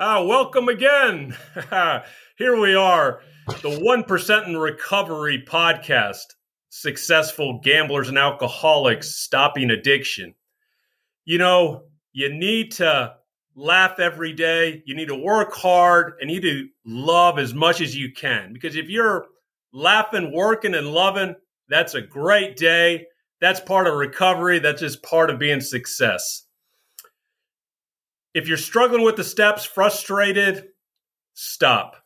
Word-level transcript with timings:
Ah, 0.00 0.22
welcome 0.22 0.68
again. 0.68 1.36
Here 2.38 2.56
we 2.56 2.76
are, 2.76 3.20
the 3.48 4.04
1% 4.06 4.46
in 4.46 4.56
Recovery 4.56 5.42
podcast. 5.44 6.22
Successful 6.68 7.58
gamblers 7.64 8.08
and 8.08 8.16
alcoholics 8.16 9.16
stopping 9.16 9.70
addiction. 9.70 10.36
You 11.24 11.38
know, 11.38 11.82
you 12.12 12.32
need 12.32 12.70
to 12.74 13.16
laugh 13.56 13.98
every 13.98 14.32
day. 14.32 14.84
You 14.86 14.94
need 14.94 15.08
to 15.08 15.16
work 15.16 15.52
hard 15.52 16.12
and 16.20 16.30
you 16.30 16.40
need 16.40 16.48
to 16.48 16.68
love 16.86 17.40
as 17.40 17.52
much 17.52 17.80
as 17.80 17.96
you 17.96 18.12
can. 18.12 18.52
Because 18.52 18.76
if 18.76 18.88
you're 18.88 19.26
laughing, 19.72 20.32
working, 20.32 20.76
and 20.76 20.92
loving, 20.92 21.34
that's 21.68 21.94
a 21.94 22.02
great 22.02 22.54
day. 22.54 23.06
That's 23.40 23.58
part 23.58 23.88
of 23.88 23.94
recovery. 23.94 24.60
That's 24.60 24.80
just 24.80 25.02
part 25.02 25.28
of 25.28 25.40
being 25.40 25.60
success. 25.60 26.44
If 28.34 28.46
you're 28.46 28.56
struggling 28.56 29.02
with 29.02 29.16
the 29.16 29.24
steps, 29.24 29.64
frustrated, 29.64 30.68
stop. 31.34 31.96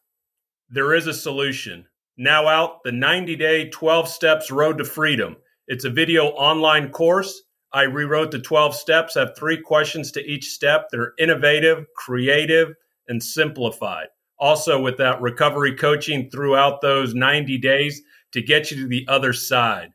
There 0.70 0.94
is 0.94 1.06
a 1.06 1.14
solution. 1.14 1.86
Now 2.16 2.46
out, 2.46 2.84
the 2.84 2.92
90 2.92 3.36
day 3.36 3.68
12 3.70 4.08
steps 4.08 4.50
road 4.50 4.78
to 4.78 4.84
freedom. 4.84 5.36
It's 5.66 5.84
a 5.84 5.90
video 5.90 6.26
online 6.28 6.90
course. 6.90 7.42
I 7.72 7.82
rewrote 7.82 8.30
the 8.30 8.38
12 8.38 8.74
steps, 8.74 9.14
have 9.14 9.36
three 9.36 9.60
questions 9.60 10.12
to 10.12 10.24
each 10.24 10.50
step. 10.50 10.88
They're 10.90 11.14
innovative, 11.18 11.86
creative, 11.96 12.74
and 13.08 13.22
simplified. 13.22 14.08
Also, 14.38 14.80
with 14.80 14.98
that 14.98 15.20
recovery 15.20 15.74
coaching 15.74 16.28
throughout 16.30 16.80
those 16.80 17.14
90 17.14 17.58
days 17.58 18.02
to 18.32 18.42
get 18.42 18.70
you 18.70 18.82
to 18.82 18.88
the 18.88 19.06
other 19.08 19.32
side. 19.32 19.92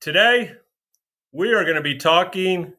Today, 0.00 0.52
we 1.32 1.52
are 1.54 1.64
going 1.64 1.76
to 1.76 1.82
be 1.82 1.96
talking 1.96 2.74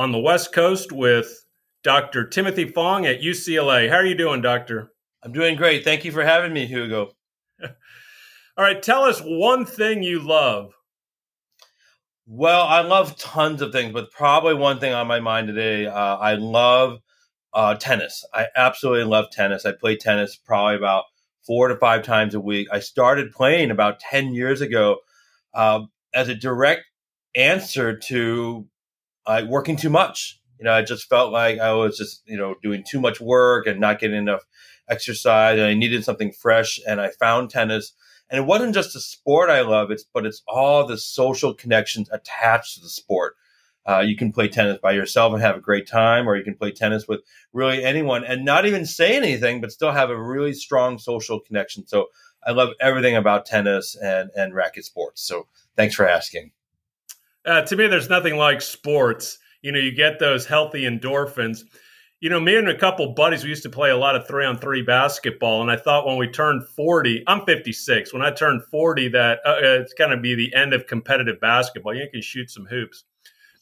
on 0.00 0.12
the 0.12 0.18
West 0.18 0.54
Coast 0.54 0.92
with 0.92 1.44
Dr. 1.84 2.26
Timothy 2.26 2.66
Fong 2.66 3.04
at 3.04 3.20
UCLA. 3.20 3.90
How 3.90 3.96
are 3.96 4.06
you 4.06 4.14
doing, 4.14 4.40
Doctor? 4.40 4.92
I'm 5.22 5.30
doing 5.30 5.56
great. 5.56 5.84
Thank 5.84 6.06
you 6.06 6.10
for 6.10 6.24
having 6.24 6.54
me, 6.54 6.64
Hugo. 6.64 7.10
All 7.62 8.64
right, 8.64 8.82
tell 8.82 9.02
us 9.02 9.20
one 9.20 9.66
thing 9.66 10.02
you 10.02 10.18
love. 10.20 10.72
Well, 12.26 12.62
I 12.62 12.80
love 12.80 13.18
tons 13.18 13.60
of 13.60 13.72
things, 13.72 13.92
but 13.92 14.10
probably 14.10 14.54
one 14.54 14.80
thing 14.80 14.94
on 14.94 15.06
my 15.06 15.20
mind 15.20 15.48
today, 15.48 15.84
uh, 15.84 16.16
I 16.16 16.32
love 16.36 17.00
uh, 17.52 17.74
tennis. 17.74 18.24
I 18.32 18.46
absolutely 18.56 19.04
love 19.04 19.26
tennis. 19.30 19.66
I 19.66 19.72
play 19.72 19.96
tennis 19.96 20.34
probably 20.34 20.76
about 20.76 21.04
four 21.46 21.68
to 21.68 21.76
five 21.76 22.04
times 22.04 22.34
a 22.34 22.40
week. 22.40 22.68
I 22.72 22.80
started 22.80 23.32
playing 23.32 23.70
about 23.70 24.00
10 24.00 24.32
years 24.32 24.62
ago 24.62 25.00
uh, 25.52 25.80
as 26.14 26.30
a 26.30 26.34
direct 26.34 26.84
answer 27.36 27.98
to 27.98 28.66
uh, 29.26 29.42
working 29.48 29.76
too 29.76 29.90
much. 29.90 30.40
You 30.58 30.64
know, 30.64 30.72
I 30.72 30.82
just 30.82 31.08
felt 31.08 31.32
like 31.32 31.58
I 31.58 31.72
was 31.72 31.96
just, 31.96 32.22
you 32.26 32.36
know, 32.36 32.54
doing 32.62 32.84
too 32.86 33.00
much 33.00 33.20
work 33.20 33.66
and 33.66 33.80
not 33.80 33.98
getting 33.98 34.18
enough 34.18 34.44
exercise 34.88 35.58
and 35.58 35.66
I 35.66 35.74
needed 35.74 36.04
something 36.04 36.32
fresh 36.32 36.80
and 36.86 37.00
I 37.00 37.10
found 37.10 37.50
tennis. 37.50 37.92
And 38.28 38.38
it 38.38 38.46
wasn't 38.46 38.74
just 38.74 38.94
a 38.94 39.00
sport 39.00 39.50
I 39.50 39.62
love, 39.62 39.90
it's 39.90 40.04
but 40.04 40.26
it's 40.26 40.42
all 40.46 40.86
the 40.86 40.98
social 40.98 41.54
connections 41.54 42.08
attached 42.12 42.74
to 42.74 42.80
the 42.80 42.88
sport. 42.88 43.36
Uh, 43.88 44.00
you 44.00 44.16
can 44.16 44.32
play 44.32 44.46
tennis 44.46 44.78
by 44.80 44.92
yourself 44.92 45.32
and 45.32 45.42
have 45.42 45.56
a 45.56 45.60
great 45.60 45.88
time, 45.88 46.28
or 46.28 46.36
you 46.36 46.44
can 46.44 46.54
play 46.54 46.70
tennis 46.70 47.08
with 47.08 47.20
really 47.52 47.82
anyone 47.82 48.22
and 48.24 48.44
not 48.44 48.66
even 48.66 48.84
say 48.84 49.16
anything, 49.16 49.60
but 49.60 49.72
still 49.72 49.92
have 49.92 50.10
a 50.10 50.20
really 50.20 50.52
strong 50.52 50.98
social 50.98 51.40
connection. 51.40 51.86
So 51.86 52.08
I 52.46 52.52
love 52.52 52.70
everything 52.80 53.16
about 53.16 53.46
tennis 53.46 53.96
and, 53.96 54.30
and 54.36 54.54
racket 54.54 54.84
sports. 54.84 55.22
So 55.22 55.46
thanks 55.76 55.94
for 55.94 56.06
asking. 56.06 56.52
Uh, 57.44 57.62
to 57.62 57.76
me, 57.76 57.86
there's 57.86 58.10
nothing 58.10 58.36
like 58.36 58.60
sports. 58.60 59.38
You 59.62 59.72
know, 59.72 59.78
you 59.78 59.92
get 59.92 60.18
those 60.18 60.46
healthy 60.46 60.82
endorphins. 60.82 61.60
You 62.20 62.28
know, 62.28 62.40
me 62.40 62.56
and 62.56 62.68
a 62.68 62.76
couple 62.76 63.14
buddies, 63.14 63.44
we 63.44 63.50
used 63.50 63.62
to 63.62 63.70
play 63.70 63.90
a 63.90 63.96
lot 63.96 64.14
of 64.14 64.26
three 64.26 64.44
on 64.44 64.58
three 64.58 64.82
basketball. 64.82 65.62
And 65.62 65.70
I 65.70 65.76
thought 65.76 66.06
when 66.06 66.18
we 66.18 66.28
turned 66.28 66.66
40, 66.68 67.24
I'm 67.26 67.46
56, 67.46 68.12
when 68.12 68.22
I 68.22 68.30
turned 68.30 68.62
40, 68.70 69.08
that 69.08 69.38
uh, 69.46 69.56
it's 69.60 69.94
going 69.94 70.10
to 70.10 70.18
be 70.18 70.34
the 70.34 70.54
end 70.54 70.74
of 70.74 70.86
competitive 70.86 71.40
basketball. 71.40 71.94
You 71.94 72.08
can 72.12 72.20
shoot 72.20 72.50
some 72.50 72.66
hoops. 72.66 73.04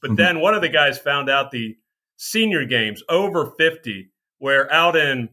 But 0.00 0.08
mm-hmm. 0.08 0.16
then 0.16 0.40
one 0.40 0.54
of 0.54 0.62
the 0.62 0.68
guys 0.68 0.98
found 0.98 1.30
out 1.30 1.52
the 1.52 1.76
senior 2.16 2.64
games 2.64 3.02
over 3.08 3.52
50, 3.58 4.10
where 4.38 4.72
out 4.72 4.96
in 4.96 5.28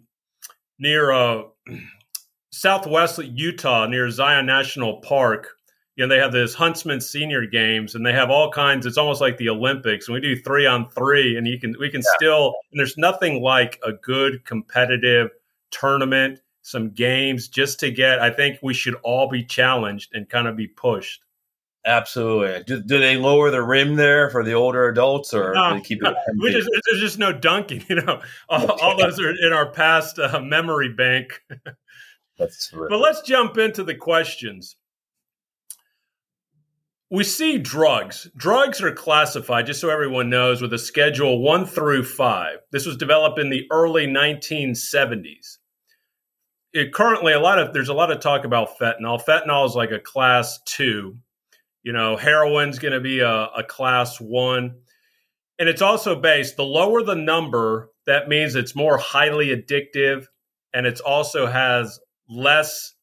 near 0.78 1.12
uh, 1.12 1.44
southwest 2.52 3.18
Utah, 3.20 3.88
near 3.88 4.10
Zion 4.10 4.46
National 4.46 5.02
Park, 5.02 5.55
you 5.96 6.06
know, 6.06 6.14
they 6.14 6.22
have 6.22 6.34
this 6.34 6.54
Huntsman 6.54 7.00
Senior 7.00 7.46
Games, 7.46 7.96
and 7.96 8.06
they 8.06 8.12
have 8.12 8.30
all 8.30 8.52
kinds. 8.52 8.86
It's 8.86 8.98
almost 8.98 9.22
like 9.22 9.38
the 9.38 9.50
Olympics, 9.50 10.08
and 10.08 10.14
we 10.14 10.22
do 10.22 10.36
three 10.36 10.66
on 10.66 10.90
three, 10.90 11.38
and 11.38 11.48
you 11.48 11.60
can 11.60 11.76
we 11.80 11.90
can 11.90 12.02
yeah. 12.02 12.16
still. 12.18 12.56
And 12.72 12.80
there's 12.80 12.98
nothing 12.98 13.42
like 13.42 13.80
a 13.84 13.94
good 13.94 14.44
competitive 14.44 15.30
tournament, 15.72 16.42
some 16.64 16.90
games, 16.90 17.48
just 17.48 17.80
to 17.80 17.92
get. 17.92 18.20
I 18.20 18.30
think 18.30 18.60
we 18.62 18.74
should 18.74 18.96
all 19.04 19.30
be 19.30 19.44
challenged 19.44 20.14
and 20.14 20.28
kind 20.28 20.48
of 20.48 20.58
be 20.58 20.68
pushed. 20.68 21.22
Absolutely. 21.86 22.64
Do, 22.64 22.82
do 22.82 23.00
they 23.00 23.16
lower 23.16 23.52
the 23.52 23.62
rim 23.62 23.96
there 23.96 24.30
for 24.32 24.44
the 24.44 24.54
older 24.54 24.90
adults, 24.90 25.34
or 25.34 25.54
no, 25.54 25.80
keep 25.82 26.04
it? 26.04 26.16
No, 26.34 26.50
just, 26.50 26.70
there's 26.72 27.02
just 27.02 27.20
no 27.20 27.32
dunking. 27.32 27.86
You 27.90 28.02
know, 28.02 28.22
all, 28.50 28.72
all 28.82 28.98
those 28.98 29.20
are 29.20 29.30
in 29.30 29.54
our 29.54 29.72
past 29.72 30.20
uh, 30.20 30.42
memory 30.42 30.90
bank. 30.90 31.42
But 32.38 32.98
let's 32.98 33.22
jump 33.22 33.58
into 33.58 33.82
the 33.86 33.96
questions 33.96 34.76
we 37.16 37.24
see 37.24 37.58
drugs. 37.58 38.28
Drugs 38.36 38.82
are 38.82 38.92
classified, 38.92 39.66
just 39.66 39.80
so 39.80 39.90
everyone 39.90 40.30
knows, 40.30 40.62
with 40.62 40.74
a 40.74 40.78
schedule 40.78 41.40
one 41.42 41.66
through 41.66 42.04
five. 42.04 42.58
This 42.72 42.86
was 42.86 42.98
developed 42.98 43.40
in 43.40 43.50
the 43.50 43.66
early 43.72 44.06
1970s. 44.06 45.58
It 46.74 46.94
currently, 46.94 47.32
a 47.32 47.40
lot 47.40 47.58
of 47.58 47.74
there's 47.74 47.90
a 47.90 47.94
lot 47.94 48.12
of 48.12 48.20
talk 48.20 48.44
about 48.44 48.78
fentanyl. 48.78 49.24
Fentanyl 49.24 49.66
is 49.66 49.76
like 49.76 49.92
a 49.92 50.00
class 50.00 50.60
two. 50.66 51.18
You 51.84 51.94
know, 51.94 52.18
heroin's 52.18 52.80
going 52.80 52.94
to 52.94 53.00
be 53.00 53.22
a, 53.22 53.46
a 53.46 53.64
class 53.64 54.20
one, 54.20 54.76
and 55.58 55.70
it's 55.70 55.82
also 55.82 56.20
based. 56.20 56.58
The 56.58 56.64
lower 56.64 57.02
the 57.02 57.16
number, 57.16 57.92
that 58.08 58.28
means 58.28 58.56
it's 58.56 58.76
more 58.76 58.98
highly 58.98 59.56
addictive, 59.56 60.26
and 60.74 60.86
it 60.86 61.00
also 61.00 61.46
has 61.46 61.98
less 62.28 62.94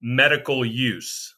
medical 0.00 0.64
use. 0.64 1.34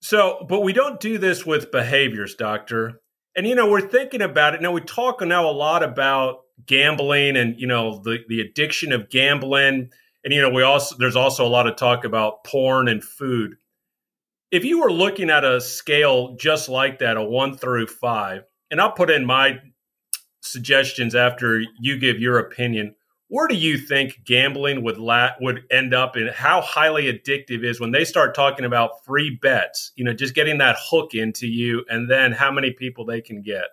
So, 0.00 0.46
but 0.48 0.60
we 0.60 0.72
don't 0.72 1.00
do 1.00 1.18
this 1.18 1.44
with 1.44 1.70
behaviors, 1.70 2.34
doctor. 2.34 3.00
And 3.36 3.46
you 3.46 3.54
know, 3.54 3.68
we're 3.68 3.88
thinking 3.88 4.22
about 4.22 4.54
it 4.54 4.62
now. 4.62 4.72
We 4.72 4.80
talk 4.80 5.20
now 5.20 5.48
a 5.48 5.52
lot 5.52 5.82
about 5.82 6.40
gambling 6.66 7.36
and 7.36 7.58
you 7.58 7.66
know 7.66 8.00
the 8.02 8.18
the 8.28 8.40
addiction 8.40 8.92
of 8.92 9.10
gambling, 9.10 9.90
and 10.24 10.34
you 10.34 10.40
know 10.40 10.50
we 10.50 10.62
also 10.62 10.96
there's 10.98 11.16
also 11.16 11.46
a 11.46 11.48
lot 11.48 11.66
of 11.66 11.76
talk 11.76 12.04
about 12.04 12.44
porn 12.44 12.88
and 12.88 13.02
food. 13.02 13.56
If 14.50 14.64
you 14.64 14.80
were 14.80 14.92
looking 14.92 15.30
at 15.30 15.44
a 15.44 15.60
scale 15.60 16.36
just 16.36 16.68
like 16.68 17.00
that, 17.00 17.16
a 17.16 17.22
one 17.22 17.56
through 17.56 17.86
five, 17.86 18.44
and 18.70 18.80
I'll 18.80 18.92
put 18.92 19.10
in 19.10 19.26
my 19.26 19.58
suggestions 20.40 21.14
after 21.14 21.62
you 21.80 21.98
give 21.98 22.18
your 22.18 22.38
opinion 22.38 22.94
where 23.28 23.46
do 23.46 23.54
you 23.54 23.78
think 23.78 24.20
gambling 24.24 24.82
would 24.82 24.98
la- 24.98 25.32
would 25.40 25.64
end 25.70 25.94
up 25.94 26.16
and 26.16 26.30
how 26.30 26.60
highly 26.60 27.12
addictive 27.12 27.62
is 27.62 27.80
when 27.80 27.92
they 27.92 28.04
start 28.04 28.34
talking 28.34 28.64
about 28.64 29.04
free 29.04 29.38
bets 29.42 29.92
you 29.96 30.04
know 30.04 30.12
just 30.12 30.34
getting 30.34 30.58
that 30.58 30.76
hook 30.78 31.14
into 31.14 31.46
you 31.46 31.84
and 31.88 32.10
then 32.10 32.32
how 32.32 32.50
many 32.50 32.70
people 32.72 33.04
they 33.04 33.20
can 33.20 33.42
get? 33.42 33.64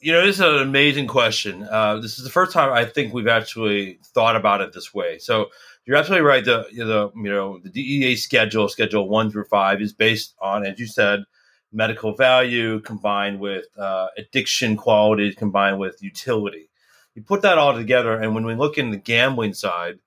You 0.00 0.12
know 0.12 0.24
this 0.24 0.36
is 0.36 0.40
an 0.40 0.58
amazing 0.58 1.06
question. 1.06 1.64
Uh, 1.64 1.96
this 1.96 2.18
is 2.18 2.24
the 2.24 2.30
first 2.30 2.52
time 2.52 2.72
i 2.72 2.84
think 2.84 3.14
we've 3.14 3.28
actually 3.28 3.98
thought 4.14 4.36
about 4.36 4.60
it 4.60 4.72
this 4.72 4.94
way. 4.94 5.18
So 5.18 5.50
you're 5.86 5.96
absolutely 5.96 6.26
right. 6.26 6.44
The, 6.44 6.66
the 6.72 7.10
you 7.14 7.30
know 7.30 7.58
the 7.58 7.70
dea 7.70 8.16
schedule 8.16 8.68
schedule 8.68 9.08
one 9.08 9.30
through 9.30 9.44
five 9.44 9.80
is 9.80 9.92
based 9.92 10.34
on 10.40 10.64
as 10.66 10.78
you 10.78 10.86
said 10.86 11.24
medical 11.72 12.14
value 12.14 12.80
combined 12.80 13.40
with 13.40 13.66
uh, 13.76 14.06
addiction 14.16 14.76
qualities 14.76 15.34
combined 15.34 15.78
with 15.78 16.00
utility 16.00 16.68
you 17.14 17.22
put 17.22 17.42
that 17.42 17.58
all 17.58 17.74
together, 17.74 18.20
and 18.20 18.34
when 18.34 18.44
we 18.44 18.54
look 18.54 18.78
in 18.78 18.90
the 18.90 18.96
gambling 18.96 19.54
side, 19.54 19.98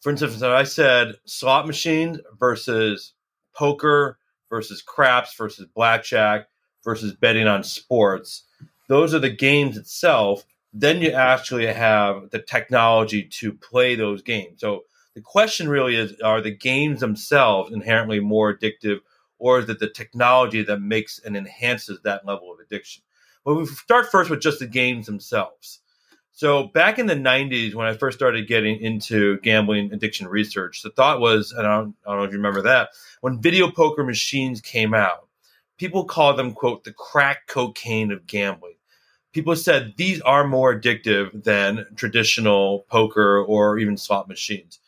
for 0.00 0.10
instance, 0.10 0.42
I 0.42 0.64
said 0.64 1.16
slot 1.26 1.66
machines 1.66 2.18
versus 2.38 3.12
poker 3.54 4.18
versus 4.48 4.82
craps 4.82 5.34
versus 5.34 5.66
blackjack 5.74 6.48
versus 6.82 7.14
betting 7.14 7.46
on 7.46 7.62
sports. 7.62 8.44
Those 8.88 9.14
are 9.14 9.18
the 9.18 9.30
games 9.30 9.76
itself. 9.76 10.44
Then 10.72 11.02
you 11.02 11.10
actually 11.10 11.66
have 11.66 12.30
the 12.30 12.38
technology 12.40 13.24
to 13.24 13.52
play 13.52 13.94
those 13.94 14.22
games. 14.22 14.60
So 14.60 14.84
the 15.14 15.20
question 15.20 15.68
really 15.68 15.96
is 15.96 16.18
are 16.20 16.40
the 16.40 16.54
games 16.54 17.00
themselves 17.00 17.72
inherently 17.72 18.20
more 18.20 18.56
addictive, 18.56 19.00
or 19.38 19.58
is 19.58 19.68
it 19.68 19.78
the 19.78 19.90
technology 19.90 20.62
that 20.62 20.80
makes 20.80 21.18
and 21.18 21.36
enhances 21.36 22.00
that 22.02 22.24
level 22.24 22.52
of 22.52 22.60
addiction? 22.60 23.02
Well, 23.44 23.56
we 23.56 23.66
start 23.66 24.10
first 24.10 24.30
with 24.30 24.40
just 24.40 24.60
the 24.60 24.66
games 24.66 25.06
themselves. 25.06 25.79
So 26.40 26.68
back 26.68 26.98
in 26.98 27.04
the 27.04 27.14
90s, 27.14 27.74
when 27.74 27.86
I 27.86 27.92
first 27.92 28.16
started 28.16 28.48
getting 28.48 28.80
into 28.80 29.38
gambling 29.40 29.92
addiction 29.92 30.26
research, 30.26 30.80
the 30.80 30.88
thought 30.88 31.20
was, 31.20 31.52
and 31.52 31.66
I 31.66 31.76
don't, 31.76 31.94
I 32.06 32.12
don't 32.12 32.20
know 32.20 32.24
if 32.24 32.30
you 32.30 32.38
remember 32.38 32.62
that, 32.62 32.88
when 33.20 33.42
video 33.42 33.70
poker 33.70 34.02
machines 34.02 34.62
came 34.62 34.94
out, 34.94 35.28
people 35.76 36.06
called 36.06 36.38
them, 36.38 36.54
quote, 36.54 36.84
the 36.84 36.94
crack 36.94 37.46
cocaine 37.46 38.10
of 38.10 38.26
gambling 38.26 38.72
people 39.34 39.54
said 39.54 39.92
these 39.98 40.18
are 40.22 40.46
more 40.46 40.74
addictive 40.74 41.44
than 41.44 41.84
traditional 41.94 42.86
poker 42.88 43.44
or 43.44 43.78
even 43.78 43.98
slot 43.98 44.26
machines. 44.26 44.78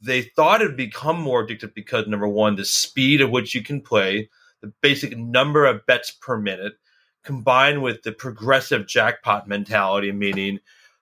They 0.00 0.22
thought 0.22 0.62
it'd 0.62 0.76
become 0.76 1.20
more 1.20 1.46
addictive 1.46 1.74
because 1.74 2.08
number 2.08 2.26
one, 2.26 2.56
the 2.56 2.64
speed 2.64 3.20
at 3.20 3.30
which 3.30 3.54
you 3.54 3.62
can 3.62 3.80
play, 3.80 4.28
the 4.62 4.72
basic 4.80 5.16
number 5.16 5.64
of 5.64 5.86
bets 5.86 6.10
per 6.10 6.36
minute, 6.36 6.74
combined 7.22 7.82
with 7.82 8.02
the 8.02 8.12
progressive 8.12 8.86
jackpot 8.86 9.48
mentality, 9.48 10.12
meaning 10.12 10.60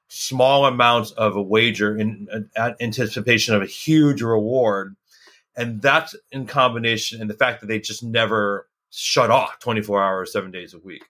small 0.09 0.67
amounts 0.67 1.13
of 1.13 1.37
a 1.37 1.43
wager 1.43 1.97
in, 1.97 2.29
uh, 2.57 2.73
in 2.81 2.87
anticipation 2.87 3.55
of 3.55 3.63
a 3.63 3.67
huge 3.67 4.23
reward. 4.23 4.97
And 5.57 5.81
that's 5.81 6.15
in 6.33 6.47
combination, 6.47 7.21
and 7.21 7.31
the 7.31 7.35
fact 7.35 7.61
that 7.61 7.67
they 7.67 7.81
just 7.81 8.03
never 8.03 8.69
shut 8.91 9.31
off 9.31 9.59
24 9.61 10.03
hours, 10.03 10.33
seven 10.33 10.51
days 10.51 10.75
a 10.75 10.79
week. 10.79 11.05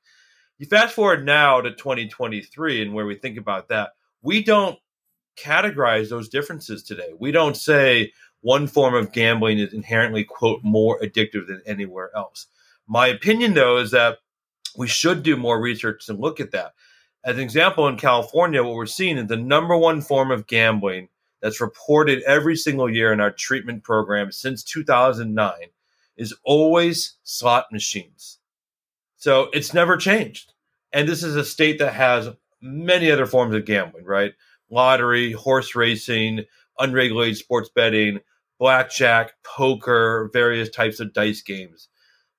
You 0.59 0.67
fast 0.67 0.95
forward 0.95 1.25
now 1.25 1.61
to 1.63 1.71
2023 1.71 2.83
and 2.83 2.93
where 2.93 3.06
we 3.06 3.15
think 3.15 3.39
about 3.39 3.69
that, 3.69 3.93
we 4.23 4.43
don't 4.43 4.79
categorize 5.39 6.11
those 6.11 6.29
differences 6.29 6.83
today. 6.83 7.11
We 7.19 7.33
don't 7.33 7.56
say 7.56 8.13
one 8.43 8.67
form 8.67 8.95
of 8.95 9.13
gambling 9.13 9.59
is 9.59 9.73
inherently, 9.73 10.25
quote, 10.25 10.61
more 10.63 11.01
addictive 11.01 11.47
than 11.47 11.63
anywhere 11.67 12.11
else. 12.15 12.47
My 12.87 13.06
opinion, 13.06 13.55
though, 13.55 13.79
is 13.79 13.93
that 13.93 14.19
we 14.76 14.88
should 14.88 15.22
do 15.22 15.37
more 15.37 15.61
research 15.61 16.08
and 16.08 16.19
look 16.19 16.40
at 16.40 16.52
that. 16.52 16.72
As 17.25 17.37
an 17.37 17.43
example, 17.43 17.87
in 17.88 17.96
California, 17.96 18.62
what 18.62 18.75
we're 18.75 18.87
seeing 18.87 19.19
is 19.19 19.26
the 19.26 19.37
number 19.37 19.76
one 19.76 20.00
form 20.00 20.31
of 20.31 20.46
gambling 20.46 21.08
that's 21.43 21.61
reported 21.61 22.22
every 22.22 22.56
single 22.56 22.88
year 22.88 23.12
in 23.12 23.20
our 23.20 23.31
treatment 23.31 23.82
program 23.82 24.32
since 24.32 24.62
2009 24.62 25.52
is 26.17 26.34
always 26.44 27.17
slot 27.25 27.67
machines. 27.72 28.38
So 29.17 29.49
it's 29.52 29.75
never 29.75 29.96
changed. 29.96 30.52
And 30.93 31.08
this 31.08 31.22
is 31.22 31.37
a 31.37 31.44
state 31.44 31.78
that 31.78 31.94
has 31.94 32.31
many 32.61 33.11
other 33.11 33.26
forms 33.26 33.55
of 33.55 33.64
gambling, 33.64 34.05
right? 34.05 34.32
Lottery, 34.70 35.32
horse 35.32 35.75
racing, 35.75 36.44
unregulated 36.78 37.37
sports 37.37 37.70
betting, 37.75 38.20
blackjack, 38.58 39.32
poker, 39.43 40.31
various 40.32 40.69
types 40.69 41.00
of 41.00 41.12
dice 41.12 41.43
games. 41.43 41.88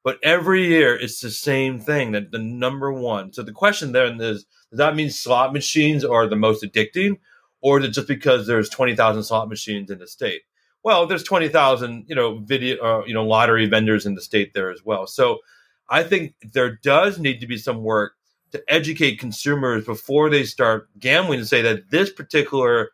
But 0.04 0.18
every 0.24 0.68
year 0.68 0.96
it's 0.96 1.22
the 1.22 1.30
same 1.30 1.80
thing 1.80 2.12
that 2.12 2.32
the 2.32 2.40
number 2.40 2.92
one. 2.92 3.34
So 3.34 3.44
the 3.44 3.52
question 3.52 3.92
then 3.92 4.20
is 4.20 4.46
does 4.70 4.78
that 4.78 4.96
mean 4.96 5.10
slot 5.10 5.54
machines 5.54 6.04
are 6.04 6.28
the 6.28 6.36
most 6.36 6.64
addicting? 6.64 7.20
Or 7.62 7.80
is 7.80 7.86
it 7.86 7.90
just 7.90 8.08
because 8.08 8.48
there's 8.48 8.70
20,000 8.70 9.24
slot 9.24 9.48
machines 9.48 9.92
in 9.92 10.00
the 10.00 10.08
state? 10.08 10.42
well, 10.84 11.06
there's 11.06 11.24
20,000, 11.24 12.06
you 12.08 12.16
know, 12.16 12.40
video, 12.40 12.84
uh, 12.84 13.04
you 13.06 13.14
know, 13.14 13.26
lottery 13.26 13.68
vendors 13.68 14.06
in 14.06 14.16
the 14.16 14.22
state 14.22 14.54
there 14.54 14.72
as 14.72 14.84
well. 14.84 15.06
So 15.08 15.40
I 15.90 16.04
think 16.04 16.34
there 16.54 16.76
does 16.78 17.20
need 17.20 17.40
to 17.42 17.48
be 17.48 17.58
some 17.58 17.84
work 17.84 18.14
to 18.52 18.64
educate 18.68 19.20
consumers 19.20 19.86
before 19.86 20.30
they 20.30 20.44
start 20.44 20.90
gambling 21.00 21.40
to 21.40 21.46
say 21.46 21.62
that 21.62 21.90
this 21.90 22.12
particular 22.12 22.92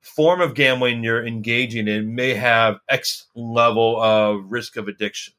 form 0.00 0.40
of 0.40 0.54
gambling 0.54 1.02
you're 1.02 1.26
engaging 1.26 1.88
in 1.88 2.14
may 2.14 2.34
have 2.34 2.78
X 2.88 3.26
level 3.34 4.00
of 4.00 4.52
risk 4.52 4.76
of 4.76 4.86
addiction. 4.86 5.34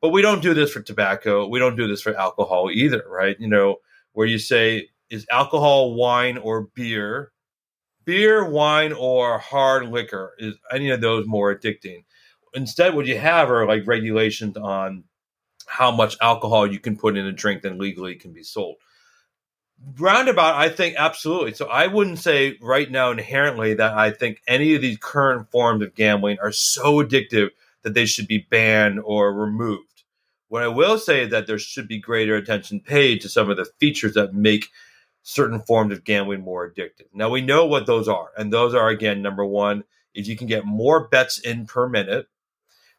But 0.00 0.10
we 0.10 0.22
don't 0.22 0.42
do 0.42 0.54
this 0.54 0.72
for 0.72 0.80
tobacco. 0.80 1.46
We 1.46 1.58
don't 1.58 1.76
do 1.76 1.86
this 1.86 2.02
for 2.02 2.14
alcohol 2.16 2.70
either, 2.72 3.04
right? 3.08 3.36
You 3.38 3.48
know, 3.48 3.76
where 4.12 4.26
you 4.26 4.38
say, 4.38 4.88
is 5.10 5.26
alcohol 5.30 5.94
wine 5.94 6.38
or 6.38 6.68
beer? 6.74 7.32
beer, 8.10 8.44
wine, 8.44 8.92
or 8.92 9.38
hard 9.38 9.88
liquor 9.88 10.34
is 10.38 10.56
any 10.72 10.90
of 10.90 11.00
those 11.00 11.26
more 11.26 11.54
addicting? 11.54 12.04
Instead, 12.54 12.94
what 12.94 13.06
you 13.06 13.16
have 13.18 13.50
are 13.50 13.66
like 13.66 13.86
regulations 13.86 14.56
on 14.56 15.04
how 15.66 15.92
much 15.92 16.16
alcohol 16.20 16.66
you 16.66 16.80
can 16.80 16.96
put 16.96 17.16
in 17.16 17.24
a 17.26 17.32
drink 17.32 17.62
that 17.62 17.78
legally 17.78 18.16
can 18.16 18.32
be 18.32 18.42
sold. 18.42 18.76
Roundabout, 19.96 20.56
I 20.56 20.68
think 20.68 20.96
absolutely. 20.98 21.54
So 21.54 21.66
I 21.66 21.86
wouldn't 21.86 22.18
say 22.18 22.58
right 22.60 22.90
now 22.90 23.12
inherently 23.12 23.74
that 23.74 23.94
I 23.94 24.10
think 24.10 24.42
any 24.48 24.74
of 24.74 24.82
these 24.82 24.98
current 24.98 25.50
forms 25.52 25.82
of 25.82 25.94
gambling 25.94 26.38
are 26.42 26.52
so 26.52 27.02
addictive 27.02 27.50
that 27.82 27.94
they 27.94 28.06
should 28.06 28.26
be 28.26 28.46
banned 28.50 29.00
or 29.04 29.32
removed. 29.32 30.04
What 30.48 30.62
I 30.62 30.68
will 30.68 30.98
say 30.98 31.22
is 31.22 31.30
that 31.30 31.46
there 31.46 31.58
should 31.58 31.86
be 31.86 31.98
greater 31.98 32.34
attention 32.34 32.80
paid 32.80 33.20
to 33.20 33.28
some 33.28 33.50
of 33.50 33.56
the 33.56 33.68
features 33.78 34.14
that 34.14 34.34
make 34.34 34.68
certain 35.22 35.60
forms 35.60 35.92
of 35.92 36.04
gambling 36.04 36.40
more 36.40 36.68
addictive. 36.68 37.06
Now 37.14 37.30
we 37.30 37.40
know 37.40 37.66
what 37.66 37.86
those 37.86 38.08
are, 38.08 38.30
and 38.36 38.52
those 38.52 38.74
are 38.74 38.88
again 38.88 39.22
number 39.22 39.44
one, 39.44 39.84
if 40.14 40.26
you 40.26 40.36
can 40.36 40.46
get 40.46 40.64
more 40.64 41.08
bets 41.08 41.38
in 41.38 41.66
per 41.66 41.88
minute. 41.88 42.26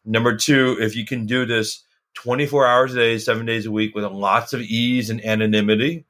Number 0.04 0.36
two, 0.36 0.76
if 0.80 0.96
you 0.96 1.04
can 1.04 1.26
do 1.26 1.44
this 1.44 1.84
24 2.14 2.66
hours 2.66 2.94
a 2.94 2.96
day, 2.96 3.18
seven 3.18 3.46
days 3.46 3.66
a 3.66 3.70
week 3.70 3.94
with 3.94 4.04
lots 4.04 4.52
of 4.52 4.60
ease 4.60 5.10
and 5.10 5.24
anonymity. 5.24 6.04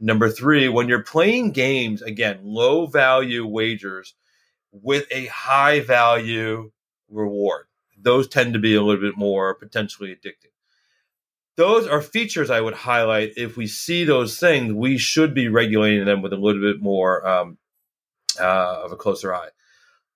Number 0.00 0.28
three, 0.28 0.68
when 0.68 0.88
you're 0.88 1.02
playing 1.02 1.52
games, 1.52 2.02
again, 2.02 2.40
low 2.42 2.86
value 2.86 3.46
wagers 3.46 4.14
with 4.72 5.06
a 5.10 5.26
high 5.26 5.80
value 5.80 6.70
reward. 7.08 7.66
Those 8.02 8.28
tend 8.28 8.52
to 8.54 8.58
be 8.58 8.74
a 8.74 8.82
little 8.82 9.00
bit 9.00 9.16
more 9.16 9.54
potentially 9.54 10.14
addictive 10.14 10.52
those 11.56 11.86
are 11.86 12.00
features 12.00 12.50
I 12.50 12.60
would 12.60 12.74
highlight. 12.74 13.34
If 13.36 13.56
we 13.56 13.66
see 13.66 14.04
those 14.04 14.38
things, 14.38 14.72
we 14.72 14.98
should 14.98 15.34
be 15.34 15.48
regulating 15.48 16.04
them 16.04 16.22
with 16.22 16.32
a 16.32 16.36
little 16.36 16.62
bit 16.62 16.80
more 16.80 17.26
um, 17.26 17.58
uh, 18.40 18.82
of 18.84 18.92
a 18.92 18.96
closer 18.96 19.34
eye. 19.34 19.48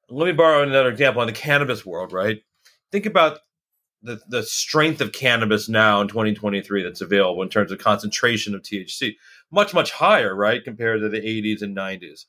Let 0.08 0.26
me 0.26 0.32
borrow 0.32 0.62
another 0.62 0.88
example 0.88 1.22
in 1.22 1.26
the 1.26 1.32
cannabis 1.32 1.84
world, 1.84 2.12
right? 2.12 2.42
Think 2.90 3.06
about 3.06 3.40
the, 4.02 4.20
the 4.28 4.42
strength 4.44 5.00
of 5.00 5.12
cannabis 5.12 5.68
now 5.68 6.00
in 6.00 6.08
2023 6.08 6.82
that's 6.82 7.00
available 7.00 7.42
in 7.42 7.48
terms 7.48 7.72
of 7.72 7.78
concentration 7.78 8.54
of 8.54 8.62
THC, 8.62 9.16
much, 9.50 9.74
much 9.74 9.90
higher, 9.90 10.34
right, 10.34 10.62
compared 10.62 11.00
to 11.00 11.08
the 11.08 11.20
80s 11.20 11.60
and 11.60 11.76
90s. 11.76 12.24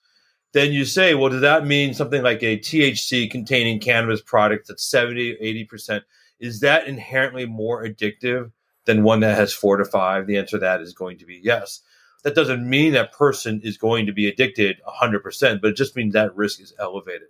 Then 0.53 0.71
you 0.71 0.85
say, 0.85 1.13
well, 1.13 1.29
does 1.29 1.41
that 1.41 1.65
mean 1.65 1.93
something 1.93 2.23
like 2.23 2.41
a 2.41 2.57
THC 2.57 3.29
containing 3.29 3.79
cannabis 3.79 4.21
product 4.21 4.67
that's 4.67 4.83
70, 4.83 5.37
80%? 5.71 6.03
Is 6.39 6.61
that 6.61 6.87
inherently 6.87 7.45
more 7.45 7.83
addictive 7.83 8.51
than 8.85 9.03
one 9.03 9.19
that 9.19 9.37
has 9.37 9.53
four 9.53 9.77
to 9.77 9.85
five? 9.85 10.25
The 10.25 10.37
answer 10.37 10.57
to 10.57 10.61
that 10.61 10.81
is 10.81 10.93
going 10.93 11.17
to 11.19 11.25
be 11.25 11.39
yes. 11.43 11.81
That 12.23 12.35
doesn't 12.35 12.67
mean 12.67 12.93
that 12.93 13.11
person 13.11 13.61
is 13.63 13.77
going 13.77 14.05
to 14.05 14.13
be 14.13 14.27
addicted 14.27 14.81
100%, 14.87 15.61
but 15.61 15.71
it 15.71 15.77
just 15.77 15.95
means 15.95 16.13
that 16.13 16.35
risk 16.35 16.59
is 16.59 16.73
elevated. 16.79 17.27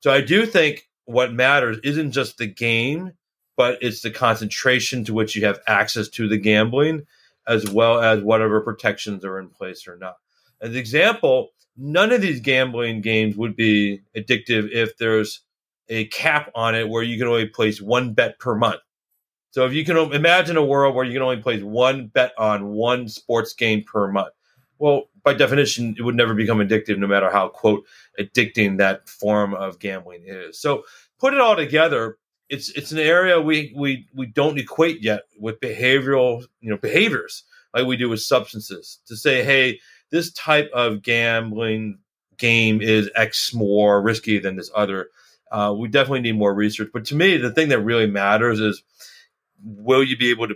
So 0.00 0.10
I 0.10 0.20
do 0.20 0.46
think 0.46 0.88
what 1.04 1.32
matters 1.32 1.78
isn't 1.82 2.12
just 2.12 2.38
the 2.38 2.46
game, 2.46 3.12
but 3.56 3.78
it's 3.82 4.02
the 4.02 4.10
concentration 4.10 5.04
to 5.04 5.14
which 5.14 5.36
you 5.36 5.44
have 5.46 5.60
access 5.66 6.08
to 6.08 6.28
the 6.28 6.38
gambling, 6.38 7.06
as 7.46 7.70
well 7.70 8.00
as 8.00 8.22
whatever 8.22 8.60
protections 8.60 9.24
are 9.24 9.38
in 9.38 9.48
place 9.48 9.86
or 9.86 9.96
not. 9.96 10.16
As 10.60 10.70
an 10.70 10.76
example, 10.76 11.50
none 11.82 12.12
of 12.12 12.20
these 12.20 12.40
gambling 12.40 13.00
games 13.00 13.36
would 13.36 13.56
be 13.56 14.00
addictive 14.16 14.70
if 14.70 14.96
there's 14.98 15.40
a 15.88 16.06
cap 16.06 16.48
on 16.54 16.76
it 16.76 16.88
where 16.88 17.02
you 17.02 17.18
can 17.18 17.26
only 17.26 17.46
place 17.46 17.80
one 17.80 18.14
bet 18.14 18.38
per 18.38 18.54
month. 18.54 18.80
So 19.50 19.66
if 19.66 19.72
you 19.72 19.84
can 19.84 19.96
imagine 19.96 20.56
a 20.56 20.64
world 20.64 20.94
where 20.94 21.04
you 21.04 21.12
can 21.12 21.22
only 21.22 21.42
place 21.42 21.60
one 21.60 22.06
bet 22.06 22.32
on 22.38 22.68
one 22.68 23.08
sports 23.08 23.52
game 23.52 23.82
per 23.82 24.10
month, 24.10 24.32
well, 24.78 25.10
by 25.24 25.34
definition, 25.34 25.96
it 25.98 26.02
would 26.02 26.14
never 26.14 26.34
become 26.34 26.58
addictive, 26.58 26.98
no 26.98 27.08
matter 27.08 27.30
how 27.30 27.48
quote 27.48 27.84
addicting 28.18 28.78
that 28.78 29.08
form 29.08 29.52
of 29.52 29.80
gambling 29.80 30.22
is. 30.24 30.60
So 30.60 30.84
put 31.18 31.34
it 31.34 31.40
all 31.40 31.56
together, 31.56 32.16
it's 32.48 32.70
it's 32.70 32.92
an 32.92 32.98
area 32.98 33.40
we 33.40 33.72
we 33.76 34.06
we 34.14 34.26
don't 34.26 34.58
equate 34.58 35.02
yet 35.02 35.22
with 35.38 35.60
behavioral 35.60 36.44
you 36.60 36.70
know 36.70 36.76
behaviors 36.76 37.44
like 37.74 37.86
we 37.86 37.96
do 37.96 38.08
with 38.08 38.20
substances 38.20 38.98
to 39.06 39.16
say, 39.16 39.42
hey, 39.42 39.80
this 40.12 40.30
type 40.32 40.70
of 40.72 41.02
gambling 41.02 41.98
game 42.36 42.80
is 42.80 43.10
X 43.16 43.52
more 43.52 44.00
risky 44.00 44.38
than 44.38 44.56
this 44.56 44.70
other. 44.74 45.08
Uh, 45.50 45.74
we 45.76 45.88
definitely 45.88 46.20
need 46.20 46.38
more 46.38 46.54
research. 46.54 46.90
But 46.92 47.04
to 47.06 47.16
me, 47.16 47.36
the 47.36 47.50
thing 47.50 47.70
that 47.70 47.80
really 47.80 48.06
matters 48.06 48.60
is 48.60 48.82
will 49.64 50.04
you 50.04 50.16
be 50.16 50.30
able 50.30 50.48
to 50.48 50.54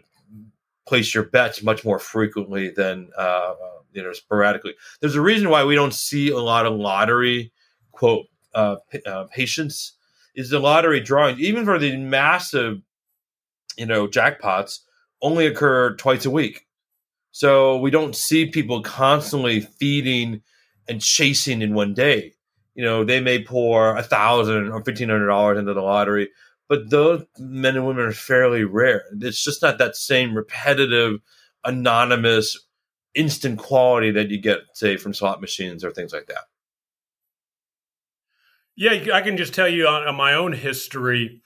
place 0.87 1.15
your 1.15 1.25
bets 1.25 1.63
much 1.63 1.85
more 1.85 1.99
frequently 1.99 2.71
than 2.71 3.11
uh, 3.17 3.55
you 3.93 4.03
know 4.03 4.13
sporadically? 4.13 4.75
There's 5.01 5.17
a 5.17 5.21
reason 5.21 5.49
why 5.49 5.65
we 5.65 5.75
don't 5.75 5.95
see 5.95 6.31
a 6.31 6.39
lot 6.39 6.67
of 6.67 6.75
lottery 6.75 7.53
quote 7.93 8.27
uh, 8.55 8.77
uh, 9.07 9.25
patients. 9.25 9.95
Is 10.35 10.51
the 10.51 10.59
lottery 10.59 11.01
drawings 11.01 11.41
even 11.41 11.65
for 11.65 11.79
the 11.79 11.97
massive 11.97 12.83
you 13.79 13.87
know 13.87 14.07
jackpots 14.07 14.81
only 15.23 15.47
occur 15.47 15.95
twice 15.95 16.27
a 16.27 16.31
week, 16.31 16.66
so 17.37 17.77
we 17.77 17.91
don't 17.91 18.17
see 18.17 18.47
people 18.47 18.81
constantly 18.81 19.61
feeding 19.61 20.41
and 20.89 21.03
chasing 21.03 21.61
in 21.61 21.75
one 21.75 21.93
day. 21.93 22.33
You 22.75 22.83
know, 22.83 23.05
they 23.05 23.21
may 23.21 23.45
pour 23.45 23.95
a 23.95 24.03
thousand 24.03 24.71
or 24.71 24.83
fifteen 24.83 25.11
hundred 25.11 25.27
dollars 25.27 25.59
into 25.59 25.75
the 25.75 25.83
lottery, 25.83 26.31
but 26.67 26.89
those 26.89 27.27
men 27.39 27.77
and 27.77 27.87
women 27.87 28.07
are 28.07 28.13
fairly 28.13 28.65
rare. 28.65 29.05
It's 29.21 29.45
just 29.45 29.61
not 29.61 29.77
that 29.77 29.97
same 29.97 30.35
repetitive, 30.35 31.21
anonymous, 31.63 32.59
instant 33.15 33.59
quality 33.59 34.11
that 34.13 34.31
you 34.31 34.41
get, 34.41 34.61
say, 34.73 34.97
from 34.97 35.13
slot 35.13 35.43
machines 35.43 35.85
or 35.85 35.91
things 35.91 36.15
like 36.15 36.29
that. 36.29 36.45
Yeah, 38.77 39.15
I 39.15 39.21
can 39.21 39.37
just 39.37 39.53
tell 39.53 39.69
you 39.69 39.87
on, 39.87 40.09
on 40.09 40.15
my 40.15 40.33
own 40.33 40.55
history. 40.55 41.43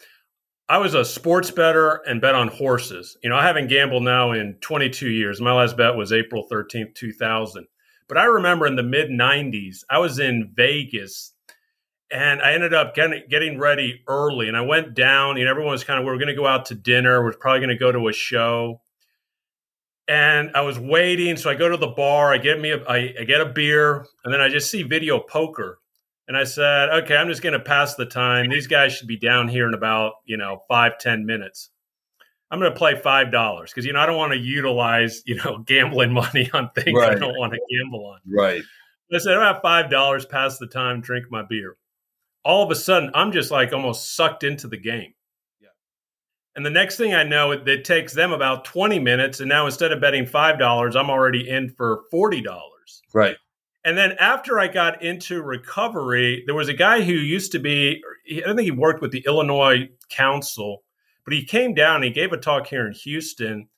I 0.70 0.78
was 0.78 0.94
a 0.94 1.04
sports 1.04 1.50
bettor 1.50 2.00
and 2.06 2.20
bet 2.20 2.36
on 2.36 2.46
horses. 2.46 3.16
You 3.24 3.30
know, 3.30 3.34
I 3.34 3.44
haven't 3.44 3.66
gambled 3.66 4.04
now 4.04 4.30
in 4.30 4.54
22 4.60 5.10
years. 5.10 5.40
My 5.40 5.52
last 5.52 5.76
bet 5.76 5.96
was 5.96 6.12
April 6.12 6.46
13th, 6.48 6.94
2000. 6.94 7.66
But 8.06 8.18
I 8.18 8.26
remember 8.26 8.68
in 8.68 8.76
the 8.76 8.84
mid 8.84 9.10
90s, 9.10 9.78
I 9.90 9.98
was 9.98 10.20
in 10.20 10.52
Vegas 10.54 11.32
and 12.08 12.40
I 12.40 12.52
ended 12.52 12.72
up 12.72 12.94
getting, 12.94 13.24
getting 13.28 13.58
ready 13.58 14.04
early. 14.06 14.46
And 14.46 14.56
I 14.56 14.60
went 14.60 14.94
down, 14.94 15.38
and 15.38 15.48
everyone 15.48 15.72
was 15.72 15.82
kind 15.82 15.98
of, 15.98 16.04
we 16.04 16.12
were 16.12 16.18
going 16.18 16.28
to 16.28 16.34
go 16.34 16.46
out 16.46 16.66
to 16.66 16.76
dinner. 16.76 17.20
We 17.24 17.30
are 17.30 17.36
probably 17.36 17.58
going 17.58 17.70
to 17.70 17.76
go 17.76 17.90
to 17.90 18.06
a 18.06 18.12
show. 18.12 18.80
And 20.06 20.52
I 20.54 20.60
was 20.60 20.78
waiting. 20.78 21.36
So 21.36 21.50
I 21.50 21.56
go 21.56 21.68
to 21.68 21.78
the 21.78 21.88
bar, 21.88 22.32
I 22.32 22.38
get 22.38 22.60
me 22.60 22.70
a, 22.70 22.80
I, 22.84 23.12
I 23.18 23.24
get 23.24 23.40
a 23.40 23.46
beer, 23.46 24.06
and 24.24 24.32
then 24.32 24.40
I 24.40 24.48
just 24.48 24.70
see 24.70 24.84
video 24.84 25.18
poker 25.18 25.80
and 26.30 26.36
I 26.36 26.44
said, 26.44 26.90
okay, 26.90 27.16
I'm 27.16 27.26
just 27.26 27.42
going 27.42 27.54
to 27.54 27.58
pass 27.58 27.96
the 27.96 28.06
time. 28.06 28.50
These 28.50 28.68
guys 28.68 28.92
should 28.92 29.08
be 29.08 29.16
down 29.16 29.48
here 29.48 29.66
in 29.66 29.74
about, 29.74 30.12
you 30.26 30.36
know, 30.36 30.60
five 30.68 30.96
ten 30.96 31.26
minutes. 31.26 31.70
I'm 32.52 32.60
going 32.60 32.70
to 32.70 32.78
play 32.78 32.94
$5 32.94 33.64
because, 33.64 33.84
you 33.84 33.92
know, 33.92 33.98
I 33.98 34.06
don't 34.06 34.16
want 34.16 34.32
to 34.32 34.38
utilize, 34.38 35.24
you 35.26 35.34
know, 35.34 35.58
gambling 35.66 36.12
money 36.12 36.48
on 36.54 36.70
things 36.70 36.96
right. 36.96 37.10
I 37.10 37.14
don't 37.16 37.36
want 37.36 37.54
to 37.54 37.58
gamble 37.68 38.06
on. 38.06 38.20
Right. 38.32 38.62
I 39.12 39.18
said, 39.18 39.36
about 39.36 39.60
$5, 39.64 40.30
pass 40.30 40.58
the 40.58 40.68
time, 40.68 41.00
drink 41.00 41.26
my 41.32 41.42
beer. 41.42 41.76
All 42.44 42.62
of 42.62 42.70
a 42.70 42.76
sudden, 42.76 43.10
I'm 43.12 43.32
just 43.32 43.50
like 43.50 43.72
almost 43.72 44.14
sucked 44.14 44.44
into 44.44 44.68
the 44.68 44.78
game. 44.78 45.12
Yeah. 45.60 45.70
And 46.54 46.64
the 46.64 46.70
next 46.70 46.96
thing 46.96 47.12
I 47.12 47.24
know, 47.24 47.50
it, 47.50 47.66
it 47.66 47.84
takes 47.84 48.12
them 48.12 48.30
about 48.30 48.64
20 48.66 49.00
minutes. 49.00 49.40
And 49.40 49.48
now 49.48 49.66
instead 49.66 49.90
of 49.90 50.00
betting 50.00 50.26
$5, 50.26 50.94
I'm 50.94 51.10
already 51.10 51.48
in 51.48 51.70
for 51.70 52.02
$40. 52.14 52.44
Right. 53.12 53.36
And 53.84 53.96
then 53.96 54.12
after 54.18 54.60
I 54.60 54.68
got 54.68 55.02
into 55.02 55.42
recovery, 55.42 56.42
there 56.44 56.54
was 56.54 56.68
a 56.68 56.74
guy 56.74 57.02
who 57.02 57.12
used 57.12 57.52
to 57.52 57.58
be, 57.58 58.02
I 58.30 58.40
don't 58.40 58.56
think 58.56 58.66
he 58.66 58.70
worked 58.70 59.00
with 59.00 59.10
the 59.10 59.24
Illinois 59.26 59.88
Council, 60.10 60.82
but 61.24 61.32
he 61.32 61.44
came 61.44 61.74
down, 61.74 61.96
and 61.96 62.04
he 62.04 62.10
gave 62.10 62.32
a 62.32 62.36
talk 62.36 62.66
here 62.66 62.86
in 62.86 62.92
Houston, 62.92 63.68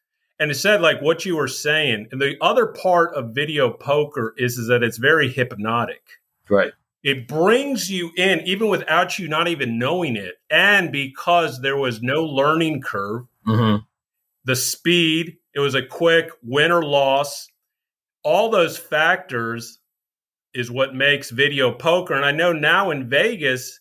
and 0.41 0.51
he 0.51 0.55
said, 0.55 0.81
like 0.81 1.01
what 1.01 1.25
you 1.25 1.37
were 1.37 1.49
saying. 1.49 2.09
And 2.11 2.21
the 2.21 2.37
other 2.41 2.67
part 2.67 3.15
of 3.15 3.35
video 3.35 3.71
poker 3.71 4.35
is, 4.37 4.59
is 4.59 4.67
that 4.69 4.83
it's 4.83 4.99
very 4.99 5.31
hypnotic. 5.31 6.03
Right. 6.49 6.73
It 7.05 7.29
brings 7.29 7.91
you 7.91 8.11
in, 8.17 8.41
even 8.41 8.69
without 8.69 9.19
you 9.19 9.29
not 9.29 9.49
even 9.49 9.79
knowing 9.79 10.17
it. 10.17 10.35
And 10.51 10.91
because 10.91 11.61
there 11.61 11.77
was 11.77 12.03
no 12.03 12.25
learning 12.25 12.83
curve, 12.83 13.27
mm-hmm. 13.47 13.85
the 14.45 14.57
speed, 14.57 15.37
it 15.55 15.61
was 15.61 15.75
a 15.75 15.87
quick 15.87 16.31
win 16.43 16.73
or 16.73 16.85
loss, 16.85 17.49
all 18.25 18.51
those 18.51 18.79
factors 18.79 19.79
is 20.55 20.71
what 20.71 20.95
makes 20.95 21.31
video 21.31 21.73
poker. 21.73 22.15
And 22.15 22.25
I 22.25 22.33
know 22.33 22.53
now 22.53 22.91
in 22.91 23.09
Vegas, 23.09 23.81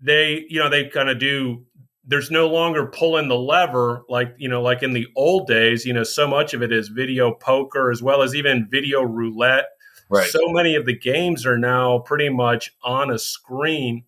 they, 0.00 0.44
you 0.48 0.58
know, 0.58 0.68
they 0.68 0.88
kind 0.88 1.08
of 1.08 1.18
do, 1.18 1.64
there's 2.06 2.30
no 2.30 2.48
longer 2.48 2.86
pulling 2.86 3.28
the 3.28 3.38
lever 3.38 4.04
like, 4.08 4.34
you 4.38 4.48
know, 4.48 4.62
like 4.62 4.82
in 4.82 4.92
the 4.92 5.06
old 5.16 5.46
days, 5.46 5.84
you 5.84 5.92
know, 5.92 6.04
so 6.04 6.26
much 6.26 6.54
of 6.54 6.62
it 6.62 6.72
is 6.72 6.88
video 6.88 7.32
poker 7.32 7.90
as 7.90 8.02
well 8.02 8.22
as 8.22 8.34
even 8.34 8.68
video 8.70 9.02
roulette. 9.02 9.66
Right. 10.10 10.28
So 10.28 10.48
many 10.48 10.74
of 10.74 10.86
the 10.86 10.96
games 10.96 11.46
are 11.46 11.58
now 11.58 12.00
pretty 12.00 12.28
much 12.28 12.72
on 12.82 13.10
a 13.10 13.18
screen. 13.18 14.04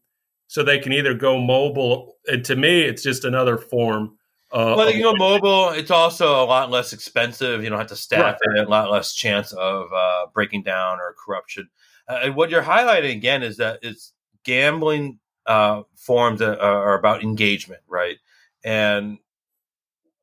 So 0.48 0.62
they 0.62 0.78
can 0.78 0.92
either 0.92 1.14
go 1.14 1.40
mobile. 1.40 2.14
And 2.26 2.44
to 2.44 2.54
me, 2.54 2.82
it's 2.82 3.02
just 3.02 3.24
another 3.24 3.58
form 3.58 4.16
uh, 4.52 4.74
well, 4.76 4.90
you 4.90 5.02
go 5.02 5.14
mobile. 5.14 5.70
It's 5.70 5.90
also 5.90 6.42
a 6.42 6.46
lot 6.46 6.70
less 6.70 6.92
expensive. 6.92 7.64
You 7.64 7.70
don't 7.70 7.78
have 7.78 7.88
to 7.88 7.96
staff 7.96 8.38
right. 8.46 8.58
it. 8.58 8.66
A 8.66 8.70
lot 8.70 8.90
less 8.90 9.12
chance 9.12 9.52
of 9.52 9.92
uh, 9.92 10.26
breaking 10.32 10.62
down 10.62 10.98
or 11.00 11.14
corruption. 11.24 11.68
Uh, 12.08 12.20
and 12.24 12.36
what 12.36 12.50
you're 12.50 12.62
highlighting 12.62 13.12
again 13.12 13.42
is 13.42 13.56
that 13.56 13.80
it's 13.82 14.12
gambling 14.44 15.18
uh, 15.46 15.82
forms 15.94 16.40
that 16.40 16.60
are 16.60 16.98
about 16.98 17.22
engagement, 17.22 17.82
right? 17.88 18.16
And 18.64 19.18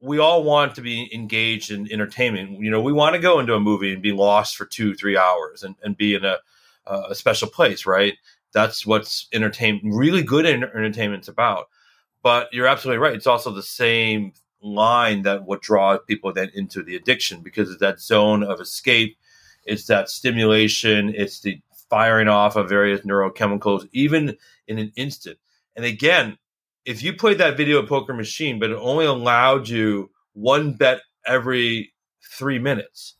we 0.02 0.20
all 0.20 0.44
want 0.44 0.75
to 0.75 0.82
be 0.82 1.10
engaged 1.13 1.72
in 1.72 1.92
entertainment. 1.92 2.60
You 2.60 2.70
know, 2.70 2.82
we 2.82 2.92
want 2.92 3.16
to 3.16 3.22
go 3.22 3.40
into 3.40 3.54
a 3.54 3.60
movie 3.60 3.94
and 3.94 4.02
be 4.02 4.12
lost 4.12 4.58
for 4.58 4.66
two, 4.66 4.94
three 4.96 5.18
hours 5.18 5.63
and, 5.63 5.75
and 5.82 5.96
be 5.96 6.13
in 6.13 6.25
a, 6.25 6.40
a 6.86 7.16
special 7.16 7.48
place, 7.48 7.86
right? 7.86 8.16
That's 8.54 8.86
what's 8.86 9.28
entertainment, 9.34 9.96
really 9.96 10.22
good 10.22 10.46
entertainment's 10.46 11.30
about. 11.30 11.70
But 12.22 12.50
you're 12.54 12.68
absolutely 12.68 13.00
right. 13.00 13.16
It's 13.16 13.28
also 13.28 13.52
the 13.52 13.63
same 13.63 14.34
line 14.62 15.24
that 15.24 15.44
what 15.44 15.62
draws 15.62 16.00
people 16.08 16.34
then 16.34 16.52
into 16.54 16.84
the 16.84 16.96
addiction 16.96 17.42
because 17.42 17.70
it's 17.70 17.80
that 17.80 18.00
zone 18.00 18.44
of 18.44 18.62
escape. 18.62 19.18
It's 19.66 19.86
that 19.88 20.10
stimulation. 20.10 21.13
It's 21.16 21.40
the 21.40 21.62
firing 21.94 22.28
off 22.28 22.56
of 22.56 22.68
various 22.68 23.02
neurochemicals, 23.02 23.88
even 23.92 24.36
in 24.68 24.80
an 24.80 24.92
instant. 24.96 25.38
And 25.76 25.86
again, 25.86 26.40
if 26.86 27.04
you 27.04 27.14
played 27.14 27.38
that 27.38 27.56
video 27.56 27.86
poker 27.86 28.16
machine, 28.16 28.58
but 28.58 28.72
it 28.72 28.80
only 28.82 29.06
allowed 29.06 29.70
you 29.70 30.10
one 30.34 30.74
bet 30.74 31.02
every 31.24 31.94
three 32.32 32.58
minutes, 32.58 33.14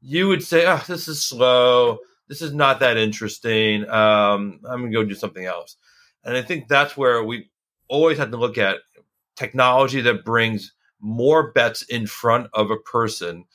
you 0.00 0.28
would 0.28 0.44
say, 0.44 0.64
oh, 0.66 0.80
this 0.86 1.08
is 1.08 1.24
slow. 1.24 1.98
This 2.28 2.42
is 2.42 2.54
not 2.54 2.78
that 2.78 2.96
interesting. 2.96 3.90
Um, 3.90 4.60
I'm 4.70 4.82
going 4.82 4.92
to 4.92 4.98
go 4.98 5.04
do 5.04 5.16
something 5.16 5.44
else. 5.44 5.74
And 6.22 6.36
I 6.36 6.42
think 6.42 6.68
that's 6.68 6.96
where 6.96 7.24
we 7.24 7.50
always 7.88 8.18
have 8.18 8.30
to 8.30 8.36
look 8.36 8.56
at 8.56 8.76
technology 9.34 10.00
that 10.00 10.24
brings 10.24 10.72
more 11.00 11.50
bets 11.50 11.82
in 11.82 12.06
front 12.06 12.46
of 12.54 12.70
a 12.70 12.76
person 12.76 13.46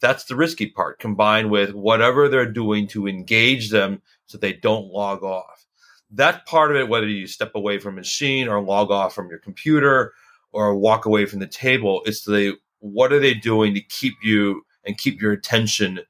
that's 0.00 0.24
the 0.24 0.36
risky 0.36 0.66
part 0.66 0.98
combined 0.98 1.50
with 1.50 1.74
whatever 1.74 2.28
they're 2.28 2.50
doing 2.50 2.86
to 2.88 3.06
engage 3.06 3.70
them 3.70 4.02
so 4.26 4.38
they 4.38 4.54
don't 4.54 4.86
log 4.86 5.22
off. 5.22 5.66
That 6.10 6.46
part 6.46 6.70
of 6.70 6.76
it, 6.76 6.88
whether 6.88 7.06
you 7.06 7.26
step 7.26 7.52
away 7.54 7.78
from 7.78 7.94
a 7.94 7.96
machine 7.96 8.48
or 8.48 8.60
log 8.60 8.90
off 8.90 9.14
from 9.14 9.28
your 9.28 9.38
computer 9.38 10.12
or 10.52 10.74
walk 10.74 11.06
away 11.06 11.26
from 11.26 11.38
the 11.38 11.46
table, 11.46 12.02
it's 12.04 12.24
the 12.24 12.56
what 12.80 13.12
are 13.12 13.20
they 13.20 13.34
doing 13.34 13.74
to 13.74 13.80
keep 13.80 14.14
you 14.22 14.62
and 14.84 14.98
keep 14.98 15.20
your 15.20 15.32
attention 15.32 16.00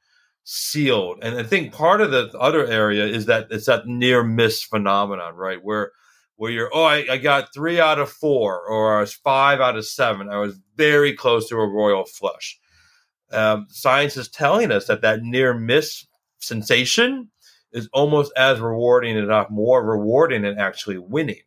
sealed. 0.44 1.18
And 1.22 1.38
I 1.38 1.42
think 1.42 1.72
part 1.72 2.00
of 2.00 2.10
the 2.10 2.30
other 2.38 2.66
area 2.66 3.04
is 3.06 3.26
that 3.26 3.48
it's 3.50 3.66
that 3.66 3.86
near 3.86 4.22
miss 4.22 4.62
phenomenon, 4.62 5.34
right? 5.34 5.62
Where 5.62 5.92
where 6.36 6.50
you're, 6.50 6.70
oh, 6.72 6.84
I, 6.84 7.04
I 7.10 7.18
got 7.18 7.52
three 7.52 7.78
out 7.78 7.98
of 7.98 8.10
four, 8.10 8.62
or 8.66 8.96
I 8.96 9.00
was 9.02 9.12
five 9.12 9.60
out 9.60 9.76
of 9.76 9.86
seven. 9.86 10.30
I 10.30 10.38
was 10.38 10.58
very 10.74 11.12
close 11.12 11.50
to 11.50 11.56
a 11.56 11.68
royal 11.68 12.06
flush 12.06 12.58
um, 13.32 13.66
science 13.68 14.16
is 14.16 14.28
telling 14.28 14.72
us 14.72 14.86
that 14.86 15.02
that 15.02 15.22
near 15.22 15.54
miss 15.54 16.06
sensation 16.38 17.30
is 17.72 17.88
almost 17.92 18.32
as 18.36 18.60
rewarding, 18.60 19.16
if 19.16 19.28
not 19.28 19.50
more 19.50 19.84
rewarding, 19.84 20.42
than 20.42 20.58
actually 20.58 20.98
winning. 20.98 21.40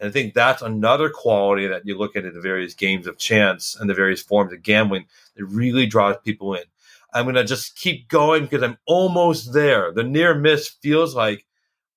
And 0.00 0.08
I 0.08 0.12
think 0.12 0.32
that's 0.32 0.62
another 0.62 1.10
quality 1.10 1.66
that 1.66 1.84
you 1.84 1.98
look 1.98 2.16
at 2.16 2.24
in 2.24 2.32
the 2.32 2.40
various 2.40 2.74
games 2.74 3.06
of 3.06 3.18
chance 3.18 3.76
and 3.78 3.90
the 3.90 3.94
various 3.94 4.22
forms 4.22 4.52
of 4.52 4.62
gambling 4.62 5.06
that 5.36 5.44
really 5.44 5.86
draws 5.86 6.16
people 6.24 6.54
in. 6.54 6.62
I'm 7.12 7.24
going 7.24 7.34
to 7.34 7.44
just 7.44 7.76
keep 7.76 8.08
going 8.08 8.44
because 8.44 8.62
I'm 8.62 8.78
almost 8.86 9.52
there. 9.52 9.92
The 9.92 10.04
near 10.04 10.34
miss 10.34 10.68
feels 10.68 11.14
like 11.14 11.46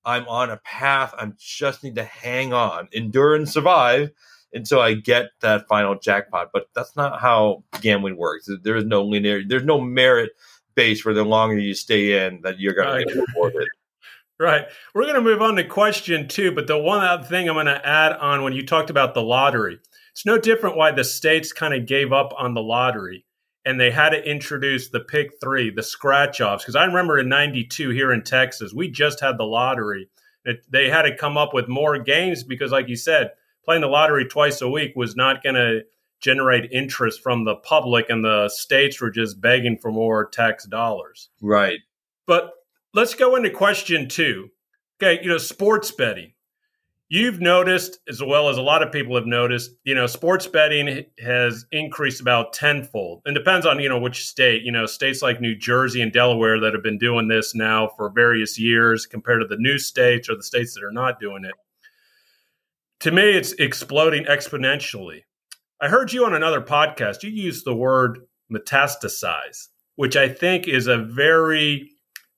I'm 0.04 0.26
on 0.26 0.50
a 0.50 0.56
path. 0.58 1.14
I 1.16 1.30
just 1.38 1.84
need 1.84 1.94
to 1.94 2.04
hang 2.04 2.52
on, 2.52 2.88
endure 2.92 3.36
and 3.36 3.48
survive 3.48 4.10
until 4.52 4.80
I 4.80 4.94
get 4.94 5.30
that 5.40 5.66
final 5.68 5.98
jackpot. 5.98 6.50
But 6.52 6.66
that's 6.74 6.96
not 6.96 7.20
how 7.20 7.64
gambling 7.80 8.16
works. 8.16 8.48
There 8.62 8.76
is 8.76 8.84
no 8.84 9.02
linear. 9.02 9.42
There's 9.46 9.64
no 9.64 9.80
merit 9.80 10.32
base 10.74 11.04
where 11.04 11.14
the 11.14 11.24
longer 11.24 11.58
you 11.58 11.74
stay 11.74 12.26
in, 12.26 12.40
that 12.42 12.58
you're 12.58 12.74
going 12.74 13.06
to 13.06 13.14
get 13.14 13.24
rewarded. 13.28 13.68
Right. 14.40 14.66
We're 14.92 15.02
going 15.02 15.14
to 15.14 15.20
move 15.20 15.40
on 15.40 15.54
to 15.54 15.62
question 15.62 16.26
two, 16.26 16.50
but 16.50 16.66
the 16.66 16.76
one 16.76 17.04
other 17.04 17.22
thing 17.22 17.48
I'm 17.48 17.54
going 17.54 17.66
to 17.66 17.86
add 17.86 18.14
on 18.14 18.42
when 18.42 18.52
you 18.52 18.66
talked 18.66 18.90
about 18.90 19.14
the 19.14 19.22
lottery, 19.22 19.78
it's 20.10 20.26
no 20.26 20.36
different 20.36 20.76
why 20.76 20.90
the 20.90 21.04
states 21.04 21.52
kind 21.52 21.72
of 21.72 21.86
gave 21.86 22.12
up 22.12 22.32
on 22.36 22.54
the 22.54 22.62
lottery 22.62 23.24
and 23.64 23.78
they 23.78 23.90
had 23.90 24.10
to 24.10 24.28
introduce 24.28 24.88
the 24.88 25.00
pick 25.00 25.32
three, 25.40 25.70
the 25.70 25.82
scratch 25.82 26.40
offs. 26.40 26.64
Because 26.64 26.76
I 26.76 26.84
remember 26.84 27.18
in 27.18 27.28
92 27.28 27.90
here 27.90 28.12
in 28.12 28.22
Texas, 28.22 28.72
we 28.74 28.90
just 28.90 29.20
had 29.20 29.38
the 29.38 29.44
lottery. 29.44 30.08
It, 30.44 30.64
they 30.68 30.88
had 30.88 31.02
to 31.02 31.16
come 31.16 31.36
up 31.36 31.54
with 31.54 31.68
more 31.68 31.98
games 31.98 32.42
because, 32.42 32.72
like 32.72 32.88
you 32.88 32.96
said, 32.96 33.30
playing 33.64 33.82
the 33.82 33.88
lottery 33.88 34.26
twice 34.26 34.60
a 34.60 34.68
week 34.68 34.92
was 34.96 35.16
not 35.16 35.42
going 35.42 35.54
to 35.54 35.82
generate 36.20 36.70
interest 36.72 37.20
from 37.20 37.44
the 37.44 37.56
public, 37.56 38.06
and 38.08 38.24
the 38.24 38.48
states 38.48 39.00
were 39.00 39.10
just 39.10 39.40
begging 39.40 39.76
for 39.76 39.90
more 39.90 40.28
tax 40.28 40.66
dollars. 40.66 41.28
Right. 41.40 41.80
But 42.26 42.52
let's 42.94 43.14
go 43.14 43.36
into 43.36 43.50
question 43.50 44.08
two. 44.08 44.48
Okay, 45.02 45.22
you 45.22 45.28
know, 45.28 45.38
sports 45.38 45.90
betting. 45.90 46.32
You've 47.08 47.40
noticed, 47.40 47.98
as 48.08 48.22
well 48.22 48.48
as 48.48 48.56
a 48.56 48.62
lot 48.62 48.82
of 48.82 48.90
people 48.90 49.16
have 49.16 49.26
noticed, 49.26 49.72
you 49.84 49.94
know, 49.94 50.06
sports 50.06 50.46
betting 50.46 51.04
has 51.18 51.66
increased 51.70 52.22
about 52.22 52.54
tenfold. 52.54 53.20
And 53.26 53.34
depends 53.34 53.66
on, 53.66 53.80
you 53.80 53.88
know, 53.90 53.98
which 53.98 54.26
state. 54.26 54.62
You 54.62 54.72
know, 54.72 54.86
states 54.86 55.20
like 55.20 55.38
New 55.38 55.54
Jersey 55.54 56.00
and 56.00 56.10
Delaware 56.10 56.58
that 56.60 56.72
have 56.72 56.82
been 56.82 56.96
doing 56.96 57.28
this 57.28 57.54
now 57.54 57.90
for 57.98 58.08
various 58.08 58.58
years 58.58 59.04
compared 59.04 59.42
to 59.42 59.46
the 59.46 59.60
new 59.60 59.78
states 59.78 60.30
or 60.30 60.36
the 60.36 60.42
states 60.42 60.72
that 60.72 60.84
are 60.84 60.92
not 60.92 61.20
doing 61.20 61.44
it 61.44 61.52
to 63.02 63.10
me, 63.10 63.32
it's 63.32 63.52
exploding 63.54 64.24
exponentially. 64.26 65.22
I 65.80 65.88
heard 65.88 66.12
you 66.12 66.24
on 66.24 66.34
another 66.34 66.60
podcast. 66.60 67.24
You 67.24 67.30
used 67.30 67.64
the 67.64 67.74
word 67.74 68.20
metastasize, 68.52 69.66
which 69.96 70.16
I 70.16 70.28
think 70.28 70.68
is 70.68 70.86
a 70.86 70.98
very 70.98 71.90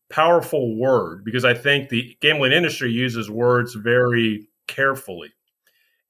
powerful 0.09 0.78
word 0.78 1.23
because 1.23 1.44
I 1.44 1.52
think 1.52 1.90
the 1.90 2.16
gambling 2.23 2.52
industry 2.52 2.90
uses 2.90 3.28
words 3.28 3.75
very 3.75 4.49
carefully. 4.66 5.35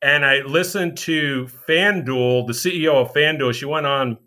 And 0.00 0.24
I 0.24 0.42
listened 0.42 0.98
to 0.98 1.48
FanDuel, 1.68 2.46
the 2.46 2.52
CEO 2.52 2.94
of 2.94 3.12
FanDuel. 3.12 3.54
She 3.54 3.64
went 3.64 3.86
on 3.86 4.18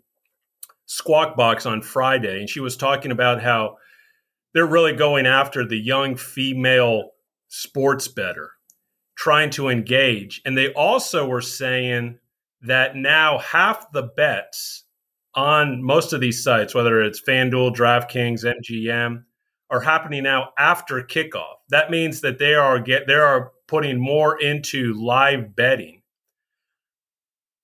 Squawk 0.84 1.36
Box 1.36 1.64
on 1.64 1.80
Friday, 1.80 2.40
and 2.40 2.50
she 2.50 2.60
was 2.60 2.76
talking 2.76 3.12
about 3.12 3.40
how 3.40 3.78
they're 4.52 4.66
really 4.66 4.92
going 4.92 5.26
after 5.26 5.66
the 5.66 5.78
young 5.78 6.16
female 6.16 7.12
sports 7.46 8.08
bettor, 8.08 8.50
trying 9.18 9.50
to 9.50 9.68
engage. 9.68 10.40
And 10.44 10.56
they 10.56 10.72
also 10.72 11.26
were 11.26 11.42
saying 11.42 12.18
that 12.62 12.96
now 12.96 13.38
half 13.38 13.90
the 13.92 14.04
bets 14.04 14.84
on 15.34 15.82
most 15.82 16.12
of 16.12 16.20
these 16.20 16.42
sites, 16.42 16.74
whether 16.74 17.02
it's 17.02 17.20
FanDuel, 17.20 17.74
DraftKings, 17.74 18.44
MGM, 18.44 19.24
are 19.70 19.80
happening 19.80 20.22
now 20.22 20.50
after 20.56 21.02
kickoff. 21.02 21.56
That 21.68 21.90
means 21.90 22.22
that 22.22 22.38
they 22.38 22.54
are 22.54 22.80
get 22.80 23.06
they 23.06 23.14
are 23.14 23.52
putting 23.66 24.00
more 24.00 24.40
into 24.40 24.94
live 24.94 25.54
betting. 25.54 26.02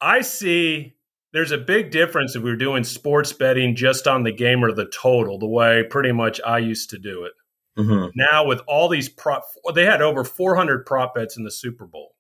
I 0.01 0.21
see 0.21 0.97
there's 1.33 1.53
a 1.53 1.59
big 1.59 1.91
difference 1.91 2.37
if 2.37 2.43
we 2.43 2.51
are 2.51 2.57
doing 2.57 2.85
sports 2.85 3.33
betting 3.33 3.75
just 3.75 4.07
on 4.07 4.25
the 4.25 4.33
game 4.33 4.63
or 4.65 4.73
the 4.73 4.87
total, 4.87 5.39
the 5.39 5.49
way 5.49 5.85
pretty 5.89 6.13
much 6.13 6.41
I 6.45 6.59
used 6.59 6.91
to 6.91 6.99
do 6.99 7.25
it. 7.25 7.33
Mm-hmm. 7.79 8.11
Now 8.15 8.47
with 8.47 8.61
all 8.69 8.89
these 8.89 9.09
prop, 9.09 9.45
they 9.75 9.85
had 9.85 10.03
over 10.03 10.25
400 10.25 10.87
prop 10.87 11.15
bets 11.15 11.37
in 11.37 11.45
the 11.45 11.51
Super 11.51 11.87
Bowl. 11.87 12.15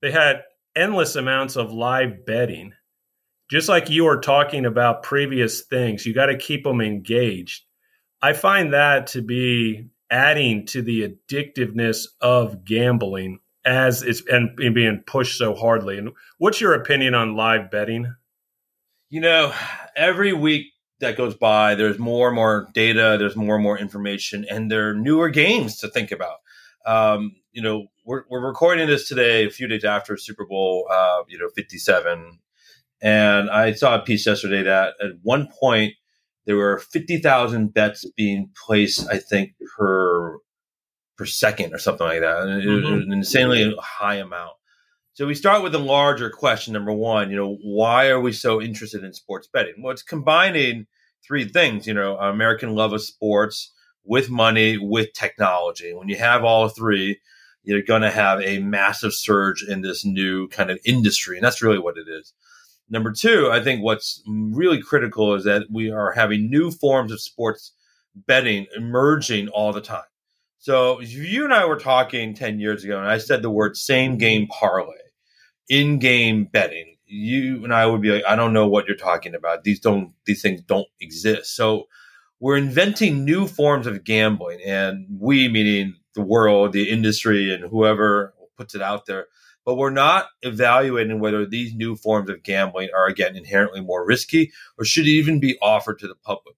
They 0.00 0.10
had 0.10 0.42
endless 0.74 1.16
amounts 1.16 1.56
of 1.56 1.72
live 1.72 2.24
betting. 2.24 2.72
Just 3.50 3.68
like 3.68 3.90
you 3.90 4.04
were 4.04 4.20
talking 4.20 4.64
about 4.64 5.02
previous 5.02 5.62
things, 5.62 6.06
you 6.06 6.14
got 6.14 6.26
to 6.26 6.38
keep 6.38 6.64
them 6.64 6.80
engaged. 6.80 7.64
I 8.22 8.32
find 8.32 8.72
that 8.72 9.08
to 9.08 9.22
be 9.22 9.90
adding 10.10 10.66
to 10.66 10.80
the 10.80 11.08
addictiveness 11.08 12.06
of 12.20 12.64
gambling 12.64 13.40
as 13.64 14.02
it's 14.02 14.22
and, 14.28 14.58
and 14.58 14.74
being 14.74 15.02
pushed 15.06 15.38
so 15.38 15.54
hardly. 15.54 15.98
And 15.98 16.10
what's 16.38 16.60
your 16.60 16.74
opinion 16.74 17.14
on 17.14 17.36
live 17.36 17.70
betting? 17.70 18.14
You 19.10 19.20
know, 19.20 19.52
every 19.94 20.32
week 20.32 20.71
that 21.02 21.16
goes 21.16 21.34
by, 21.34 21.74
there's 21.74 21.98
more 21.98 22.28
and 22.28 22.36
more 22.36 22.68
data, 22.72 23.16
there's 23.18 23.36
more 23.36 23.56
and 23.56 23.62
more 23.62 23.78
information, 23.78 24.46
and 24.50 24.70
there 24.70 24.90
are 24.90 24.94
newer 24.94 25.28
games 25.28 25.76
to 25.78 25.88
think 25.88 26.10
about. 26.10 26.38
Um, 26.86 27.36
you 27.52 27.62
know, 27.62 27.86
we're, 28.04 28.24
we're 28.30 28.44
recording 28.44 28.86
this 28.86 29.06
today, 29.06 29.46
a 29.46 29.50
few 29.50 29.68
days 29.68 29.84
after 29.84 30.16
Super 30.16 30.46
Bowl, 30.46 30.88
uh, 30.90 31.22
you 31.28 31.38
know, 31.38 31.48
57. 31.54 32.38
And 33.02 33.50
I 33.50 33.72
saw 33.72 33.96
a 33.96 34.00
piece 34.00 34.26
yesterday 34.26 34.62
that 34.62 34.94
at 35.02 35.10
one 35.22 35.48
point 35.60 35.94
there 36.46 36.56
were 36.56 36.78
50,000 36.78 37.72
bets 37.72 38.04
being 38.16 38.50
placed, 38.66 39.08
I 39.08 39.18
think, 39.18 39.52
per 39.76 40.38
per 41.18 41.26
second 41.26 41.74
or 41.74 41.78
something 41.78 42.06
like 42.06 42.20
that. 42.20 42.36
Mm-hmm. 42.38 42.68
it 42.68 42.94
was 42.94 43.04
an 43.04 43.12
insanely 43.12 43.76
high 43.80 44.16
amount. 44.16 44.52
So 45.14 45.26
we 45.26 45.34
start 45.34 45.62
with 45.62 45.72
the 45.72 45.78
larger 45.78 46.30
question 46.30 46.72
number 46.72 46.92
one, 46.92 47.30
you 47.30 47.36
know, 47.36 47.58
why 47.62 48.08
are 48.08 48.20
we 48.20 48.32
so 48.32 48.62
interested 48.62 49.04
in 49.04 49.12
sports 49.12 49.46
betting? 49.46 49.74
Well, 49.78 49.92
it's 49.92 50.02
combining 50.02 50.86
three 51.22 51.44
things, 51.46 51.86
you 51.86 51.92
know, 51.92 52.16
American 52.16 52.74
love 52.74 52.94
of 52.94 53.02
sports 53.02 53.72
with 54.04 54.30
money, 54.30 54.78
with 54.78 55.12
technology. 55.12 55.92
When 55.92 56.08
you 56.08 56.16
have 56.16 56.44
all 56.44 56.70
three, 56.70 57.20
you're 57.62 57.82
going 57.82 58.00
to 58.00 58.10
have 58.10 58.40
a 58.40 58.60
massive 58.60 59.12
surge 59.12 59.62
in 59.62 59.82
this 59.82 60.02
new 60.02 60.48
kind 60.48 60.70
of 60.70 60.78
industry. 60.86 61.36
And 61.36 61.44
that's 61.44 61.60
really 61.60 61.78
what 61.78 61.98
it 61.98 62.08
is. 62.08 62.32
Number 62.88 63.12
two, 63.12 63.50
I 63.52 63.62
think 63.62 63.82
what's 63.82 64.22
really 64.26 64.80
critical 64.80 65.34
is 65.34 65.44
that 65.44 65.66
we 65.70 65.90
are 65.90 66.12
having 66.12 66.48
new 66.48 66.70
forms 66.70 67.12
of 67.12 67.20
sports 67.20 67.72
betting 68.14 68.66
emerging 68.74 69.48
all 69.48 69.74
the 69.74 69.80
time. 69.82 70.02
So 70.62 71.00
you 71.00 71.42
and 71.42 71.52
I 71.52 71.64
were 71.64 71.76
talking 71.76 72.34
10 72.34 72.60
years 72.60 72.84
ago, 72.84 72.96
and 72.96 73.08
I 73.08 73.18
said 73.18 73.42
the 73.42 73.50
word 73.50 73.76
same 73.76 74.16
game 74.16 74.46
parlay, 74.46 74.94
in 75.68 75.98
game 75.98 76.44
betting. 76.44 76.98
You 77.04 77.64
and 77.64 77.74
I 77.74 77.84
would 77.84 78.00
be 78.00 78.12
like, 78.12 78.24
I 78.28 78.36
don't 78.36 78.52
know 78.52 78.68
what 78.68 78.86
you're 78.86 78.96
talking 78.96 79.34
about. 79.34 79.64
These 79.64 79.80
don't, 79.80 80.12
these 80.24 80.40
things 80.40 80.62
don't 80.62 80.86
exist. 81.00 81.56
So 81.56 81.88
we're 82.38 82.56
inventing 82.56 83.24
new 83.24 83.48
forms 83.48 83.88
of 83.88 84.04
gambling, 84.04 84.60
and 84.64 85.04
we, 85.18 85.48
meaning 85.48 85.96
the 86.14 86.22
world, 86.22 86.74
the 86.74 86.90
industry, 86.90 87.52
and 87.52 87.68
whoever 87.68 88.32
puts 88.56 88.76
it 88.76 88.82
out 88.82 89.06
there, 89.06 89.26
but 89.64 89.74
we're 89.74 89.90
not 89.90 90.26
evaluating 90.42 91.18
whether 91.18 91.44
these 91.44 91.74
new 91.74 91.96
forms 91.96 92.30
of 92.30 92.44
gambling 92.44 92.90
are 92.96 93.08
again 93.08 93.34
inherently 93.34 93.80
more 93.80 94.06
risky 94.06 94.52
or 94.78 94.84
should 94.84 95.08
even 95.08 95.40
be 95.40 95.58
offered 95.60 95.98
to 95.98 96.06
the 96.06 96.14
public. 96.14 96.54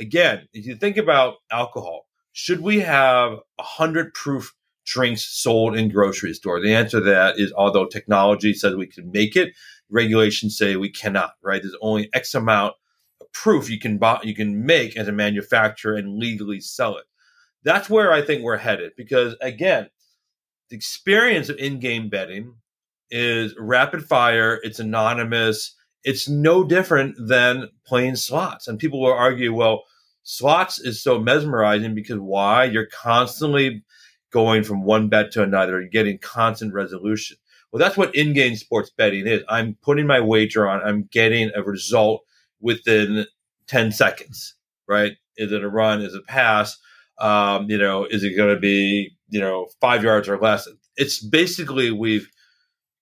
Again, 0.00 0.48
if 0.52 0.66
you 0.66 0.74
think 0.74 0.96
about 0.96 1.36
alcohol, 1.52 2.03
should 2.34 2.60
we 2.60 2.80
have 2.80 3.38
a 3.58 3.62
hundred 3.62 4.12
proof 4.12 4.54
drinks 4.84 5.24
sold 5.24 5.76
in 5.76 5.88
grocery 5.88 6.34
store? 6.34 6.60
The 6.60 6.74
answer 6.74 6.98
to 6.98 7.06
that 7.06 7.38
is 7.38 7.52
although 7.52 7.86
technology 7.86 8.52
says 8.52 8.74
we 8.74 8.88
can 8.88 9.10
make 9.12 9.36
it, 9.36 9.54
regulations 9.88 10.58
say 10.58 10.74
we 10.74 10.90
cannot, 10.90 11.34
right? 11.42 11.62
There's 11.62 11.76
only 11.80 12.10
X 12.12 12.34
amount 12.34 12.74
of 13.20 13.32
proof 13.32 13.70
you 13.70 13.78
can 13.78 13.98
buy, 13.98 14.18
you 14.24 14.34
can 14.34 14.66
make 14.66 14.96
as 14.96 15.06
a 15.06 15.12
manufacturer 15.12 15.94
and 15.94 16.18
legally 16.18 16.60
sell 16.60 16.96
it. 16.96 17.04
That's 17.62 17.88
where 17.88 18.12
I 18.12 18.20
think 18.20 18.42
we're 18.42 18.56
headed 18.56 18.92
because 18.96 19.36
again, 19.40 19.88
the 20.70 20.76
experience 20.76 21.48
of 21.48 21.58
in-game 21.58 22.08
betting 22.08 22.56
is 23.10 23.54
rapid 23.56 24.04
fire, 24.04 24.58
it's 24.64 24.80
anonymous, 24.80 25.76
it's 26.02 26.28
no 26.28 26.64
different 26.64 27.14
than 27.28 27.68
playing 27.86 28.16
slots. 28.16 28.66
And 28.66 28.76
people 28.76 29.00
will 29.00 29.12
argue, 29.12 29.54
well, 29.54 29.84
slots 30.24 30.80
is 30.80 31.02
so 31.02 31.20
mesmerizing 31.20 31.94
because 31.94 32.18
why? 32.18 32.64
You're 32.64 32.86
constantly 32.86 33.84
going 34.32 34.64
from 34.64 34.82
one 34.82 35.08
bet 35.08 35.30
to 35.30 35.42
another, 35.42 35.80
you're 35.80 35.88
getting 35.88 36.18
constant 36.18 36.74
resolution. 36.74 37.36
Well, 37.70 37.78
that's 37.78 37.96
what 37.96 38.14
in-game 38.14 38.56
sports 38.56 38.90
betting 38.90 39.26
is. 39.26 39.42
I'm 39.48 39.76
putting 39.80 40.06
my 40.06 40.20
wager 40.20 40.68
on, 40.68 40.82
I'm 40.82 41.08
getting 41.10 41.52
a 41.54 41.62
result 41.62 42.24
within 42.60 43.26
10 43.68 43.92
seconds, 43.92 44.54
right? 44.88 45.12
Is 45.36 45.52
it 45.52 45.62
a 45.62 45.68
run? 45.68 46.02
Is 46.02 46.14
it 46.14 46.22
a 46.22 46.32
pass? 46.32 46.76
Um, 47.18 47.70
you 47.70 47.78
know, 47.78 48.04
is 48.04 48.24
it 48.24 48.36
going 48.36 48.52
to 48.54 48.60
be, 48.60 49.16
you 49.28 49.40
know, 49.40 49.68
five 49.80 50.02
yards 50.02 50.28
or 50.28 50.38
less? 50.38 50.68
It's 50.96 51.24
basically 51.24 51.90
we've 51.90 52.28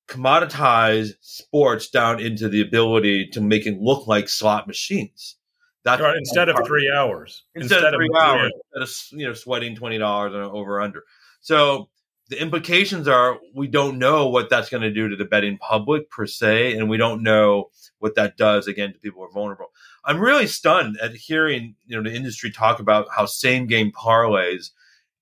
commoditized 0.09 1.13
sports 1.21 1.89
down 1.89 2.21
into 2.21 2.49
the 2.49 2.61
ability 2.61 3.29
to 3.29 3.41
make 3.41 3.67
it 3.67 3.81
look 3.81 4.07
like 4.07 4.29
slot 4.29 4.67
machines. 4.67 5.37
That's 5.85 6.01
right. 6.01 6.17
Instead 6.17 6.49
of 6.49 6.57
three 6.67 6.91
hours. 6.95 7.45
Instead, 7.55 7.77
instead 7.77 7.95
of 7.95 7.99
three 7.99 8.09
of 8.15 8.23
hours. 8.23 8.53
Instead 8.75 9.15
of 9.15 9.21
you 9.21 9.27
know 9.27 9.35
sweating 9.35 9.75
twenty 9.75 9.99
dollars 9.99 10.33
over 10.35 10.81
under. 10.81 11.05
So 11.41 11.89
the 12.29 12.41
implications 12.41 13.09
are 13.09 13.39
we 13.55 13.67
don't 13.67 13.99
know 13.99 14.29
what 14.29 14.49
that's 14.49 14.71
going 14.71 14.83
to 14.83 14.93
do 14.93 15.09
to 15.09 15.17
the 15.17 15.25
betting 15.25 15.59
public 15.59 16.09
per 16.09 16.27
se, 16.27 16.77
and 16.77 16.89
we 16.89 16.97
don't 16.97 17.23
know 17.23 17.71
what 17.99 18.15
that 18.15 18.37
does 18.37 18.69
again 18.69 18.93
to 18.93 18.99
people 18.99 19.21
who 19.21 19.29
are 19.29 19.33
vulnerable. 19.33 19.67
I'm 20.05 20.21
really 20.21 20.47
stunned 20.47 20.99
at 21.03 21.15
hearing 21.15 21.75
you 21.85 21.97
know 21.97 22.09
the 22.09 22.17
industry 22.17 22.51
talk 22.51 22.79
about 22.79 23.09
how 23.15 23.27
same 23.27 23.67
game 23.67 23.91
parlays 23.93 24.71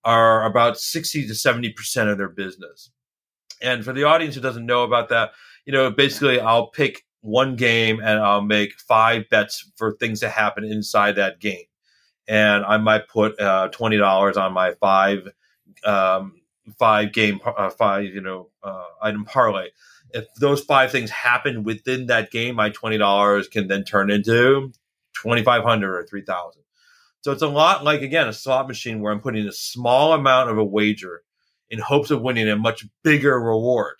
are 0.04 0.44
about 0.44 0.78
60 0.78 1.26
to 1.26 1.34
70 1.34 1.72
percent 1.72 2.10
of 2.10 2.18
their 2.18 2.28
business. 2.28 2.90
And 3.62 3.84
for 3.84 3.92
the 3.92 4.04
audience 4.04 4.34
who 4.34 4.40
doesn't 4.40 4.64
know 4.64 4.84
about 4.84 5.08
that, 5.10 5.32
you 5.64 5.72
know, 5.72 5.90
basically 5.90 6.40
I'll 6.40 6.68
pick 6.68 7.04
one 7.20 7.56
game 7.56 8.00
and 8.00 8.18
I'll 8.20 8.42
make 8.42 8.78
five 8.80 9.28
bets 9.30 9.70
for 9.76 9.92
things 9.92 10.20
to 10.20 10.28
happen 10.28 10.64
inside 10.64 11.16
that 11.16 11.40
game. 11.40 11.64
And 12.28 12.64
I 12.64 12.76
might 12.78 13.08
put 13.08 13.38
uh, 13.40 13.68
twenty 13.68 13.96
dollars 13.96 14.36
on 14.36 14.52
my 14.52 14.74
five 14.74 15.28
um, 15.84 16.40
five 16.78 17.12
game 17.12 17.40
uh, 17.44 17.70
five 17.70 18.04
you 18.04 18.20
know 18.20 18.50
uh, 18.62 18.84
item 19.02 19.24
parlay. 19.24 19.68
If 20.12 20.26
those 20.40 20.62
five 20.62 20.90
things 20.90 21.10
happen 21.10 21.62
within 21.64 22.06
that 22.06 22.30
game, 22.30 22.56
my 22.56 22.70
twenty 22.70 22.98
dollars 22.98 23.48
can 23.48 23.68
then 23.68 23.84
turn 23.84 24.10
into 24.10 24.72
twenty 25.14 25.42
five 25.42 25.62
hundred 25.62 25.96
or 25.96 26.04
three 26.04 26.22
thousand. 26.22 26.62
So 27.22 27.32
it's 27.32 27.42
a 27.42 27.48
lot 27.48 27.84
like 27.84 28.02
again 28.02 28.28
a 28.28 28.32
slot 28.32 28.68
machine 28.68 29.00
where 29.00 29.12
I'm 29.12 29.20
putting 29.20 29.46
a 29.46 29.52
small 29.52 30.12
amount 30.12 30.50
of 30.50 30.58
a 30.58 30.64
wager 30.64 31.22
in 31.68 31.78
hopes 31.78 32.10
of 32.10 32.22
winning 32.22 32.48
a 32.48 32.56
much 32.56 32.86
bigger 33.02 33.38
reward. 33.38 33.96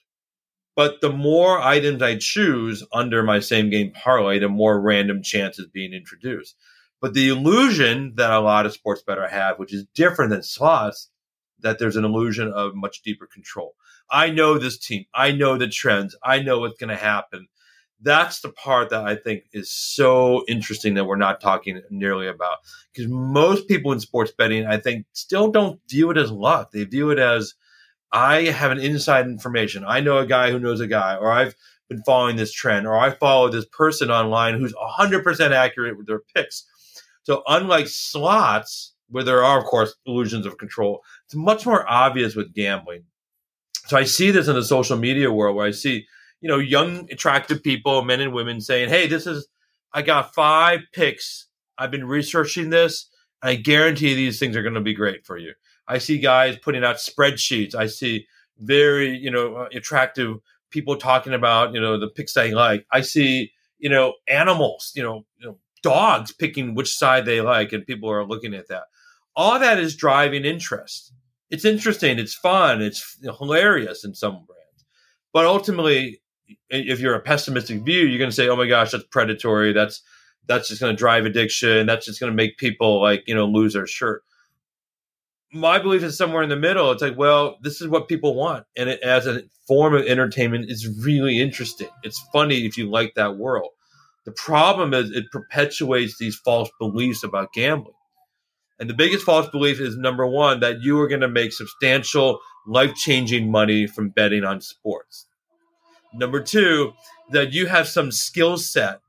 But 0.81 1.03
the 1.03 1.12
more 1.12 1.61
items 1.61 2.01
I 2.01 2.16
choose 2.16 2.83
under 2.90 3.23
my 3.23 3.40
same 3.40 3.69
game 3.69 3.93
parlay, 3.93 4.38
the 4.38 4.49
more 4.49 4.81
random 4.81 5.23
chances 5.23 5.66
being 5.66 5.93
introduced. 5.93 6.57
But 7.03 7.12
the 7.12 7.29
illusion 7.29 8.14
that 8.16 8.33
a 8.33 8.40
lot 8.40 8.64
of 8.64 8.73
sports 8.73 9.03
bettor 9.03 9.29
have, 9.29 9.59
which 9.59 9.75
is 9.75 9.85
different 9.95 10.31
than 10.31 10.43
slots, 10.43 11.11
that 11.59 11.79
there's 11.79 11.97
an 11.97 12.07
illusion 12.07 12.51
of 12.51 12.75
much 12.75 13.03
deeper 13.03 13.27
control. 13.27 13.75
I 14.11 14.31
know 14.31 14.57
this 14.57 14.79
team. 14.79 15.05
I 15.14 15.33
know 15.33 15.59
the 15.59 15.69
trends. 15.69 16.16
I 16.25 16.40
know 16.40 16.61
what's 16.61 16.79
going 16.79 16.88
to 16.88 16.97
happen. 16.97 17.49
That's 18.01 18.40
the 18.40 18.49
part 18.49 18.88
that 18.88 19.05
I 19.05 19.16
think 19.16 19.51
is 19.53 19.71
so 19.71 20.47
interesting 20.49 20.95
that 20.95 21.05
we're 21.05 21.16
not 21.16 21.43
talking 21.43 21.83
nearly 21.90 22.27
about. 22.27 22.57
Because 22.90 23.11
most 23.11 23.69
people 23.69 23.93
in 23.93 24.01
sports 24.01 24.33
betting, 24.33 24.64
I 24.64 24.79
think, 24.79 25.05
still 25.12 25.51
don't 25.51 25.79
view 25.90 26.11
it 26.11 26.16
as 26.16 26.33
luck. 26.33 26.71
They 26.73 26.85
view 26.85 27.11
it 27.11 27.19
as 27.19 27.53
I 28.12 28.44
have 28.44 28.73
an 28.73 28.79
inside 28.79 29.27
information. 29.27 29.85
I 29.87 30.01
know 30.01 30.18
a 30.18 30.27
guy 30.27 30.51
who 30.51 30.59
knows 30.59 30.81
a 30.81 30.87
guy, 30.87 31.16
or 31.16 31.31
I've 31.31 31.55
been 31.88 32.03
following 32.05 32.37
this 32.37 32.53
trend, 32.53 32.87
or 32.87 32.96
I 32.96 33.11
follow 33.11 33.49
this 33.49 33.66
person 33.66 34.11
online 34.11 34.59
who's 34.59 34.75
100% 34.75 35.51
accurate 35.53 35.96
with 35.96 36.07
their 36.07 36.23
picks. 36.35 36.64
So, 37.23 37.42
unlike 37.46 37.88
slots, 37.88 38.94
where 39.09 39.25
there 39.25 39.44
are, 39.44 39.59
of 39.59 39.64
course, 39.64 39.94
illusions 40.07 40.46
of 40.46 40.59
control, 40.59 41.03
it's 41.27 41.35
much 41.35 41.66
more 41.66 41.88
obvious 41.88 42.35
with 42.35 42.55
gambling. 42.55 43.05
so 43.87 43.96
I 43.96 44.05
see 44.05 44.31
this 44.31 44.49
in 44.49 44.55
the 44.55 44.64
social 44.64 44.96
media 44.96 45.33
world 45.33 45.57
where 45.57 45.66
I 45.66 45.73
see, 45.73 46.07
you 46.40 46.49
know, 46.49 46.59
young, 46.59 47.09
attractive 47.11 47.62
people, 47.62 48.03
men 48.03 48.20
and 48.20 48.33
women 48.33 48.61
saying, 48.61 48.88
Hey, 48.88 49.07
this 49.07 49.27
is, 49.27 49.49
I 49.92 50.03
got 50.03 50.35
five 50.35 50.81
picks. 50.92 51.46
I've 51.77 51.90
been 51.90 52.07
researching 52.07 52.70
this. 52.70 53.11
I 53.42 53.57
guarantee 53.57 54.14
these 54.14 54.38
things 54.38 54.57
are 54.57 54.62
going 54.62 54.75
to 54.75 54.81
be 54.81 54.94
great 54.94 55.27
for 55.27 55.37
you. 55.37 55.55
I 55.90 55.98
see 55.98 56.18
guys 56.18 56.57
putting 56.57 56.85
out 56.85 56.96
spreadsheets. 56.96 57.74
I 57.74 57.87
see 57.87 58.26
very, 58.59 59.16
you 59.16 59.31
know, 59.31 59.57
uh, 59.57 59.68
attractive 59.74 60.38
people 60.70 60.96
talking 60.96 61.35
about, 61.35 61.74
you 61.74 61.81
know, 61.81 61.98
the 61.98 62.09
picks 62.09 62.33
they 62.33 62.53
like. 62.53 62.87
I 62.92 63.00
see, 63.00 63.53
you 63.79 63.90
know, 63.90 64.14
animals, 64.29 64.92
you 64.94 65.03
know, 65.03 65.26
you 65.38 65.48
know, 65.48 65.59
dogs 65.83 66.31
picking 66.33 66.76
which 66.76 66.94
side 66.94 67.24
they 67.24 67.40
like, 67.40 67.72
and 67.72 67.85
people 67.85 68.09
are 68.09 68.24
looking 68.24 68.55
at 68.55 68.68
that. 68.68 68.85
All 69.35 69.59
that 69.59 69.81
is 69.81 69.96
driving 69.96 70.44
interest. 70.44 71.12
It's 71.50 71.64
interesting. 71.64 72.20
It's 72.20 72.35
fun. 72.35 72.81
It's 72.81 73.18
hilarious 73.38 74.05
in 74.05 74.14
some 74.14 74.35
brands, 74.35 74.85
but 75.33 75.44
ultimately, 75.44 76.22
if 76.68 77.00
you're 77.00 77.14
a 77.14 77.20
pessimistic 77.20 77.83
view, 77.83 78.03
you're 78.03 78.18
going 78.18 78.31
to 78.31 78.37
say, 78.37 78.48
"Oh 78.48 78.57
my 78.57 78.68
gosh, 78.68 78.92
that's 78.92 79.05
predatory. 79.05 79.72
That's 79.72 80.03
that's 80.46 80.68
just 80.68 80.81
going 80.81 80.94
to 80.94 80.98
drive 80.98 81.24
addiction. 81.24 81.87
That's 81.87 82.07
just 82.07 82.20
going 82.20 82.31
to 82.31 82.37
make 82.37 82.59
people 82.59 83.00
like 83.00 83.24
you 83.26 83.35
know 83.35 83.46
lose 83.46 83.72
their 83.72 83.87
shirt." 83.88 84.22
My 85.53 85.79
belief 85.79 86.03
is 86.03 86.17
somewhere 86.17 86.43
in 86.43 86.49
the 86.49 86.57
middle. 86.57 86.91
It's 86.93 87.03
like, 87.03 87.17
well, 87.17 87.59
this 87.63 87.81
is 87.81 87.89
what 87.89 88.09
people 88.09 88.35
want, 88.35 88.67
and 88.77 88.89
it, 88.89 89.01
as 89.03 89.27
a 89.27 89.43
form 89.67 89.95
of 89.95 90.07
entertainment, 90.07 90.71
is 90.71 90.89
really 91.05 91.41
interesting. 91.41 91.89
It's 92.03 92.21
funny 92.33 92.67
if 92.67 92.77
you 92.79 92.91
like 92.91 93.15
that 93.15 93.37
world. 93.37 93.71
The 94.25 94.33
problem 94.33 94.95
is 94.95 95.11
it 95.11 95.31
perpetuates 95.33 96.19
these 96.19 96.37
false 96.37 96.71
beliefs 96.79 97.25
about 97.25 97.53
gambling, 97.53 97.95
and 98.79 98.89
the 98.89 98.95
biggest 98.95 99.25
false 99.25 99.49
belief 99.49 99.81
is 99.81 99.97
number 99.97 100.27
one 100.27 100.61
that 100.61 100.83
you 100.83 101.01
are 101.01 101.09
going 101.09 101.21
to 101.23 101.29
make 101.29 101.53
substantial, 101.53 102.41
life 102.67 102.95
changing 102.95 103.51
money 103.51 103.87
from 103.87 104.11
betting 104.11 104.45
on 104.45 104.61
sports. 104.61 105.27
Number 106.13 106.41
two, 106.41 106.93
that 107.31 107.53
you 107.53 107.67
have 107.67 107.89
some 107.89 108.11
skill 108.11 108.59
set, 108.59 109.01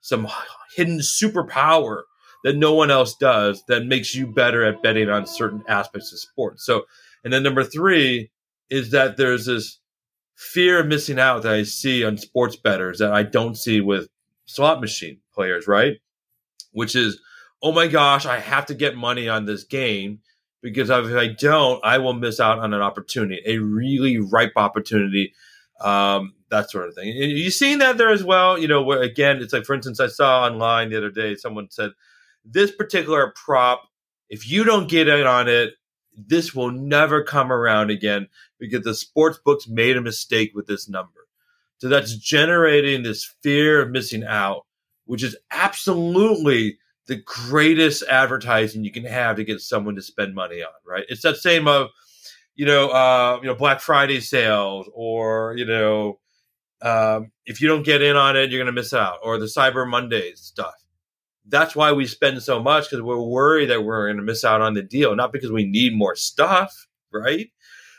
some 0.00 0.28
hidden 0.74 0.98
superpower 0.98 2.02
that 2.44 2.56
no 2.56 2.74
one 2.74 2.90
else 2.90 3.16
does 3.16 3.62
that 3.68 3.86
makes 3.86 4.14
you 4.14 4.26
better 4.26 4.64
at 4.64 4.82
betting 4.82 5.08
on 5.08 5.26
certain 5.26 5.62
aspects 5.68 6.12
of 6.12 6.20
sports. 6.20 6.64
So, 6.64 6.84
and 7.24 7.32
then 7.32 7.42
number 7.42 7.64
three 7.64 8.30
is 8.70 8.90
that 8.90 9.16
there's 9.16 9.46
this 9.46 9.78
fear 10.36 10.80
of 10.80 10.86
missing 10.86 11.18
out 11.18 11.42
that 11.42 11.52
I 11.52 11.62
see 11.64 12.04
on 12.04 12.16
sports 12.16 12.56
bettors 12.56 12.98
that 13.00 13.12
I 13.12 13.24
don't 13.24 13.56
see 13.56 13.80
with 13.80 14.08
slot 14.46 14.80
machine 14.80 15.18
players, 15.34 15.66
right? 15.66 15.94
Which 16.72 16.94
is, 16.94 17.20
oh 17.62 17.72
my 17.72 17.88
gosh, 17.88 18.24
I 18.24 18.38
have 18.38 18.66
to 18.66 18.74
get 18.74 18.96
money 18.96 19.28
on 19.28 19.46
this 19.46 19.64
game 19.64 20.20
because 20.62 20.90
if 20.90 21.16
I 21.16 21.28
don't, 21.28 21.84
I 21.84 21.98
will 21.98 22.12
miss 22.12 22.38
out 22.40 22.60
on 22.60 22.72
an 22.72 22.82
opportunity, 22.82 23.40
a 23.46 23.58
really 23.58 24.18
ripe 24.18 24.52
opportunity, 24.56 25.34
um, 25.80 26.34
that 26.50 26.70
sort 26.70 26.88
of 26.88 26.94
thing. 26.94 27.08
You 27.08 27.50
seen 27.50 27.78
that 27.78 27.98
there 27.98 28.10
as 28.10 28.24
well? 28.24 28.58
You 28.58 28.68
know, 28.68 28.82
where 28.82 29.02
again, 29.02 29.38
it's 29.38 29.52
like, 29.52 29.64
for 29.64 29.74
instance, 29.74 30.00
I 30.00 30.06
saw 30.06 30.44
online 30.44 30.90
the 30.90 30.98
other 30.98 31.10
day, 31.10 31.34
someone 31.34 31.68
said, 31.70 31.90
this 32.44 32.70
particular 32.70 33.32
prop, 33.36 33.82
if 34.28 34.50
you 34.50 34.64
don't 34.64 34.88
get 34.88 35.08
in 35.08 35.26
on 35.26 35.48
it, 35.48 35.74
this 36.16 36.54
will 36.54 36.70
never 36.70 37.22
come 37.22 37.52
around 37.52 37.90
again 37.90 38.28
because 38.58 38.82
the 38.82 38.94
sports 38.94 39.38
books 39.44 39.68
made 39.68 39.96
a 39.96 40.02
mistake 40.02 40.52
with 40.54 40.66
this 40.66 40.88
number. 40.88 41.26
So 41.78 41.88
that's 41.88 42.16
generating 42.16 43.02
this 43.02 43.24
fear 43.42 43.82
of 43.82 43.90
missing 43.90 44.24
out, 44.24 44.66
which 45.06 45.22
is 45.22 45.36
absolutely 45.50 46.78
the 47.06 47.16
greatest 47.16 48.02
advertising 48.10 48.84
you 48.84 48.90
can 48.90 49.04
have 49.04 49.36
to 49.36 49.44
get 49.44 49.60
someone 49.60 49.94
to 49.94 50.02
spend 50.02 50.34
money 50.34 50.62
on, 50.62 50.72
right? 50.84 51.04
It's 51.08 51.22
that 51.22 51.36
same 51.36 51.68
of, 51.68 51.88
you 52.56 52.66
know, 52.66 52.88
uh, 52.88 53.38
you 53.40 53.46
know, 53.46 53.54
Black 53.54 53.80
Friday 53.80 54.20
sales 54.20 54.90
or, 54.92 55.54
you 55.56 55.64
know, 55.64 56.18
um, 56.82 57.30
if 57.46 57.60
you 57.60 57.68
don't 57.68 57.84
get 57.84 58.02
in 58.02 58.16
on 58.16 58.36
it, 58.36 58.50
you're 58.50 58.62
going 58.62 58.74
to 58.74 58.78
miss 58.78 58.92
out 58.92 59.18
or 59.22 59.38
the 59.38 59.46
Cyber 59.46 59.88
Mondays 59.88 60.40
stuff 60.40 60.74
that's 61.48 61.74
why 61.74 61.92
we 61.92 62.06
spend 62.06 62.42
so 62.42 62.62
much 62.62 62.90
because 62.90 63.02
we're 63.02 63.20
worried 63.20 63.70
that 63.70 63.84
we're 63.84 64.06
going 64.06 64.18
to 64.18 64.22
miss 64.22 64.44
out 64.44 64.60
on 64.60 64.74
the 64.74 64.82
deal, 64.82 65.16
not 65.16 65.32
because 65.32 65.50
we 65.50 65.64
need 65.64 65.96
more 65.96 66.14
stuff, 66.14 66.86
right? 67.12 67.50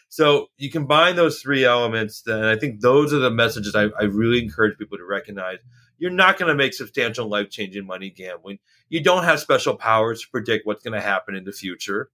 So 0.09 0.47
you 0.57 0.71
combine 0.71 1.15
those 1.15 1.39
three 1.39 1.65
elements, 1.65 2.21
then 2.23 2.43
I 2.43 2.55
think 2.55 2.81
those 2.81 3.13
are 3.13 3.19
the 3.19 3.29
messages 3.29 3.75
I, 3.75 3.89
I 3.99 4.03
really 4.03 4.41
encourage 4.41 4.77
people 4.77 4.97
to 4.97 5.05
recognize. 5.05 5.59
You're 5.97 6.11
not 6.11 6.37
going 6.37 6.49
to 6.49 6.55
make 6.55 6.73
substantial 6.73 7.27
life 7.27 7.49
changing 7.49 7.85
money 7.85 8.09
gambling. 8.09 8.59
You 8.87 9.03
don't 9.03 9.23
have 9.23 9.39
special 9.39 9.75
powers 9.75 10.21
to 10.21 10.29
predict 10.29 10.65
what's 10.65 10.83
going 10.83 10.93
to 10.93 11.01
happen 11.01 11.35
in 11.35 11.43
the 11.43 11.51
future. 11.51 12.09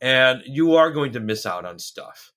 And 0.00 0.42
you 0.46 0.76
are 0.76 0.90
going 0.90 1.12
to 1.12 1.20
miss 1.20 1.44
out 1.44 1.64
on 1.64 1.78
stuff. 1.78 2.32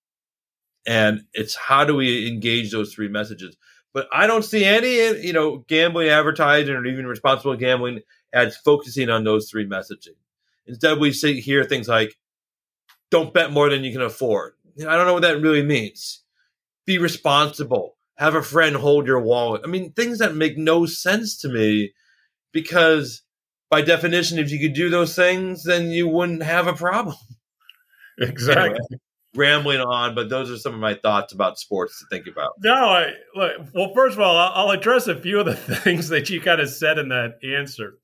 And 0.86 1.22
it's 1.34 1.56
how 1.56 1.86
do 1.86 1.96
we 1.96 2.28
engage 2.28 2.72
those 2.72 2.94
three 2.94 3.08
messages? 3.08 3.56
But 3.94 4.08
I 4.12 4.28
don't 4.28 4.44
see 4.46 4.64
any, 4.66 4.96
you 5.26 5.34
know, 5.34 5.60
gambling 5.68 6.10
advertising 6.10 6.74
or 6.76 6.86
even 6.86 7.08
responsible 7.08 7.56
gambling 7.58 8.02
ads 8.34 8.56
focusing 8.58 9.10
on 9.10 9.24
those 9.24 9.50
three 9.50 9.68
messaging. 9.68 10.16
Instead, 10.66 11.00
we 11.00 11.12
see 11.12 11.42
hear 11.42 11.64
things 11.64 11.88
like, 11.88 12.16
"Don't 13.12 13.34
bet 13.34 13.52
more 13.52 13.70
than 13.70 13.84
you 13.84 13.92
can 13.92 14.02
afford." 14.02 14.54
I 14.80 14.96
don't 14.96 15.06
know 15.06 15.14
what 15.14 15.24
that 15.24 15.42
really 15.42 15.64
means. 15.64 16.24
Be 16.86 16.98
responsible. 17.00 17.98
Have 18.18 18.36
a 18.36 18.44
friend 18.44 18.76
hold 18.78 19.08
your 19.08 19.20
wallet. 19.22 19.62
I 19.64 19.68
mean, 19.68 19.94
things 19.94 20.20
that 20.20 20.36
make 20.36 20.58
no 20.58 20.86
sense 20.86 21.38
to 21.40 21.50
me 21.50 21.94
because 22.54 23.24
by 23.70 23.82
definition, 23.82 24.40
if 24.40 24.52
you 24.52 24.60
could 24.60 24.74
do 24.76 24.90
those 24.90 25.16
things, 25.16 25.64
then 25.66 25.92
you 25.92 26.08
wouldn't 26.08 26.44
have 26.44 26.68
a 26.68 26.74
problem. 26.74 27.18
Exactly. 28.20 28.80
Anyway, 28.80 29.00
rambling 29.36 29.80
on, 29.80 30.16
but 30.16 30.30
those 30.30 30.52
are 30.52 30.58
some 30.58 30.74
of 30.74 30.80
my 30.80 30.94
thoughts 30.94 31.34
about 31.34 31.60
sports 31.60 32.00
to 32.00 32.06
think 32.10 32.28
about. 32.28 32.54
No, 32.64 32.74
I, 32.74 33.14
look, 33.36 33.52
well, 33.74 33.94
first 33.94 34.16
of 34.16 34.22
all, 34.22 34.38
I'll 34.38 34.72
address 34.72 35.08
a 35.08 35.20
few 35.20 35.40
of 35.40 35.46
the 35.46 35.56
things 35.56 36.10
that 36.10 36.30
you 36.30 36.42
kind 36.42 36.62
of 36.62 36.70
said 36.70 36.98
in 36.98 37.10
that 37.10 37.40
answer. 37.44 37.98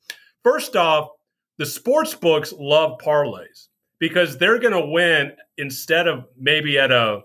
First 0.44 0.76
off, 0.76 1.10
the 1.58 1.66
sports 1.66 2.14
books 2.14 2.54
love 2.58 3.00
parlays 3.00 3.68
because 4.00 4.38
they're 4.38 4.60
going 4.60 4.74
to 4.74 4.92
win 4.92 5.34
instead 5.58 6.08
of 6.08 6.26
maybe 6.38 6.78
at 6.78 6.92
a 6.92 7.22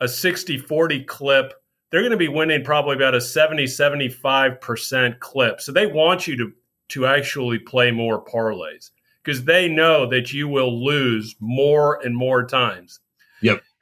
a 0.00 0.08
60 0.08 0.58
40 0.58 1.04
clip 1.04 1.54
they're 1.90 2.02
going 2.02 2.10
to 2.10 2.18
be 2.18 2.28
winning 2.28 2.62
probably 2.62 2.94
about 2.94 3.14
a 3.14 3.20
70 3.20 3.64
75% 3.64 5.18
clip 5.20 5.58
so 5.58 5.72
they 5.72 5.86
want 5.86 6.26
you 6.26 6.36
to 6.36 6.52
to 6.88 7.06
actually 7.06 7.58
play 7.58 7.90
more 7.90 8.22
parlays 8.22 8.90
because 9.26 9.44
they 9.44 9.68
know 9.68 10.08
that 10.08 10.32
you 10.32 10.46
will 10.46 10.84
lose 10.84 11.34
more 11.40 12.00
and 12.04 12.16
more 12.16 12.46
times. 12.46 13.00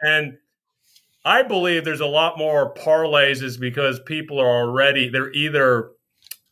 And 0.05 0.39
I 1.25 1.43
believe 1.43 1.85
there's 1.85 2.01
a 2.01 2.07
lot 2.07 2.37
more 2.37 2.75
parlays 2.75 3.43
is 3.43 3.57
because 3.57 4.01
people 4.01 4.39
are 4.39 4.63
already 4.63 5.09
they're 5.09 5.33
either 5.33 5.91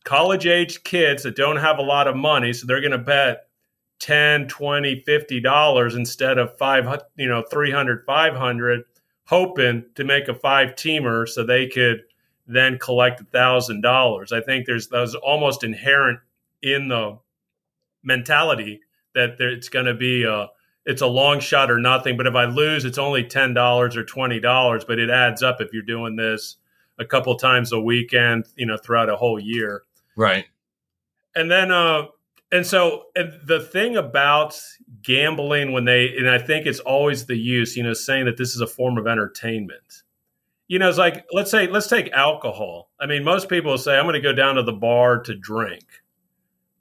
college 0.03 0.45
age 0.47 0.83
kids 0.83 1.23
that 1.23 1.35
don't 1.35 1.57
have 1.57 1.77
a 1.77 1.83
lot 1.83 2.07
of 2.07 2.15
money, 2.15 2.53
so 2.53 2.65
they're 2.65 2.81
going 2.81 2.91
to 2.91 2.97
bet 2.97 3.47
10, 3.99 4.47
20, 4.47 5.03
50 5.05 5.39
dollars 5.39 5.95
instead 5.95 6.37
of 6.37 6.57
5 6.57 7.03
you 7.15 7.27
know 7.27 7.43
300 7.49 8.03
500 8.05 8.83
hoping 9.25 9.85
to 9.95 10.03
make 10.03 10.27
a 10.27 10.33
five 10.33 10.69
teamer 10.75 11.27
so 11.27 11.43
they 11.43 11.67
could 11.67 12.01
then 12.47 12.77
collect 12.77 13.21
a 13.21 13.25
thousand 13.25 13.81
dollars. 13.81 14.31
I 14.31 14.41
think 14.41 14.65
there's 14.65 14.89
those 14.89 15.15
almost 15.15 15.63
inherent 15.63 16.19
in 16.61 16.87
the 16.89 17.19
mentality 18.03 18.81
that 19.15 19.37
there, 19.37 19.49
it's 19.49 19.69
going 19.69 19.85
to 19.85 19.93
be 19.93 20.23
a 20.23 20.49
it's 20.85 21.01
a 21.01 21.07
long 21.07 21.39
shot 21.39 21.71
or 21.71 21.77
nothing. 21.77 22.17
But 22.17 22.27
if 22.27 22.35
I 22.35 22.45
lose, 22.45 22.85
it's 22.85 22.97
only 22.97 23.23
ten 23.23 23.53
dollars 23.53 23.95
or 23.95 24.03
twenty 24.03 24.39
dollars, 24.39 24.83
but 24.85 24.99
it 24.99 25.09
adds 25.09 25.41
up 25.41 25.61
if 25.61 25.73
you're 25.73 25.83
doing 25.83 26.15
this 26.15 26.57
a 26.99 27.05
couple 27.05 27.35
times 27.35 27.71
a 27.71 27.79
weekend, 27.79 28.45
you 28.55 28.65
know, 28.65 28.77
throughout 28.77 29.09
a 29.09 29.15
whole 29.15 29.39
year. 29.39 29.83
Right. 30.15 30.45
And 31.35 31.49
then, 31.49 31.71
uh, 31.71 32.03
and 32.51 32.65
so 32.65 33.05
and 33.15 33.33
the 33.43 33.59
thing 33.59 33.95
about 33.95 34.59
gambling 35.01 35.71
when 35.71 35.85
they, 35.85 36.15
and 36.15 36.29
I 36.29 36.37
think 36.37 36.67
it's 36.67 36.79
always 36.79 37.25
the 37.25 37.35
use, 37.35 37.75
you 37.75 37.83
know, 37.83 37.93
saying 37.93 38.25
that 38.25 38.37
this 38.37 38.53
is 38.53 38.61
a 38.61 38.67
form 38.67 38.97
of 38.97 39.07
entertainment. 39.07 40.03
You 40.67 40.79
know, 40.79 40.87
it's 40.87 40.97
like 40.97 41.25
let's 41.31 41.51
say 41.51 41.67
let's 41.67 41.87
take 41.87 42.11
alcohol. 42.11 42.91
I 42.99 43.05
mean, 43.05 43.23
most 43.23 43.49
people 43.49 43.77
say 43.77 43.97
I'm 43.97 44.05
going 44.05 44.13
to 44.13 44.21
go 44.21 44.33
down 44.33 44.55
to 44.55 44.63
the 44.63 44.71
bar 44.71 45.19
to 45.23 45.35
drink. 45.35 45.85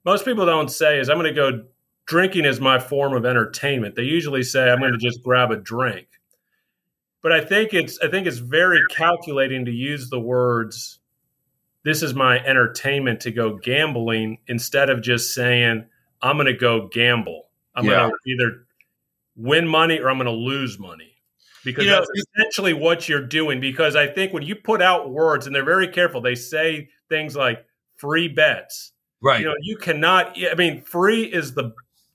Most 0.05 0.25
people 0.25 0.45
don't 0.45 0.71
say 0.71 0.99
is 0.99 1.09
I'm 1.09 1.17
going 1.17 1.33
to 1.35 1.41
go 1.41 1.65
drinking 2.12 2.44
is 2.44 2.61
my 2.61 2.79
form 2.79 3.14
of 3.14 3.25
entertainment. 3.25 3.96
They 3.96 4.03
usually 4.03 4.42
say 4.42 4.70
I'm 4.70 4.81
going 4.81 4.92
to 4.92 4.98
just 4.98 5.22
grab 5.22 5.51
a 5.51 5.57
drink. 5.57 6.09
But 7.22 7.33
I 7.33 7.40
think 7.40 7.72
it's 7.72 7.98
I 8.01 8.09
think 8.09 8.27
it's 8.27 8.37
very 8.37 8.81
calculating 8.90 9.64
to 9.64 9.70
use 9.70 10.11
the 10.11 10.20
words 10.20 10.98
this 11.85 12.03
is 12.03 12.14
my 12.14 12.38
entertainment 12.44 13.20
to 13.20 13.33
go 13.33 13.57
gambling 13.57 14.38
instead 14.46 14.90
of 14.90 15.03
just 15.03 15.35
saying 15.35 15.87
I'm 16.20 16.37
going 16.37 16.46
to 16.46 16.53
go 16.53 16.88
gamble. 16.92 17.48
I'm 17.75 17.87
yeah. 17.87 17.96
going 17.96 18.11
to 18.11 18.31
either 18.31 18.66
win 19.35 19.66
money 19.66 19.98
or 19.98 20.11
I'm 20.11 20.18
going 20.18 20.27
to 20.27 20.33
lose 20.33 20.79
money. 20.79 21.09
Because 21.64 21.85
you 21.85 21.90
know, 21.90 21.96
that's 21.96 22.11
essentially 22.37 22.72
what 22.72 23.09
you're 23.09 23.27
doing. 23.27 23.61
Because 23.61 23.96
I 23.96 24.07
think 24.07 24.33
when 24.33 24.42
you 24.42 24.55
put 24.55 24.83
out 24.83 25.11
words, 25.11 25.46
and 25.46 25.55
they're 25.55 25.64
very 25.64 25.88
careful, 25.88 26.20
they 26.20 26.35
say 26.35 26.88
things 27.09 27.35
like 27.35 27.64
free 27.96 28.29
bets. 28.29 28.92
Right. 29.20 29.40
You 29.40 29.46
know, 29.46 29.55
you 29.61 29.77
cannot, 29.77 30.37
I 30.51 30.55
mean, 30.55 30.83
free 30.83 31.22
is 31.22 31.55
the 31.55 31.72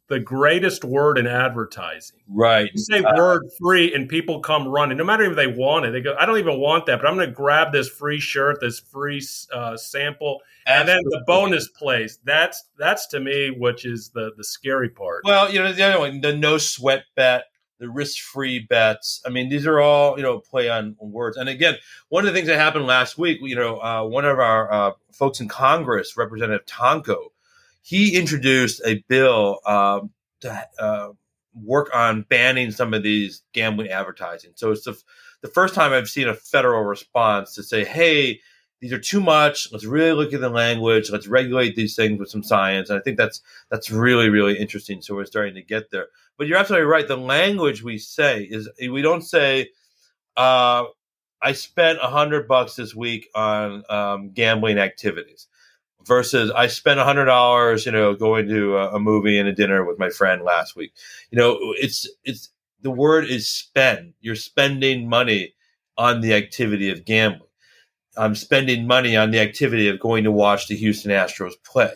the 0.07 0.19
greatest 0.19 0.85
word 0.85 1.17
in 1.17 1.27
advertising. 1.27 2.19
Right. 2.27 2.69
You 2.73 2.79
say 2.79 3.03
uh, 3.03 3.15
word 3.15 3.43
free 3.59 3.93
and 3.93 4.07
people 4.07 4.39
come 4.39 4.67
running, 4.67 4.97
no 4.97 5.03
matter 5.03 5.23
if 5.23 5.35
they 5.35 5.47
want 5.47 5.85
it. 5.85 5.91
They 5.91 6.01
go, 6.01 6.15
I 6.17 6.25
don't 6.25 6.37
even 6.37 6.59
want 6.59 6.85
that, 6.85 7.01
but 7.01 7.07
I'm 7.07 7.15
going 7.15 7.27
to 7.27 7.33
grab 7.33 7.73
this 7.73 7.89
free 7.89 8.19
shirt, 8.19 8.59
this 8.61 8.79
free 8.79 9.21
uh, 9.53 9.75
sample, 9.75 10.41
Absolutely. 10.65 10.93
and 10.93 11.05
then 11.05 11.09
the 11.09 11.23
bonus 11.25 11.67
plays. 11.69 12.19
That's 12.23 12.63
that's 12.77 13.07
to 13.07 13.19
me, 13.19 13.51
which 13.51 13.85
is 13.85 14.09
the 14.09 14.31
the 14.37 14.43
scary 14.43 14.89
part. 14.89 15.23
Well, 15.25 15.51
you 15.51 15.61
know, 15.61 15.71
the 15.71 15.83
other 15.83 15.99
one, 15.99 16.21
the 16.21 16.35
no 16.35 16.57
sweat 16.57 17.03
bet, 17.15 17.45
the 17.79 17.89
risk 17.89 18.23
free 18.23 18.59
bets. 18.59 19.21
I 19.25 19.29
mean, 19.29 19.49
these 19.49 19.67
are 19.67 19.79
all 19.79 20.15
you 20.17 20.23
know 20.23 20.39
play 20.39 20.69
on 20.69 20.95
words. 20.99 21.35
And 21.35 21.49
again, 21.49 21.75
one 22.07 22.25
of 22.25 22.33
the 22.33 22.37
things 22.37 22.47
that 22.47 22.57
happened 22.57 22.85
last 22.85 23.17
week, 23.17 23.39
you 23.41 23.55
know, 23.55 23.77
uh, 23.77 24.03
one 24.03 24.25
of 24.25 24.39
our 24.39 24.71
uh, 24.71 24.91
folks 25.11 25.41
in 25.41 25.49
Congress, 25.49 26.15
Representative 26.15 26.65
Tonko 26.65 27.31
he 27.87 28.17
introduced 28.17 28.81
a 28.85 29.01
bill 29.07 29.59
um, 29.65 30.09
to 30.41 30.67
uh, 30.77 31.07
work 31.63 31.89
on 31.95 32.23
banning 32.23 32.69
some 32.69 32.93
of 32.93 33.01
these 33.01 33.43
gambling 33.53 33.87
advertising. 33.87 34.51
So 34.55 34.71
it's 34.71 34.83
the, 34.83 35.01
the 35.41 35.47
first 35.47 35.73
time 35.73 35.93
I've 35.93 36.09
seen 36.09 36.27
a 36.27 36.33
federal 36.33 36.83
response 36.83 37.55
to 37.55 37.63
say, 37.63 37.85
hey, 37.85 38.41
these 38.81 38.91
are 38.91 38.99
too 38.99 39.21
much. 39.21 39.71
Let's 39.71 39.85
really 39.85 40.11
look 40.11 40.33
at 40.33 40.41
the 40.41 40.49
language. 40.49 41.09
Let's 41.09 41.27
regulate 41.27 41.77
these 41.77 41.95
things 41.95 42.19
with 42.19 42.29
some 42.29 42.43
science. 42.43 42.89
And 42.89 42.99
I 42.99 43.01
think 43.01 43.17
that's 43.17 43.41
that's 43.71 43.89
really 43.89 44.27
really 44.27 44.59
interesting. 44.59 45.01
So 45.01 45.15
we're 45.15 45.23
starting 45.23 45.55
to 45.55 45.63
get 45.63 45.89
there. 45.89 46.07
But 46.37 46.47
you're 46.47 46.57
absolutely 46.57 46.87
right. 46.87 47.07
The 47.07 47.15
language 47.15 47.83
we 47.83 47.99
say 47.99 48.43
is 48.43 48.69
we 48.77 49.01
don't 49.01 49.23
say, 49.23 49.69
uh, 50.35 50.83
"I 51.41 51.53
spent 51.53 51.99
a 52.03 52.09
hundred 52.09 52.49
bucks 52.49 52.75
this 52.75 52.93
week 52.93 53.29
on 53.33 53.83
um, 53.89 54.31
gambling 54.33 54.77
activities." 54.77 55.47
Versus 56.07 56.49
I 56.51 56.67
spent 56.67 56.99
hundred 56.99 57.25
dollars, 57.25 57.85
you 57.85 57.91
know, 57.91 58.15
going 58.15 58.47
to 58.47 58.77
a, 58.77 58.95
a, 58.95 58.99
movie 58.99 59.37
and 59.37 59.47
a 59.47 59.53
dinner 59.53 59.85
with 59.85 59.99
my 59.99 60.09
friend 60.09 60.41
last 60.43 60.75
week. 60.75 60.93
You 61.29 61.37
know, 61.37 61.57
it's 61.77 62.09
it's 62.23 62.49
the 62.81 62.91
word 62.91 63.25
is 63.25 63.49
spend. 63.49 64.13
You're 64.21 64.35
spending 64.35 65.09
money 65.09 65.53
on 65.97 66.21
the 66.21 66.33
activity 66.33 66.89
of 66.89 67.05
gambling. 67.05 67.49
I'm 68.15 68.35
spending 68.35 68.87
money 68.87 69.15
on 69.15 69.31
the 69.31 69.39
activity 69.39 69.89
of 69.89 69.99
going 69.99 70.23
to 70.23 70.31
watch 70.31 70.67
the 70.67 70.75
Houston 70.75 71.11
Astros 71.11 71.53
play. 71.63 71.93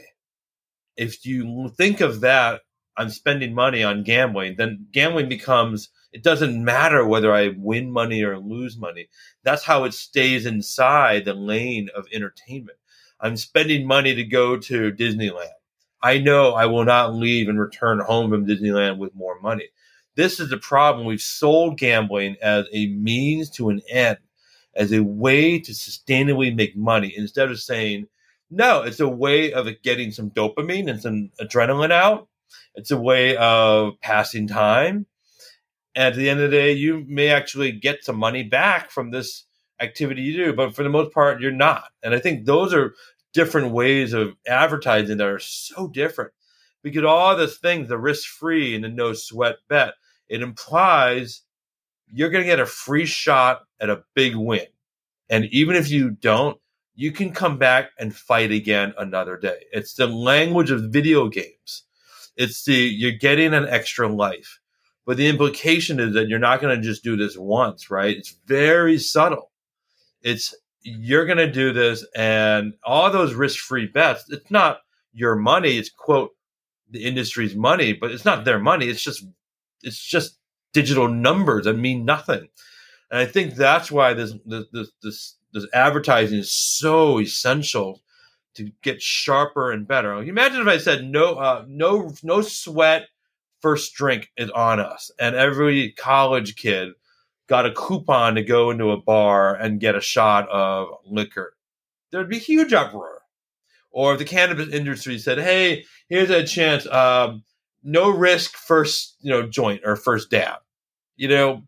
If 0.98 1.26
you 1.26 1.72
think 1.78 2.02
of 2.02 2.22
that, 2.22 2.62
I'm 2.98 3.10
spending 3.10 3.56
money 3.56 3.84
on 3.84 4.04
gambling, 4.04 4.56
then 4.58 4.88
gambling 4.92 5.30
becomes 5.30 5.90
it 6.12 6.24
doesn't 6.24 6.64
matter 6.64 7.08
whether 7.08 7.34
I 7.34 7.54
win 7.58 7.90
money 7.90 8.22
or 8.24 8.38
lose 8.38 8.78
money. 8.78 9.08
That's 9.44 9.64
how 9.64 9.86
it 9.86 9.94
stays 9.94 10.46
inside 10.46 11.24
the 11.24 11.34
lane 11.34 11.90
of 11.96 12.06
entertainment. 12.12 12.78
I'm 13.22 13.38
spending 13.38 13.86
money 13.86 14.16
to 14.16 14.24
go 14.24 14.58
to 14.58 14.92
Disneyland. 14.92 15.52
I 16.02 16.18
know 16.18 16.54
I 16.54 16.66
will 16.66 16.84
not 16.84 17.14
leave 17.14 17.48
and 17.48 17.60
return 17.60 18.00
home 18.00 18.32
from 18.32 18.48
Disneyland 18.48 18.98
with 18.98 19.14
more 19.14 19.40
money. 19.40 19.70
This 20.16 20.40
is 20.40 20.50
the 20.50 20.58
problem. 20.58 21.06
We've 21.06 21.22
sold 21.22 21.78
gambling 21.78 22.38
as 22.42 22.66
a 22.74 22.88
means 22.88 23.50
to 23.52 23.70
an 23.70 23.82
end, 23.90 24.18
as 24.76 24.92
a 24.92 25.04
way 25.04 25.60
to 25.60 25.72
sustainably 25.72 26.54
make 26.56 26.76
money 26.76 27.14
instead 27.16 27.52
of 27.52 27.60
saying, 27.60 28.08
no, 28.50 28.82
it's 28.82 29.00
a 29.00 29.08
way 29.08 29.54
of 29.54 29.68
getting 29.84 30.12
some 30.12 30.32
dopamine 30.32 30.90
and 30.90 31.02
some 31.02 31.30
adrenaline 31.40 31.92
out. 31.92 32.28
It's 32.76 32.92
a 32.92 32.98
way 32.98 33.38
of 33.38 33.94
passing 34.02 34.48
time. 34.48 35.06
At 35.96 36.16
the 36.16 36.30
end 36.30 36.40
of 36.40 36.50
the 36.50 36.58
day, 36.58 36.72
you 36.74 37.06
may 37.08 37.30
actually 37.30 37.72
get 37.72 38.04
some 38.04 38.18
money 38.18 38.44
back 38.44 38.90
from 38.92 39.12
this 39.12 39.46
activity 39.80 40.22
you 40.22 40.46
do, 40.46 40.54
but 40.54 40.76
for 40.76 40.84
the 40.84 40.90
most 40.90 41.14
part, 41.14 41.42
you're 41.42 41.52
not. 41.52 41.86
And 42.04 42.14
I 42.14 42.20
think 42.20 42.46
those 42.46 42.74
are 42.74 42.94
different 43.34 43.72
ways 43.72 44.14
of 44.14 44.36
advertising 44.48 45.18
that 45.18 45.28
are 45.28 45.40
so 45.40 45.88
different. 45.88 46.32
We 46.84 46.92
get 46.92 47.06
all 47.06 47.36
these 47.36 47.58
things, 47.58 47.88
the 47.88 47.98
risk 47.98 48.28
free 48.28 48.76
and 48.76 48.84
the 48.84 48.90
no 48.90 49.14
sweat 49.14 49.58
bet. 49.70 49.94
It 50.28 50.42
implies 50.42 51.42
you're 52.08 52.30
going 52.30 52.44
to 52.44 52.50
get 52.50 52.60
a 52.60 52.66
free 52.66 53.06
shot 53.06 53.62
at 53.80 53.90
a 53.90 54.04
big 54.16 54.36
win. 54.36 54.66
And 55.30 55.46
even 55.46 55.76
if 55.76 55.90
you 55.90 56.12
don't, 56.12 56.58
you 56.96 57.12
can 57.12 57.32
come 57.32 57.58
back 57.58 57.92
and 57.98 58.16
fight 58.16 58.52
again 58.52 58.94
another 58.98 59.38
day. 59.38 59.66
It's 59.72 59.94
the 59.94 60.08
language 60.08 60.72
of 60.72 60.92
video 60.92 61.30
games. 61.30 61.84
It's 62.36 62.66
the 62.66 62.74
you're 62.74 63.12
getting 63.12 63.54
an 63.54 63.68
extra 63.68 64.08
life. 64.08 64.60
But 65.06 65.18
the 65.18 65.28
implication 65.28 66.00
is 66.00 66.14
that 66.14 66.28
you're 66.28 66.40
not 66.40 66.62
going 66.62 66.76
to 66.76 66.82
just 66.82 67.04
do 67.04 67.16
this 67.16 67.38
once, 67.38 67.90
right? 67.90 68.16
It's 68.16 68.36
very 68.46 69.00
subtle. 69.00 69.52
It's 70.22 70.54
you're 70.84 71.26
going 71.26 71.38
to 71.38 71.52
do 71.52 71.72
this 71.72 72.06
and 72.16 72.74
all 72.84 73.12
those 73.12 73.34
risk-free 73.34 73.88
bets 73.88 74.26
it's 74.30 74.50
not 74.50 74.80
your 75.14 75.36
money 75.36 75.78
it's 75.78 75.90
quote 75.90 76.32
the 76.90 77.04
industry's 77.04 77.56
money 77.56 77.94
but 77.94 78.12
it's 78.12 78.26
not 78.26 78.46
their 78.46 78.60
money 78.60 78.88
it's 78.88 79.04
just 79.04 79.26
it's 79.84 80.04
just 80.04 80.38
digital 80.74 81.08
numbers 81.08 81.66
that 81.66 81.74
mean 81.74 82.06
nothing. 82.06 82.48
And 83.10 83.20
i 83.20 83.26
think 83.26 83.56
that's 83.56 83.92
why 83.92 84.14
this 84.14 84.34
this 84.46 84.92
this 85.02 85.36
this 85.54 85.68
advertising 85.74 86.40
is 86.40 86.52
so 86.52 87.20
essential 87.20 88.02
to 88.54 88.72
get 88.82 89.02
sharper 89.02 89.72
and 89.72 89.88
better. 89.88 90.14
Imagine 90.16 90.62
if 90.62 90.68
i 90.68 90.78
said 90.78 91.06
no 91.06 91.36
uh, 91.36 91.66
no 91.68 92.14
no 92.24 92.42
sweat 92.42 93.08
first 93.62 93.94
drink 93.94 94.32
is 94.38 94.50
on 94.52 94.80
us 94.80 95.12
and 95.20 95.36
every 95.36 95.92
college 95.92 96.56
kid 96.56 96.94
got 97.52 97.66
a 97.66 97.74
coupon 97.74 98.36
to 98.36 98.42
go 98.42 98.72
into 98.72 98.92
a 98.92 98.98
bar 98.98 99.54
and 99.54 99.82
get 99.82 99.94
a 99.94 100.00
shot 100.00 100.48
of 100.48 100.88
liquor, 101.06 101.54
there'd 102.10 102.30
be 102.30 102.40
huge 102.40 102.72
uproar. 102.72 103.24
Or 103.92 104.14
if 104.14 104.20
the 104.20 104.26
cannabis 104.26 104.70
industry 104.70 105.20
said, 105.20 105.38
"Hey, 105.38 105.84
here's 106.08 106.30
a 106.30 106.46
chance, 106.46 106.88
um, 106.88 107.44
no 107.84 108.10
risk 108.10 108.56
first, 108.56 109.18
you 109.20 109.30
know, 109.30 109.50
joint 109.50 109.82
or 109.84 109.98
first 109.98 110.30
dab," 110.32 110.60
you 111.18 111.28
know, 111.28 111.64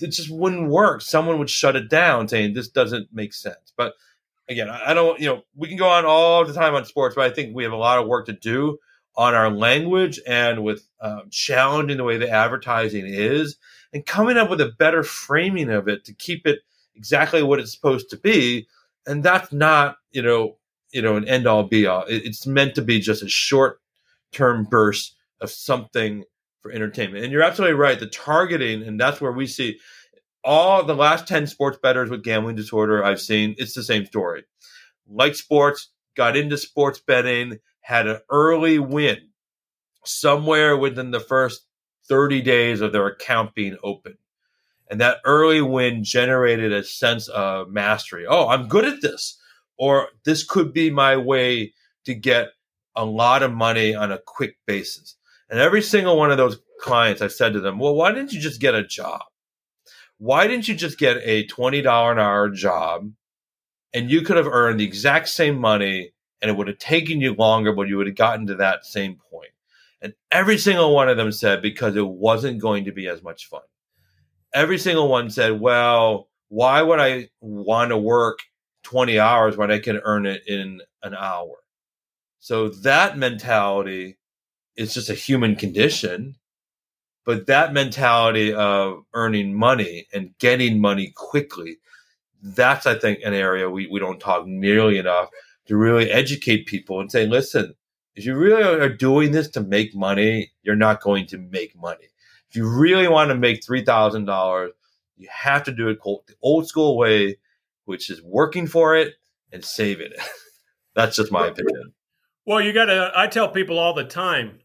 it 0.00 0.08
just 0.08 0.28
wouldn't 0.28 0.70
work. 0.70 1.02
Someone 1.02 1.38
would 1.38 1.48
shut 1.48 1.76
it 1.76 1.88
down, 1.88 2.26
saying 2.26 2.54
this 2.54 2.68
doesn't 2.68 3.06
make 3.12 3.32
sense. 3.32 3.72
But 3.76 3.94
again, 4.48 4.68
I 4.68 4.92
don't, 4.92 5.20
you 5.20 5.26
know, 5.26 5.42
we 5.54 5.68
can 5.68 5.76
go 5.76 5.88
on 5.88 6.04
all 6.04 6.44
the 6.44 6.52
time 6.52 6.74
on 6.74 6.84
sports, 6.84 7.14
but 7.14 7.30
I 7.30 7.32
think 7.32 7.54
we 7.54 7.62
have 7.62 7.72
a 7.72 7.76
lot 7.76 8.00
of 8.00 8.08
work 8.08 8.26
to 8.26 8.32
do 8.32 8.78
on 9.14 9.36
our 9.36 9.50
language 9.50 10.18
and 10.26 10.64
with 10.64 10.88
um, 11.00 11.28
challenging 11.30 11.96
the 11.96 12.04
way 12.04 12.16
the 12.16 12.28
advertising 12.28 13.06
is 13.06 13.56
and 13.92 14.04
coming 14.04 14.36
up 14.36 14.50
with 14.50 14.60
a 14.60 14.72
better 14.78 15.02
framing 15.02 15.70
of 15.70 15.88
it 15.88 16.04
to 16.04 16.12
keep 16.12 16.46
it 16.46 16.60
exactly 16.94 17.42
what 17.42 17.60
it's 17.60 17.72
supposed 17.72 18.10
to 18.10 18.16
be. 18.16 18.66
And 19.06 19.22
that's 19.22 19.52
not, 19.52 19.96
you 20.10 20.22
know, 20.22 20.56
you 20.92 21.02
know, 21.02 21.16
an 21.16 21.28
end 21.28 21.46
all 21.46 21.64
be 21.64 21.86
all. 21.86 22.04
It's 22.08 22.46
meant 22.46 22.74
to 22.74 22.82
be 22.82 23.00
just 23.00 23.22
a 23.22 23.28
short 23.28 23.80
term 24.32 24.64
burst 24.64 25.16
of 25.40 25.50
something 25.50 26.24
for 26.62 26.72
entertainment. 26.72 27.24
And 27.24 27.32
you're 27.32 27.42
absolutely 27.42 27.76
right. 27.76 27.98
The 27.98 28.06
targeting, 28.06 28.82
and 28.82 29.00
that's 29.00 29.20
where 29.20 29.32
we 29.32 29.46
see 29.46 29.78
all 30.44 30.84
the 30.84 30.94
last 30.94 31.28
10 31.28 31.46
sports 31.46 31.78
bettors 31.82 32.10
with 32.10 32.24
gambling 32.24 32.56
disorder 32.56 33.04
I've 33.04 33.20
seen, 33.20 33.54
it's 33.58 33.74
the 33.74 33.82
same 33.82 34.06
story. 34.06 34.44
Like 35.06 35.34
sports, 35.34 35.90
got 36.16 36.36
into 36.36 36.56
sports 36.56 37.00
betting, 37.00 37.58
had 37.80 38.06
an 38.06 38.18
early 38.30 38.78
win 38.78 39.18
somewhere 40.04 40.76
within 40.76 41.10
the 41.10 41.20
first 41.20 41.64
30 42.08 42.42
days 42.42 42.80
of 42.80 42.92
their 42.92 43.06
account 43.06 43.54
being 43.54 43.76
open. 43.82 44.16
And 44.90 45.00
that 45.00 45.18
early 45.24 45.60
win 45.60 46.02
generated 46.02 46.72
a 46.72 46.82
sense 46.82 47.28
of 47.28 47.70
mastery. 47.70 48.26
Oh, 48.26 48.48
I'm 48.48 48.68
good 48.68 48.84
at 48.84 49.02
this. 49.02 49.38
Or 49.78 50.08
this 50.24 50.42
could 50.44 50.72
be 50.72 50.90
my 50.90 51.16
way 51.16 51.74
to 52.04 52.14
get 52.14 52.48
a 52.96 53.04
lot 53.04 53.42
of 53.42 53.52
money 53.52 53.94
on 53.94 54.10
a 54.10 54.18
quick 54.18 54.56
basis. 54.66 55.16
And 55.50 55.60
every 55.60 55.82
single 55.82 56.16
one 56.16 56.30
of 56.30 56.36
those 56.36 56.58
clients, 56.80 57.22
I've 57.22 57.32
said 57.32 57.52
to 57.52 57.60
them, 57.60 57.78
well, 57.78 57.94
why 57.94 58.12
didn't 58.12 58.32
you 58.32 58.40
just 58.40 58.60
get 58.60 58.74
a 58.74 58.82
job? 58.82 59.22
Why 60.18 60.46
didn't 60.46 60.68
you 60.68 60.74
just 60.74 60.98
get 60.98 61.18
a 61.22 61.46
$20 61.46 62.12
an 62.12 62.18
hour 62.18 62.48
job 62.50 63.12
and 63.94 64.10
you 64.10 64.22
could 64.22 64.36
have 64.36 64.48
earned 64.48 64.80
the 64.80 64.84
exact 64.84 65.28
same 65.28 65.58
money 65.58 66.12
and 66.42 66.50
it 66.50 66.56
would 66.56 66.68
have 66.68 66.78
taken 66.78 67.20
you 67.20 67.34
longer, 67.34 67.72
but 67.72 67.88
you 67.88 67.96
would 67.98 68.06
have 68.08 68.16
gotten 68.16 68.46
to 68.48 68.56
that 68.56 68.84
same 68.84 69.16
point? 69.30 69.50
And 70.00 70.14
every 70.30 70.58
single 70.58 70.94
one 70.94 71.08
of 71.08 71.16
them 71.16 71.32
said 71.32 71.62
because 71.62 71.96
it 71.96 72.06
wasn't 72.06 72.60
going 72.60 72.84
to 72.84 72.92
be 72.92 73.08
as 73.08 73.22
much 73.22 73.46
fun. 73.46 73.62
Every 74.54 74.78
single 74.78 75.08
one 75.08 75.30
said, 75.30 75.60
well, 75.60 76.28
why 76.48 76.82
would 76.82 77.00
I 77.00 77.28
want 77.40 77.90
to 77.90 77.98
work 77.98 78.38
20 78.84 79.18
hours 79.18 79.56
when 79.56 79.70
I 79.70 79.78
can 79.78 80.00
earn 80.04 80.24
it 80.24 80.42
in 80.46 80.80
an 81.02 81.14
hour? 81.14 81.56
So 82.40 82.68
that 82.68 83.18
mentality 83.18 84.18
is 84.76 84.94
just 84.94 85.10
a 85.10 85.14
human 85.14 85.56
condition. 85.56 86.36
But 87.26 87.46
that 87.46 87.74
mentality 87.74 88.54
of 88.54 89.02
earning 89.12 89.54
money 89.54 90.06
and 90.14 90.30
getting 90.38 90.80
money 90.80 91.12
quickly, 91.14 91.78
that's, 92.42 92.86
I 92.86 92.98
think, 92.98 93.18
an 93.22 93.34
area 93.34 93.68
we, 93.68 93.86
we 93.88 94.00
don't 94.00 94.20
talk 94.20 94.46
nearly 94.46 94.96
enough 94.96 95.28
to 95.66 95.76
really 95.76 96.10
educate 96.10 96.66
people 96.66 97.00
and 97.00 97.12
say, 97.12 97.26
listen, 97.26 97.74
if 98.18 98.26
you 98.26 98.34
really 98.34 98.64
are 98.64 98.88
doing 98.88 99.30
this 99.30 99.48
to 99.50 99.60
make 99.60 99.94
money, 99.94 100.50
you're 100.64 100.74
not 100.74 101.00
going 101.00 101.24
to 101.26 101.38
make 101.38 101.76
money. 101.76 102.08
If 102.50 102.56
you 102.56 102.68
really 102.68 103.06
want 103.06 103.28
to 103.28 103.36
make 103.36 103.64
$3,000, 103.64 104.70
you 105.16 105.28
have 105.30 105.62
to 105.62 105.72
do 105.72 105.88
it 105.88 106.00
the 106.02 106.34
old 106.42 106.66
school 106.66 106.98
way, 106.98 107.38
which 107.84 108.10
is 108.10 108.20
working 108.20 108.66
for 108.66 108.96
it 108.96 109.14
and 109.52 109.64
saving 109.64 110.10
it. 110.10 110.20
That's 110.96 111.14
just 111.14 111.30
my 111.30 111.46
opinion. 111.46 111.92
Well, 112.44 112.60
you 112.60 112.72
got 112.72 112.86
to, 112.86 113.12
I 113.14 113.28
tell 113.28 113.50
people 113.50 113.78
all 113.78 113.94
the 113.94 114.02
time 114.02 114.62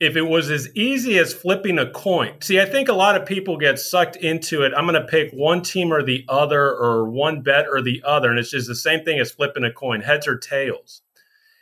if 0.00 0.16
it 0.16 0.22
was 0.22 0.50
as 0.50 0.74
easy 0.74 1.18
as 1.18 1.34
flipping 1.34 1.78
a 1.78 1.90
coin. 1.90 2.40
See, 2.40 2.58
I 2.58 2.64
think 2.64 2.88
a 2.88 2.94
lot 2.94 3.20
of 3.20 3.28
people 3.28 3.58
get 3.58 3.78
sucked 3.78 4.16
into 4.16 4.62
it. 4.62 4.72
I'm 4.74 4.86
going 4.86 5.00
to 5.00 5.06
pick 5.06 5.30
one 5.32 5.60
team 5.60 5.92
or 5.92 6.02
the 6.02 6.24
other, 6.26 6.70
or 6.70 7.10
one 7.10 7.42
bet 7.42 7.66
or 7.68 7.82
the 7.82 8.02
other. 8.06 8.30
And 8.30 8.38
it's 8.38 8.50
just 8.50 8.66
the 8.66 8.74
same 8.74 9.04
thing 9.04 9.18
as 9.18 9.30
flipping 9.30 9.64
a 9.64 9.70
coin, 9.70 10.00
heads 10.00 10.26
or 10.26 10.38
tails. 10.38 11.02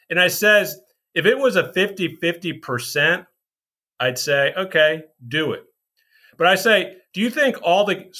And 0.08 0.20
I 0.20 0.28
says, 0.28 0.78
if 1.14 1.26
it 1.26 1.38
was 1.38 1.56
a 1.56 1.72
50 1.72 2.16
50%, 2.22 3.26
I'd 4.00 4.18
say, 4.18 4.52
okay, 4.56 5.04
do 5.28 5.52
it. 5.52 5.64
But 6.36 6.46
I 6.46 6.54
say, 6.54 6.96
do 7.12 7.20
you 7.20 7.30
think 7.30 7.56
all 7.62 7.84
the 7.84 8.12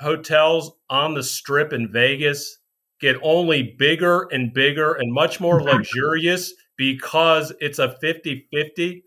hotels 0.00 0.72
on 0.88 1.14
the 1.14 1.22
strip 1.22 1.72
in 1.72 1.90
Vegas 1.90 2.58
get 3.00 3.16
only 3.22 3.74
bigger 3.78 4.28
and 4.32 4.52
bigger 4.52 4.94
and 4.94 5.12
much 5.12 5.40
more 5.40 5.62
luxurious 5.62 6.52
because 6.76 7.52
it's 7.60 7.78
a 7.78 7.96
50 8.00 8.48
50? 8.52 9.04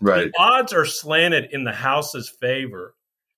Right. 0.00 0.24
The 0.24 0.32
odds 0.38 0.72
are 0.72 0.86
slanted 0.86 1.48
in 1.52 1.64
the 1.64 1.72
house's 1.72 2.28
favor. 2.28 2.94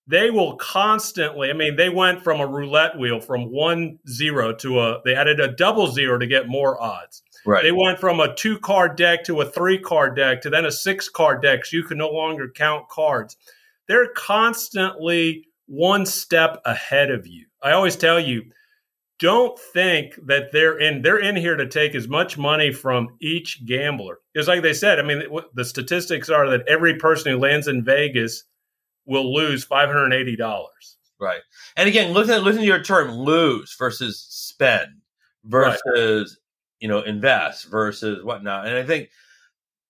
They 0.07 0.31
will 0.31 0.57
constantly, 0.57 1.51
I 1.51 1.53
mean, 1.53 1.77
they 1.77 1.89
went 1.89 2.23
from 2.23 2.41
a 2.41 2.47
roulette 2.47 2.99
wheel 2.99 3.21
from 3.21 3.53
one 3.53 3.99
zero 4.09 4.53
to 4.57 4.81
a, 4.81 5.01
they 5.05 5.15
added 5.15 5.39
a 5.39 5.55
double 5.55 5.87
zero 5.89 6.19
to 6.19 6.27
get 6.27 6.49
more 6.49 6.81
odds. 6.81 7.23
Right. 7.45 7.63
They 7.63 7.73
went 7.73 7.99
from 7.99 8.21
a 8.21 8.35
two 8.35 8.59
card 8.59 8.97
deck 8.97 9.25
to 9.25 9.41
a 9.41 9.51
three 9.51 9.79
card 9.79 10.17
deck 10.17 10.43
to 10.43 10.51
then 10.51 10.65
a 10.65 10.73
six 10.73 11.09
card 11.09 11.43
deck. 11.43 11.65
So 11.65 11.77
you 11.77 11.85
can 11.85 11.99
no 11.99 12.11
longer 12.11 12.49
count 12.49 12.89
cards. 12.89 13.37
They're 13.89 14.13
constantly 14.15 15.49
one 15.67 16.07
step 16.07 16.61
ahead 16.65 17.11
of 17.11 17.27
you. 17.27 17.47
I 17.63 17.73
always 17.73 17.97
tell 17.97 18.21
you, 18.21 18.45
don't 19.19 19.59
think 19.59 20.15
that 20.27 20.51
they're 20.53 20.79
in 20.79 21.03
they're 21.03 21.19
in 21.19 21.37
here 21.37 21.57
to 21.57 21.69
take 21.69 21.95
as 21.95 22.09
much 22.09 22.37
money 22.37 22.73
from 22.73 23.09
each 23.21 23.65
gambler. 23.65 24.19
It's 24.35 24.49
like 24.49 24.63
they 24.63 24.75
said, 24.75 24.99
I 24.99 25.03
mean 25.03 25.23
the 25.55 25.65
statistics 25.65 26.29
are 26.29 26.49
that 26.51 26.67
every 26.67 26.97
person 26.97 27.33
who 27.33 27.39
lands 27.39 27.69
in 27.69 27.85
Vegas 27.85 28.45
will 29.07 29.33
lose 29.33 29.67
$580. 29.67 30.39
Right. 31.21 31.41
And 31.77 31.89
again, 31.89 32.13
listen 32.13 32.43
listen 32.43 32.63
to 32.63 32.67
your 32.67 32.83
term 32.83 33.13
lose 33.13 33.77
versus 33.79 34.27
spend 34.29 34.91
versus 35.45 35.81
right. 35.85 36.42
You 36.83 36.89
know 36.89 37.01
invest 37.01 37.71
versus 37.71 38.23
whatnot. 38.25 38.67
And 38.67 38.77
I 38.77 38.83
think 38.83 39.09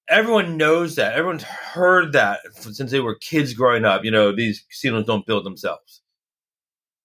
everyone 0.09 0.59
knows 0.59 0.95
that. 0.97 1.15
Everyone's 1.15 1.43
heard 1.43 2.13
that 2.13 2.41
since 2.53 2.91
they 2.91 3.01
were 3.01 3.15
kids 3.15 3.55
growing 3.55 3.87
up. 3.87 4.05
You 4.05 4.11
know, 4.11 4.31
these 4.31 4.61
casinos 4.71 5.07
don't 5.07 5.27
build 5.27 5.45
themselves. 5.45 6.03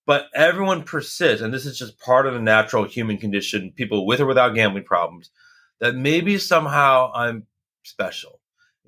But 0.06 0.28
everyone 0.36 0.84
persists, 0.84 1.42
and 1.42 1.54
this 1.54 1.66
is 1.66 1.78
just 1.78 2.00
part 2.00 2.28
of 2.28 2.34
the 2.34 2.42
natural 2.42 2.84
human 2.84 3.18
condition, 3.18 3.74
people 3.76 4.06
with 4.06 4.20
or 4.20 4.26
without 4.26 4.56
gambling 4.56 4.84
problems, 4.84 5.32
that 5.80 5.96
maybe 5.96 6.38
somehow 6.38 7.12
I'm 7.14 7.48
special. 7.84 8.40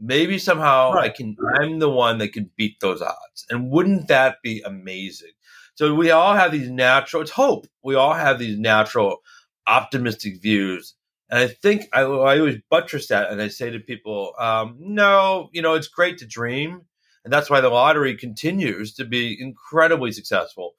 Maybe 0.01 0.37
somehow 0.37 0.93
right. 0.93 1.11
I 1.11 1.13
can 1.15 1.35
I'm 1.59 1.79
the 1.79 1.89
one 1.89 2.17
that 2.19 2.33
can 2.33 2.49
beat 2.57 2.79
those 2.81 3.01
odds. 3.01 3.45
And 3.49 3.69
wouldn't 3.69 4.09
that 4.09 4.37
be 4.43 4.61
amazing? 4.65 5.31
So 5.75 5.95
we 5.95 6.11
all 6.11 6.35
have 6.35 6.51
these 6.51 6.69
natural 6.69 7.21
it's 7.21 7.31
hope. 7.31 7.67
We 7.83 7.95
all 7.95 8.13
have 8.13 8.37
these 8.37 8.57
natural 8.57 9.19
optimistic 9.69 10.41
views 10.41 10.95
and 11.29 11.39
I 11.39 11.47
think 11.47 11.87
I, 11.93 12.01
I 12.01 12.39
always 12.39 12.59
buttress 12.69 13.07
that, 13.07 13.31
and 13.31 13.41
I 13.41 13.49
say 13.49 13.69
to 13.69 13.79
people, 13.79 14.33
um, 14.39 14.77
no, 14.79 15.49
you 15.53 15.61
know, 15.61 15.75
it's 15.75 15.87
great 15.87 16.17
to 16.19 16.25
dream, 16.25 16.81
and 17.23 17.31
that's 17.31 17.49
why 17.49 17.61
the 17.61 17.69
lottery 17.69 18.15
continues 18.17 18.95
to 18.95 19.05
be 19.05 19.39
incredibly 19.39 20.11
successful. 20.11 20.73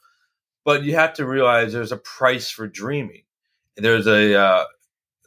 But 0.64 0.82
you 0.82 0.96
have 0.96 1.14
to 1.14 1.26
realize 1.26 1.72
there's 1.72 1.92
a 1.92 1.96
price 1.98 2.50
for 2.50 2.66
dreaming. 2.66 3.22
There's 3.76 4.08
a 4.08 4.38
uh, 4.38 4.64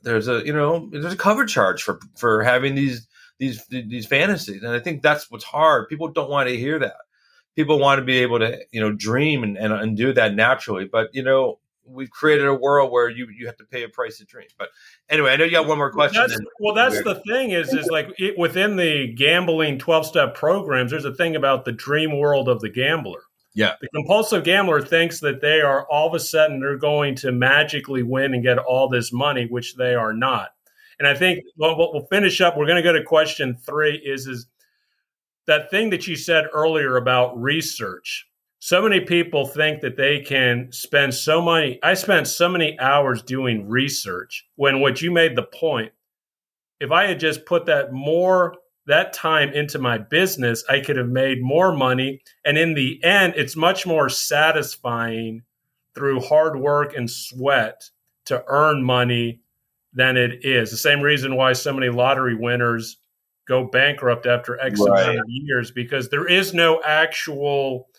there's 0.04 0.28
a 0.28 0.46
you 0.46 0.54
know 0.54 0.90
there's 0.92 1.14
a 1.14 1.18
cover 1.18 1.46
charge 1.46 1.84
for 1.84 2.00
for 2.18 2.44
having 2.44 2.76
these 2.76 3.08
these 3.40 3.66
these 3.68 4.06
fantasies, 4.06 4.62
and 4.62 4.74
I 4.74 4.80
think 4.80 5.02
that's 5.02 5.32
what's 5.32 5.46
hard. 5.46 5.88
People 5.88 6.10
don't 6.10 6.30
want 6.30 6.50
to 6.50 6.58
hear 6.58 6.80
that. 6.80 6.98
People 7.56 7.80
want 7.80 8.00
to 8.00 8.06
be 8.06 8.20
able 8.20 8.40
to 8.40 8.60
you 8.72 8.82
know 8.82 8.92
dream 8.92 9.44
and, 9.44 9.58
and, 9.58 9.72
and 9.74 9.96
do 9.96 10.12
that 10.12 10.36
naturally, 10.36 10.86
but 10.86 11.16
you 11.16 11.24
know 11.24 11.60
we've 11.86 12.10
created 12.10 12.48
a 12.48 12.54
world 12.54 12.92
where 12.92 13.10
you 13.10 13.28
you 13.30 13.46
have 13.46 13.58
to 13.58 13.66
pay 13.66 13.84
a 13.84 13.90
price 13.90 14.18
to 14.18 14.26
dream. 14.26 14.48
But 14.58 14.70
anyway, 15.10 15.32
I 15.32 15.36
know 15.36 15.46
you 15.46 15.52
got 15.52 15.68
one 15.68 15.78
more 15.78 15.92
question. 15.92 16.22
That's, 16.22 16.40
well, 16.60 16.74
that's 16.74 17.02
the 17.04 17.22
thing 17.28 17.52
is 17.52 17.74
is 17.74 17.88
like 17.88 18.14
it, 18.20 18.38
within 18.38 18.76
the 18.76 19.14
gambling 19.14 19.80
twelve 19.80 20.06
step 20.06 20.36
programs, 20.36 20.92
there's 20.92 21.06
a 21.06 21.14
thing 21.14 21.36
about 21.36 21.66
the 21.66 21.72
dream 21.72 22.18
world 22.18 22.48
of 22.50 22.62
the 22.62 22.70
gambler. 22.70 23.22
Yeah, 23.56 23.74
the 23.82 23.90
compulsive 23.94 24.44
gambler 24.44 24.82
thinks 24.82 25.20
that 25.20 25.42
they 25.42 25.62
are 25.62 25.86
all 25.88 26.08
of 26.08 26.14
a 26.14 26.20
sudden 26.20 26.60
they're 26.60 26.78
going 26.78 27.16
to 27.16 27.32
magically 27.32 28.04
win 28.04 28.34
and 28.34 28.44
get 28.44 28.58
all 28.58 28.90
this 28.90 29.14
money, 29.14 29.48
which 29.48 29.76
they 29.76 29.94
are 29.94 30.14
not. 30.14 30.50
And 31.00 31.08
I 31.08 31.16
think 31.16 31.44
well, 31.58 31.78
we'll 31.78 32.08
finish 32.08 32.42
up. 32.42 32.58
We're 32.58 32.66
going 32.66 32.82
to 32.82 32.84
go 32.84 32.94
to 32.94 33.04
question 33.04 33.58
three. 33.58 33.96
Is 33.98 34.28
is 34.28 34.48
that 35.46 35.70
thing 35.70 35.90
that 35.90 36.08
you 36.08 36.16
said 36.16 36.46
earlier 36.54 36.96
about 36.96 37.40
research? 37.40 38.28
So 38.66 38.82
many 38.82 39.02
people 39.02 39.46
think 39.46 39.82
that 39.82 39.98
they 39.98 40.22
can 40.22 40.72
spend 40.72 41.14
so 41.14 41.42
many 41.42 41.78
i 41.84 41.94
spent 41.94 42.26
so 42.26 42.48
many 42.48 42.80
hours 42.80 43.22
doing 43.22 43.68
research 43.68 44.48
when 44.56 44.80
what 44.80 45.02
you 45.02 45.12
made 45.12 45.36
the 45.36 45.44
point 45.44 45.92
if 46.80 46.90
i 46.90 47.06
had 47.06 47.20
just 47.20 47.46
put 47.46 47.66
that 47.66 47.92
more 47.92 48.56
that 48.88 49.12
time 49.12 49.52
into 49.52 49.78
my 49.78 49.98
business 49.98 50.64
i 50.70 50.80
could 50.80 50.96
have 50.96 51.10
made 51.10 51.44
more 51.44 51.76
money 51.76 52.22
and 52.46 52.58
in 52.58 52.74
the 52.74 53.04
end 53.04 53.34
it's 53.36 53.58
much 53.58 53.86
more 53.86 54.08
satisfying 54.08 55.44
through 55.94 56.22
hard 56.22 56.58
work 56.58 56.96
and 56.96 57.12
sweat 57.12 57.90
to 58.24 58.42
earn 58.48 58.82
money 58.82 59.42
than 59.92 60.16
it 60.16 60.46
is 60.46 60.72
the 60.72 60.78
same 60.78 61.02
reason 61.02 61.36
why 61.36 61.52
so 61.52 61.74
many 61.74 61.90
lottery 61.90 62.34
winners 62.34 62.96
go 63.46 63.66
bankrupt 63.66 64.26
after 64.26 64.58
x 64.62 64.80
right. 64.80 65.04
amount 65.04 65.20
of 65.20 65.26
years 65.28 65.70
because 65.70 66.08
there 66.08 66.26
is 66.26 66.54
no 66.54 66.82
actual 66.86 67.90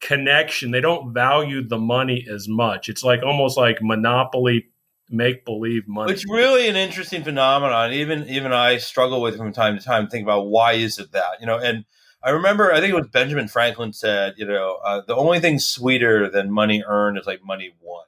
connection. 0.00 0.70
They 0.70 0.80
don't 0.80 1.12
value 1.12 1.66
the 1.66 1.78
money 1.78 2.26
as 2.30 2.48
much. 2.48 2.88
It's 2.88 3.02
like 3.02 3.22
almost 3.22 3.56
like 3.56 3.78
monopoly 3.82 4.68
make 5.10 5.44
believe 5.44 5.88
money. 5.88 6.12
It's 6.12 6.28
really 6.28 6.68
an 6.68 6.76
interesting 6.76 7.24
phenomenon. 7.24 7.92
Even 7.92 8.28
even 8.28 8.52
I 8.52 8.78
struggle 8.78 9.20
with 9.20 9.36
from 9.36 9.52
time 9.52 9.78
to 9.78 9.84
time. 9.84 10.08
Think 10.08 10.24
about 10.24 10.46
why 10.46 10.74
is 10.74 10.98
it 10.98 11.12
that 11.12 11.40
you 11.40 11.46
know. 11.46 11.58
And 11.58 11.84
I 12.22 12.30
remember 12.30 12.72
I 12.72 12.80
think 12.80 12.92
it 12.92 12.96
was 12.96 13.08
Benjamin 13.08 13.48
Franklin 13.48 13.92
said, 13.92 14.34
you 14.36 14.46
know, 14.46 14.78
uh, 14.84 15.02
the 15.06 15.16
only 15.16 15.40
thing 15.40 15.58
sweeter 15.58 16.30
than 16.30 16.50
money 16.50 16.82
earned 16.86 17.18
is 17.18 17.26
like 17.26 17.44
money 17.44 17.74
won. 17.80 18.04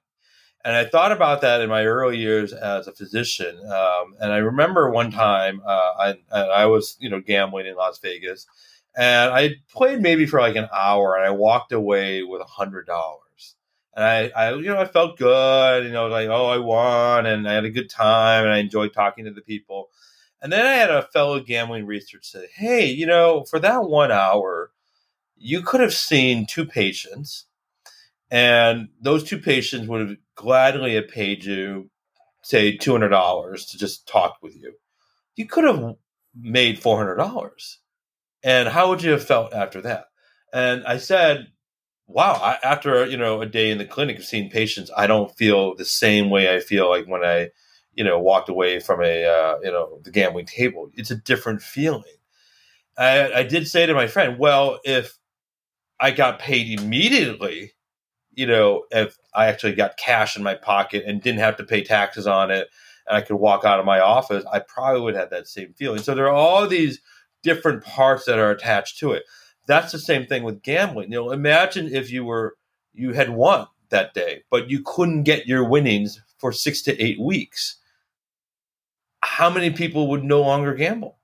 And 0.63 0.77
I 0.77 0.85
thought 0.85 1.11
about 1.11 1.41
that 1.41 1.63
in 1.63 1.71
my 1.71 1.87
early 1.87 2.19
years 2.19 2.53
as 2.53 2.87
a 2.87 2.93
physician. 2.93 3.59
Um, 3.65 4.15
and 4.21 4.31
I 4.31 4.39
remember 4.39 4.91
one 4.91 5.11
time 5.11 5.63
uh, 5.65 6.15
I, 6.31 6.39
I 6.39 6.67
was 6.67 6.97
you 7.01 7.09
know 7.09 7.21
gambling 7.21 7.67
in 7.67 7.77
Las 7.77 7.99
Vegas 7.99 8.47
and 8.97 9.33
I 9.33 9.57
played 9.73 10.01
maybe 10.01 10.27
for 10.27 10.41
like 10.41 10.57
an 10.57 10.69
hour, 10.75 11.17
and 11.17 11.25
I 11.25 11.31
walked 11.31 11.73
away 11.73 12.23
with 12.23 12.41
a 12.41 12.45
hundred 12.45 12.87
dollars. 12.87 13.55
And 13.95 14.05
I, 14.05 14.31
I, 14.37 14.55
you 14.55 14.65
know, 14.67 14.79
I 14.81 14.85
felt 14.87 15.19
good. 15.19 15.85
You 15.85 15.93
know, 15.93 16.09
like 16.09 16.29
oh, 16.29 16.47
I 16.47 16.59
won, 16.59 17.27
and 17.27 17.49
I 17.49 17.55
had 17.55 17.65
a 17.65 17.71
good 17.71 17.91
time, 17.91 18.45
and 18.45 18.53
I 18.53 18.59
enjoyed 18.59 18.93
talking 18.93 19.25
to 19.25 19.31
the 19.31 19.43
people. 19.43 19.91
And 20.43 20.53
then 20.53 20.67
I 20.67 20.73
had 20.73 20.91
a 20.91 21.03
fellow 21.13 21.41
gambling 21.41 21.87
researcher 21.87 22.23
say, 22.23 22.49
"Hey, 22.55 22.87
you 22.87 23.07
know, 23.07 23.45
for 23.45 23.59
that 23.61 23.85
one 23.85 24.11
hour, 24.13 24.73
you 25.37 25.63
could 25.63 25.81
have 25.81 25.95
seen 25.95 26.47
two 26.47 26.67
patients, 26.67 27.47
and 28.31 28.89
those 29.01 29.25
two 29.25 29.39
patients 29.39 29.89
would 29.89 30.09
have 30.09 30.19
gladly 30.35 30.95
have 30.95 31.09
paid 31.09 31.45
you, 31.45 31.91
say, 32.43 32.77
two 32.77 32.93
hundred 32.93 33.11
dollars 33.11 33.67
to 33.67 33.79
just 33.79 34.09
talk 34.09 34.39
with 34.43 34.57
you. 34.57 34.75
You 35.37 35.47
could 35.47 35.65
have 35.65 35.97
made 36.35 36.81
four 36.81 36.99
hundred 36.99 37.17
dollars." 37.17 37.79
And 38.43 38.69
how 38.69 38.89
would 38.89 39.03
you 39.03 39.11
have 39.13 39.25
felt 39.25 39.53
after 39.53 39.81
that? 39.83 40.07
And 40.53 40.85
I 40.87 40.97
said, 40.99 41.49
wow, 42.07 42.33
I, 42.33 42.59
after, 42.65 43.07
you 43.07 43.17
know, 43.17 43.41
a 43.41 43.47
day 43.47 43.71
in 43.71 43.79
the 43.79 43.85
clinic 43.85 44.19
of 44.19 44.25
seeing 44.25 44.51
patients, 44.51 44.91
I 44.97 45.07
don't 45.07 45.37
feel 45.37 45.77
the 45.77 45.85
same 45.85 46.31
way 46.31 46.55
I 46.55 46.61
feel 46.61 46.89
like 46.89 47.07
when 47.07 47.25
I, 47.25 47.51
you 47.95 48.05
know, 48.05 48.19
walked 48.19 48.49
away 48.49 48.81
from 48.81 49.03
a, 49.03 49.25
uh, 49.25 49.59
you 49.63 49.71
know, 49.71 50.01
the 50.03 50.11
gambling 50.11 50.47
table. 50.47 50.91
It's 50.95 51.11
a 51.11 51.17
different 51.17 51.63
feeling. 51.63 52.03
I, 52.99 53.33
I 53.33 53.43
did 53.43 53.69
say 53.69 53.87
to 53.87 53.95
my 53.95 54.07
friend, 54.07 54.39
well, 54.39 54.81
if 54.85 55.19
I 56.01 56.11
got 56.11 56.39
paid 56.39 56.81
immediately, 56.81 57.73
you 58.33 58.47
know, 58.47 58.85
if 58.91 59.19
I 59.35 59.47
actually 59.47 59.75
got 59.75 59.97
cash 59.97 60.37
in 60.37 60.43
my 60.43 60.55
pocket 60.55 61.05
and 61.07 61.23
didn't 61.23 61.41
have 61.41 61.57
to 61.59 61.65
pay 61.65 61.83
taxes 61.83 62.27
on 62.27 62.51
it, 62.51 62.69
and 63.07 63.17
I 63.17 63.21
could 63.21 63.37
walk 63.37 63.65
out 63.65 63.81
of 63.81 63.87
my 63.87 64.01
office, 64.01 64.45
I 64.51 64.61
probably 64.61 65.03
would 65.03 65.17
have 65.17 65.31
that 65.31 65.49
same 65.49 65.75
feeling. 65.75 66.01
So 66.01 66.15
there 66.15 66.27
are 66.27 66.35
all 66.35 66.67
these 66.67 67.01
different 67.43 67.85
parts 67.85 68.25
that 68.27 68.39
are 68.39 68.51
attached 68.51 68.99
to 68.99 69.13
it. 69.13 69.25
That's 69.67 69.93
the 69.93 69.99
same 69.99 70.27
thing 70.27 70.43
with 70.43 70.63
gambling. 70.63 71.13
You 71.13 71.19
know, 71.19 71.31
imagine 71.31 71.95
if 71.95 72.11
you 72.11 72.25
were 72.25 72.57
you 72.93 73.13
had 73.13 73.31
won 73.31 73.67
that 73.91 74.15
day, 74.15 74.43
but 74.51 74.69
you 74.69 74.83
couldn't 74.85 75.25
get 75.25 75.47
your 75.47 75.69
winnings 75.69 76.21
for 76.39 76.53
six 76.53 76.83
to 76.83 77.01
eight 77.01 77.21
weeks. 77.21 77.77
How 79.23 79.51
many 79.51 79.71
people 79.71 80.09
would 80.09 80.25
no 80.25 80.41
longer 80.41 80.75
gamble? 80.75 81.19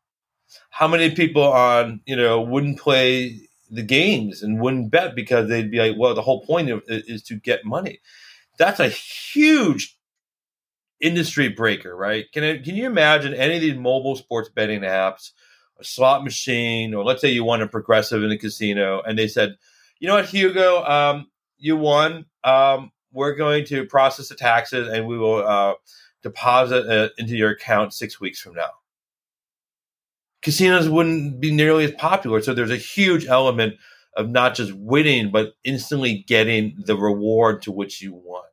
How 0.71 0.87
many 0.87 1.11
people 1.11 1.43
on 1.43 2.01
you 2.07 2.17
know 2.17 2.41
wouldn't 2.41 2.79
play 2.79 3.41
the 3.71 3.83
games 3.83 4.43
and 4.43 4.61
wouldn't 4.61 4.91
bet 4.91 5.15
because 5.15 5.49
they'd 5.49 5.71
be 5.71 5.79
like, 5.79 5.97
well, 5.99 6.15
the 6.15 6.23
whole 6.23 6.45
point 6.45 6.71
of 6.71 6.83
is 6.87 7.23
to 7.25 7.37
get 7.37 7.65
money. 7.65 8.01
That's 8.59 8.81
a 8.81 8.89
huge 8.89 9.99
industry 11.01 11.49
breaker, 11.49 11.95
right? 11.95 12.27
Can 12.33 12.63
can 12.63 12.77
you 12.77 12.87
imagine 12.87 13.35
any 13.35 13.57
of 13.57 13.61
these 13.61 13.77
mobile 13.77 14.17
sports 14.17 14.49
betting 14.49 14.81
apps 14.81 15.33
a 15.79 15.85
slot 15.85 16.25
machine, 16.25 16.95
or 16.95 17.05
let's 17.05 17.21
say 17.21 17.31
you 17.31 17.45
won 17.45 17.63
a 17.63 17.69
progressive 17.69 18.23
in 18.23 18.31
a 18.31 18.39
casino, 18.39 19.03
and 19.03 19.19
they 19.19 19.29
said, 19.29 19.57
you 19.99 20.09
know 20.09 20.15
what, 20.15 20.27
Hugo, 20.27 20.85
um, 20.85 21.27
you 21.59 21.77
won. 21.77 22.27
Um, 22.45 22.93
we're 23.13 23.35
going 23.35 23.65
to 23.67 23.87
process 23.87 24.29
the 24.29 24.35
taxes 24.35 24.89
and 24.89 25.07
we 25.07 25.19
will 25.19 25.47
uh, 25.47 25.75
deposit 26.23 26.87
it 26.87 27.13
into 27.19 27.35
your 27.35 27.51
account 27.51 27.95
six 27.95 28.21
weeks 28.21 28.41
from 28.41 28.55
now. 28.55 28.71
Casinos 30.43 30.89
wouldn't 30.89 31.41
be 31.41 31.51
nearly 31.51 31.85
as 31.85 31.93
popular. 31.93 32.41
So 32.43 32.53
there's 32.53 32.71
a 32.71 32.77
huge 32.77 33.27
element 33.27 33.77
of 34.17 34.29
not 34.29 34.55
just 34.55 34.73
winning, 34.75 35.31
but 35.31 35.55
instantly 35.65 36.25
getting 36.27 36.77
the 36.85 36.97
reward 36.97 37.63
to 37.63 37.73
which 37.73 38.03
you 38.03 38.13
want. 38.13 38.46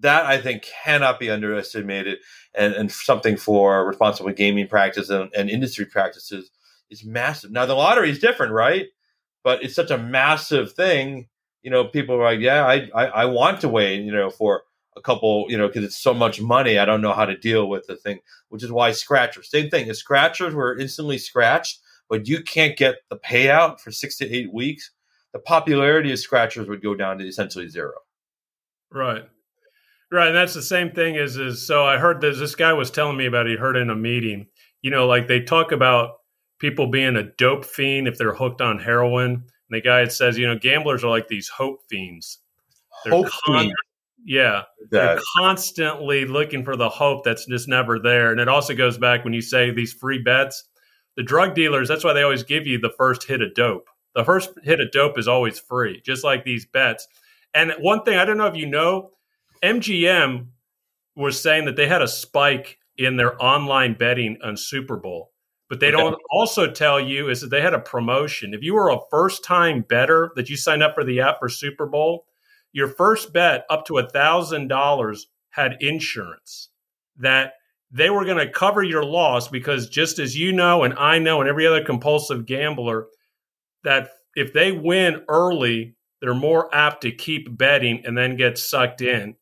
That 0.00 0.26
I 0.26 0.38
think 0.40 0.64
cannot 0.84 1.18
be 1.18 1.30
underestimated, 1.30 2.18
and, 2.54 2.74
and 2.74 2.92
something 2.92 3.36
for 3.36 3.86
responsible 3.86 4.32
gaming 4.32 4.68
practice 4.68 5.10
and, 5.10 5.30
and 5.34 5.50
industry 5.50 5.86
practices 5.86 6.50
is 6.90 7.04
massive. 7.04 7.50
Now 7.50 7.66
the 7.66 7.74
lottery 7.74 8.10
is 8.10 8.18
different, 8.18 8.52
right? 8.52 8.86
But 9.42 9.62
it's 9.62 9.74
such 9.74 9.90
a 9.90 9.98
massive 9.98 10.72
thing. 10.72 11.28
You 11.62 11.70
know, 11.70 11.84
people 11.84 12.14
are 12.16 12.24
like, 12.24 12.40
"Yeah, 12.40 12.64
I 12.64 12.88
I, 12.94 13.06
I 13.06 13.24
want 13.24 13.60
to 13.62 13.68
wait." 13.68 14.02
You 14.02 14.12
know, 14.12 14.30
for 14.30 14.62
a 14.96 15.00
couple, 15.00 15.46
you 15.48 15.56
know, 15.56 15.68
because 15.68 15.84
it's 15.84 15.98
so 15.98 16.12
much 16.12 16.40
money, 16.40 16.78
I 16.78 16.84
don't 16.84 17.00
know 17.00 17.12
how 17.12 17.24
to 17.24 17.36
deal 17.36 17.68
with 17.68 17.86
the 17.86 17.96
thing. 17.96 18.20
Which 18.48 18.62
is 18.62 18.72
why 18.72 18.92
scratchers, 18.92 19.50
same 19.50 19.70
thing. 19.70 19.88
If 19.88 19.96
scratchers 19.96 20.54
were 20.54 20.78
instantly 20.78 21.18
scratched, 21.18 21.80
but 22.08 22.28
you 22.28 22.42
can't 22.42 22.76
get 22.76 22.96
the 23.10 23.16
payout 23.16 23.80
for 23.80 23.90
six 23.90 24.16
to 24.18 24.30
eight 24.30 24.52
weeks, 24.52 24.90
the 25.32 25.38
popularity 25.38 26.12
of 26.12 26.18
scratchers 26.18 26.68
would 26.68 26.82
go 26.82 26.94
down 26.94 27.18
to 27.18 27.26
essentially 27.26 27.68
zero. 27.68 27.92
Right. 28.90 29.28
Right. 30.10 30.28
And 30.28 30.36
that's 30.36 30.54
the 30.54 30.62
same 30.62 30.90
thing 30.90 31.16
as 31.16 31.36
is 31.36 31.66
so 31.66 31.84
I 31.84 31.98
heard 31.98 32.20
this 32.20 32.38
this 32.38 32.54
guy 32.54 32.72
was 32.72 32.90
telling 32.90 33.16
me 33.16 33.26
about 33.26 33.46
he 33.46 33.56
heard 33.56 33.76
in 33.76 33.90
a 33.90 33.96
meeting. 33.96 34.46
You 34.80 34.90
know, 34.90 35.06
like 35.06 35.28
they 35.28 35.40
talk 35.40 35.72
about 35.72 36.12
people 36.58 36.86
being 36.86 37.16
a 37.16 37.30
dope 37.36 37.64
fiend 37.64 38.08
if 38.08 38.16
they're 38.16 38.34
hooked 38.34 38.60
on 38.60 38.78
heroin. 38.78 39.30
And 39.32 39.42
the 39.70 39.80
guy 39.80 40.06
says, 40.08 40.38
you 40.38 40.46
know, 40.46 40.58
gamblers 40.58 41.04
are 41.04 41.10
like 41.10 41.28
these 41.28 41.48
hope 41.48 41.80
fiends. 41.90 42.38
They're 43.04 43.12
hope 43.12 43.28
con- 43.44 43.64
fiend. 43.64 43.74
Yeah. 44.24 44.62
They're 44.90 45.20
constantly 45.36 46.24
looking 46.24 46.64
for 46.64 46.76
the 46.76 46.88
hope 46.88 47.24
that's 47.24 47.46
just 47.46 47.68
never 47.68 47.98
there. 47.98 48.32
And 48.32 48.40
it 48.40 48.48
also 48.48 48.74
goes 48.74 48.98
back 48.98 49.24
when 49.24 49.34
you 49.34 49.42
say 49.42 49.70
these 49.70 49.92
free 49.92 50.22
bets 50.22 50.64
the 51.18 51.24
drug 51.24 51.56
dealers, 51.56 51.88
that's 51.88 52.04
why 52.04 52.12
they 52.12 52.22
always 52.22 52.44
give 52.44 52.64
you 52.64 52.78
the 52.78 52.94
first 52.96 53.24
hit 53.24 53.42
of 53.42 53.52
dope. 53.52 53.88
The 54.14 54.22
first 54.22 54.50
hit 54.62 54.78
of 54.78 54.92
dope 54.92 55.18
is 55.18 55.26
always 55.26 55.58
free, 55.58 56.00
just 56.06 56.22
like 56.22 56.44
these 56.44 56.64
bets. 56.64 57.08
And 57.52 57.72
one 57.80 58.04
thing 58.04 58.16
I 58.16 58.24
don't 58.24 58.38
know 58.38 58.46
if 58.46 58.54
you 58.54 58.66
know, 58.66 59.10
MGM 59.62 60.46
was 61.16 61.40
saying 61.40 61.64
that 61.66 61.76
they 61.76 61.88
had 61.88 62.02
a 62.02 62.08
spike 62.08 62.78
in 62.96 63.16
their 63.16 63.40
online 63.42 63.94
betting 63.94 64.38
on 64.42 64.56
Super 64.56 64.96
Bowl. 64.96 65.32
But 65.68 65.80
they 65.80 65.88
okay. 65.88 65.96
don't 65.96 66.16
also 66.30 66.70
tell 66.70 66.98
you 66.98 67.28
is 67.28 67.42
that 67.42 67.50
they 67.50 67.60
had 67.60 67.74
a 67.74 67.80
promotion. 67.80 68.54
If 68.54 68.62
you 68.62 68.74
were 68.74 68.90
a 68.90 69.00
first 69.10 69.44
time 69.44 69.82
bettor 69.82 70.32
that 70.36 70.48
you 70.48 70.56
signed 70.56 70.82
up 70.82 70.94
for 70.94 71.04
the 71.04 71.20
app 71.20 71.38
for 71.38 71.48
Super 71.48 71.86
Bowl, 71.86 72.24
your 72.72 72.88
first 72.88 73.32
bet 73.32 73.64
up 73.68 73.84
to 73.86 73.98
a 73.98 74.08
thousand 74.08 74.68
dollars 74.68 75.28
had 75.50 75.76
insurance 75.80 76.70
that 77.16 77.54
they 77.90 78.10
were 78.10 78.24
going 78.24 78.38
to 78.38 78.50
cover 78.50 78.82
your 78.82 79.04
loss 79.04 79.48
because 79.48 79.88
just 79.88 80.18
as 80.18 80.36
you 80.36 80.52
know 80.52 80.84
and 80.84 80.94
I 80.94 81.18
know 81.18 81.40
and 81.40 81.48
every 81.48 81.66
other 81.66 81.82
compulsive 81.82 82.46
gambler 82.46 83.06
that 83.82 84.10
if 84.36 84.52
they 84.52 84.72
win 84.72 85.24
early 85.28 85.96
they're 86.20 86.34
more 86.34 86.72
apt 86.74 87.02
to 87.02 87.12
keep 87.12 87.56
betting 87.56 88.02
and 88.04 88.16
then 88.16 88.36
get 88.36 88.58
sucked 88.58 89.00
in 89.00 89.34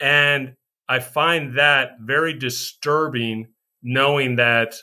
and 0.00 0.54
I 0.88 1.00
find 1.00 1.58
that 1.58 1.98
very 2.00 2.32
disturbing 2.34 3.48
knowing 3.82 4.36
that 4.36 4.74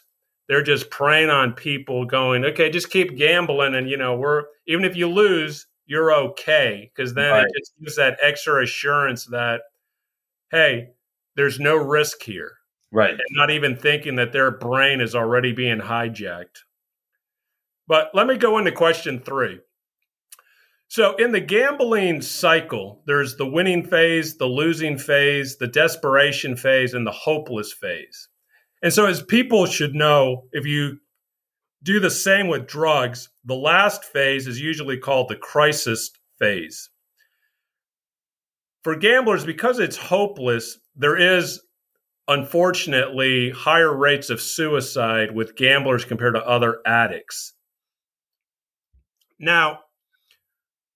they're 0.47 0.63
just 0.63 0.89
preying 0.89 1.30
on 1.30 1.53
people 1.53 2.05
going 2.05 2.45
okay 2.45 2.70
just 2.70 2.89
keep 2.89 3.18
gambling 3.18 3.76
and 3.76 3.89
you 3.89 3.97
know 3.97 4.16
we're 4.16 4.43
even 4.68 4.86
if 4.86 4.95
you 4.95 5.09
lose 5.09 5.68
you're 5.86 6.13
okay 6.13 6.91
because 6.95 7.13
then 7.13 7.32
right. 7.32 7.45
it 7.45 7.59
just 7.59 7.74
gives 7.80 7.95
that 7.97 8.18
extra 8.22 8.63
assurance 8.63 9.26
that 9.26 9.61
hey 10.51 10.89
there's 11.36 11.59
no 11.59 11.76
risk 11.76 12.22
here 12.24 12.53
Right. 12.95 13.11
And 13.11 13.22
not 13.32 13.51
even 13.51 13.76
thinking 13.76 14.16
that 14.16 14.32
their 14.32 14.51
brain 14.51 15.01
is 15.01 15.16
already 15.16 15.51
being 15.51 15.80
hijacked. 15.80 16.63
But 17.88 18.11
let 18.13 18.26
me 18.26 18.38
go 18.38 18.57
into 18.57 18.72
question 18.72 19.20
three. 19.20 19.59
So, 20.88 21.15
in 21.15 21.31
the 21.31 21.41
gambling 21.41 22.21
cycle, 22.21 23.01
there's 23.07 23.38
the 23.38 23.45
winning 23.45 23.86
phase, 23.86 24.38
the 24.38 24.45
losing 24.45 24.97
phase, 24.97 25.57
the 25.57 25.67
desperation 25.67 26.55
phase, 26.55 26.93
and 26.93 27.05
the 27.05 27.11
hopeless 27.11 27.73
phase. 27.73 28.29
And 28.83 28.93
so, 28.93 29.05
as 29.05 29.23
people 29.23 29.65
should 29.65 29.95
know, 29.95 30.43
if 30.51 30.65
you 30.65 30.99
do 31.81 31.99
the 31.99 32.11
same 32.11 32.47
with 32.47 32.67
drugs, 32.67 33.29
the 33.43 33.55
last 33.55 34.03
phase 34.03 34.47
is 34.47 34.61
usually 34.61 34.97
called 34.97 35.27
the 35.27 35.36
crisis 35.36 36.11
phase. 36.39 36.89
For 38.83 38.95
gamblers, 38.95 39.43
because 39.43 39.79
it's 39.79 39.97
hopeless, 39.97 40.77
there 40.95 41.17
is 41.17 41.61
unfortunately 42.27 43.51
higher 43.51 43.95
rates 43.95 44.29
of 44.29 44.41
suicide 44.41 45.36
with 45.36 45.55
gamblers 45.55 46.05
compared 46.05 46.36
to 46.36 46.45
other 46.45 46.79
addicts. 46.86 47.53
Now, 49.39 49.79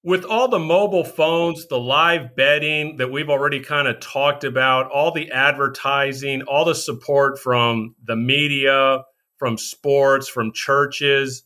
with 0.03 0.23
all 0.25 0.47
the 0.47 0.59
mobile 0.59 1.03
phones, 1.03 1.67
the 1.67 1.79
live 1.79 2.35
betting 2.35 2.97
that 2.97 3.11
we've 3.11 3.29
already 3.29 3.59
kind 3.59 3.87
of 3.87 3.99
talked 3.99 4.43
about, 4.43 4.89
all 4.91 5.11
the 5.11 5.31
advertising, 5.31 6.43
all 6.43 6.65
the 6.65 6.75
support 6.75 7.37
from 7.37 7.95
the 8.05 8.15
media, 8.15 9.03
from 9.37 9.57
sports, 9.57 10.27
from 10.27 10.53
churches, 10.53 11.43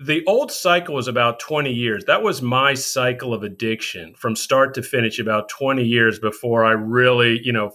the 0.00 0.24
old 0.26 0.52
cycle 0.52 0.94
was 0.94 1.08
about 1.08 1.40
20 1.40 1.72
years. 1.72 2.04
That 2.04 2.22
was 2.22 2.40
my 2.40 2.74
cycle 2.74 3.34
of 3.34 3.42
addiction 3.42 4.14
from 4.16 4.36
start 4.36 4.74
to 4.74 4.82
finish 4.82 5.18
about 5.18 5.48
20 5.48 5.82
years 5.84 6.20
before 6.20 6.64
I 6.64 6.72
really, 6.72 7.40
you 7.42 7.52
know, 7.52 7.72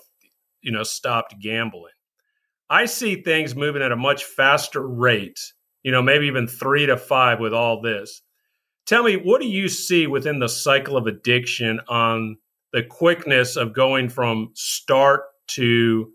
you 0.62 0.72
know, 0.72 0.84
stopped 0.84 1.36
gambling. 1.42 1.92
I 2.70 2.86
see 2.86 3.22
things 3.22 3.56
moving 3.56 3.82
at 3.82 3.92
a 3.92 3.98
much 3.98 4.24
faster 4.24 4.88
rate, 4.88 5.40
you 5.84 5.92
know, 5.92 6.02
maybe 6.02 6.28
even 6.28 6.48
3 6.48 6.86
to 6.86 6.96
5 6.96 7.42
with 7.42 7.54
all 7.54 7.82
this. 7.82 8.22
Tell 8.86 9.04
me, 9.04 9.16
what 9.16 9.42
do 9.42 9.48
you 9.48 9.70
see 9.70 10.08
within 10.08 10.40
the 10.40 10.50
cycle 10.50 10.98
of 10.98 11.08
addiction 11.08 11.80
on 11.88 12.38
the 12.74 12.84
quickness 12.84 13.56
of 13.56 13.74
going 13.74 14.10
from 14.10 14.52
start 14.56 15.24
to 15.50 16.12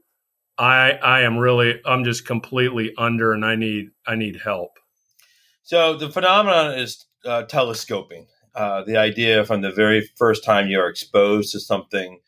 I 0.59 0.93
I 0.93 1.21
am 1.23 1.39
really 1.39 1.81
I'm 1.85 2.05
just 2.05 2.27
completely 2.27 2.93
under 2.99 3.33
and 3.33 3.45
I 3.45 3.55
need 3.55 3.91
I 4.07 4.17
need 4.17 4.41
help. 4.43 4.73
So 5.63 5.97
the 5.97 6.11
phenomenon 6.11 6.79
is 6.79 7.07
uh, 7.25 7.43
telescoping. 7.45 8.27
Uh, 8.55 8.83
the 8.83 8.97
idea 8.97 9.45
from 9.45 9.61
the 9.61 9.71
very 9.71 10.11
first 10.17 10.45
time 10.45 10.69
you're 10.69 10.89
exposed 10.89 11.53
to 11.53 11.61
something, 11.61 12.19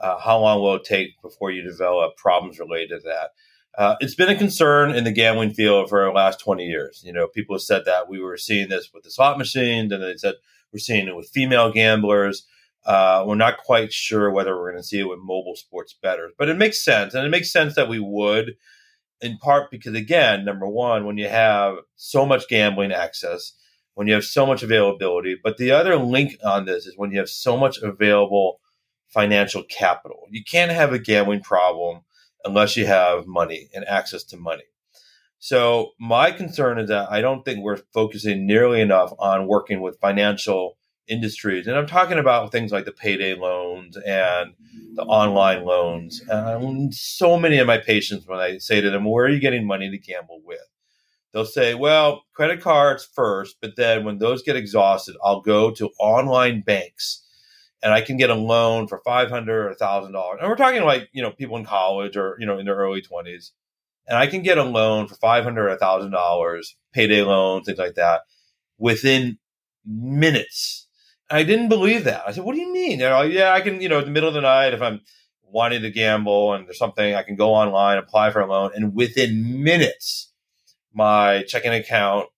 uh, 0.00 0.18
how 0.18 0.38
long 0.38 0.60
will 0.60 0.76
it 0.76 0.84
take 0.84 1.20
before 1.20 1.50
you 1.50 1.62
develop 1.62 2.16
problems 2.16 2.58
related 2.58 3.02
to 3.02 3.08
that? 3.08 3.30
Uh, 3.76 3.96
it's 4.00 4.14
been 4.14 4.28
a 4.28 4.36
concern 4.36 4.94
in 4.94 5.04
the 5.04 5.10
gambling 5.10 5.52
field 5.52 5.88
for 5.88 6.04
the 6.04 6.10
last 6.10 6.38
20 6.38 6.64
years. 6.64 7.02
You 7.04 7.12
know, 7.12 7.26
people 7.26 7.56
have 7.56 7.62
said 7.62 7.84
that 7.86 8.08
we 8.08 8.20
were 8.20 8.36
seeing 8.36 8.68
this 8.68 8.90
with 8.94 9.02
the 9.02 9.10
slot 9.10 9.36
machines, 9.36 9.92
and 9.92 10.02
they 10.02 10.16
said 10.16 10.34
we're 10.72 10.78
seeing 10.78 11.08
it 11.08 11.16
with 11.16 11.30
female 11.30 11.72
gamblers. 11.72 12.46
Uh, 12.86 13.24
we're 13.26 13.34
not 13.34 13.58
quite 13.58 13.92
sure 13.92 14.30
whether 14.30 14.54
we're 14.56 14.70
going 14.70 14.82
to 14.82 14.86
see 14.86 15.00
it 15.00 15.08
with 15.08 15.18
mobile 15.18 15.56
sports 15.56 15.96
bettors, 16.00 16.32
but 16.38 16.48
it 16.48 16.58
makes 16.58 16.84
sense, 16.84 17.14
and 17.14 17.26
it 17.26 17.30
makes 17.30 17.50
sense 17.50 17.74
that 17.74 17.88
we 17.88 17.98
would 17.98 18.56
in 19.20 19.38
part 19.38 19.70
because 19.70 19.94
again 19.94 20.44
number 20.44 20.68
one 20.68 21.06
when 21.06 21.16
you 21.16 21.28
have 21.28 21.76
so 21.96 22.26
much 22.26 22.48
gambling 22.48 22.92
access 22.92 23.52
when 23.94 24.06
you 24.06 24.14
have 24.14 24.24
so 24.24 24.44
much 24.44 24.62
availability 24.62 25.36
but 25.42 25.56
the 25.56 25.70
other 25.70 25.96
link 25.96 26.36
on 26.44 26.64
this 26.64 26.86
is 26.86 26.96
when 26.96 27.10
you 27.10 27.18
have 27.18 27.28
so 27.28 27.56
much 27.56 27.78
available 27.78 28.60
financial 29.08 29.62
capital 29.64 30.26
you 30.30 30.42
can't 30.44 30.72
have 30.72 30.92
a 30.92 30.98
gambling 30.98 31.40
problem 31.40 32.00
unless 32.44 32.76
you 32.76 32.86
have 32.86 33.26
money 33.26 33.68
and 33.74 33.84
access 33.86 34.24
to 34.24 34.36
money 34.36 34.64
so 35.38 35.92
my 35.98 36.30
concern 36.30 36.78
is 36.78 36.88
that 36.88 37.10
i 37.10 37.20
don't 37.20 37.44
think 37.44 37.60
we're 37.60 37.82
focusing 37.92 38.46
nearly 38.46 38.80
enough 38.80 39.12
on 39.18 39.46
working 39.46 39.80
with 39.80 40.00
financial 40.00 40.76
industries. 41.06 41.66
And 41.66 41.76
I'm 41.76 41.86
talking 41.86 42.18
about 42.18 42.52
things 42.52 42.72
like 42.72 42.84
the 42.84 42.92
payday 42.92 43.34
loans 43.34 43.96
and 43.96 44.54
the 44.94 45.02
online 45.02 45.64
loans. 45.64 46.22
Um, 46.30 46.92
so 46.92 47.38
many 47.38 47.58
of 47.58 47.66
my 47.66 47.78
patients, 47.78 48.26
when 48.26 48.38
I 48.38 48.58
say 48.58 48.80
to 48.80 48.90
them, 48.90 49.04
Where 49.04 49.26
are 49.26 49.30
you 49.30 49.40
getting 49.40 49.66
money 49.66 49.90
to 49.90 49.98
gamble 49.98 50.40
with? 50.44 50.60
They'll 51.32 51.44
say, 51.44 51.74
Well, 51.74 52.24
credit 52.32 52.60
cards 52.60 53.04
first, 53.04 53.56
but 53.60 53.76
then 53.76 54.04
when 54.04 54.18
those 54.18 54.42
get 54.42 54.56
exhausted, 54.56 55.16
I'll 55.22 55.40
go 55.40 55.70
to 55.72 55.90
online 55.98 56.62
banks 56.62 57.23
and 57.84 57.92
I 57.92 58.00
can 58.00 58.16
get 58.16 58.30
a 58.30 58.34
loan 58.34 58.88
for 58.88 59.00
five 59.04 59.30
hundred 59.30 59.66
or 59.66 59.74
thousand 59.74 60.12
dollars. 60.12 60.38
And 60.40 60.48
we're 60.48 60.56
talking 60.56 60.82
like, 60.82 61.08
you 61.12 61.22
know, 61.22 61.30
people 61.30 61.56
in 61.56 61.64
college 61.64 62.16
or, 62.16 62.36
you 62.40 62.46
know, 62.46 62.58
in 62.58 62.66
their 62.66 62.74
early 62.74 63.02
twenties. 63.02 63.52
And 64.08 64.18
I 64.18 64.26
can 64.26 64.42
get 64.42 64.58
a 64.58 64.64
loan 64.64 65.06
for 65.06 65.14
five 65.14 65.44
hundred 65.44 65.70
or 65.70 65.76
thousand 65.76 66.10
dollars, 66.10 66.76
payday 66.92 67.22
loan, 67.22 67.62
things 67.62 67.78
like 67.78 67.94
that, 67.94 68.22
within 68.78 69.38
minutes 69.86 70.84
I 71.30 71.42
didn't 71.42 71.68
believe 71.68 72.04
that. 72.04 72.22
I 72.26 72.32
said, 72.32 72.44
"What 72.44 72.54
do 72.54 72.60
you 72.60 72.72
mean?" 72.72 72.98
They're 72.98 73.12
like, 73.12 73.32
"Yeah, 73.32 73.52
I 73.52 73.60
can. 73.60 73.80
You 73.80 73.88
know, 73.88 73.98
in 73.98 74.04
the 74.04 74.10
middle 74.10 74.28
of 74.28 74.34
the 74.34 74.40
night, 74.40 74.74
if 74.74 74.82
I'm 74.82 75.00
wanting 75.42 75.82
to 75.82 75.90
gamble 75.90 76.52
and 76.52 76.66
there's 76.66 76.78
something, 76.78 77.14
I 77.14 77.22
can 77.22 77.36
go 77.36 77.54
online, 77.54 77.98
apply 77.98 78.30
for 78.30 78.40
a 78.40 78.46
loan, 78.46 78.72
and 78.74 78.94
within 78.94 79.62
minutes, 79.62 80.32
my 80.92 81.44
checking 81.44 81.72
account 81.72 82.28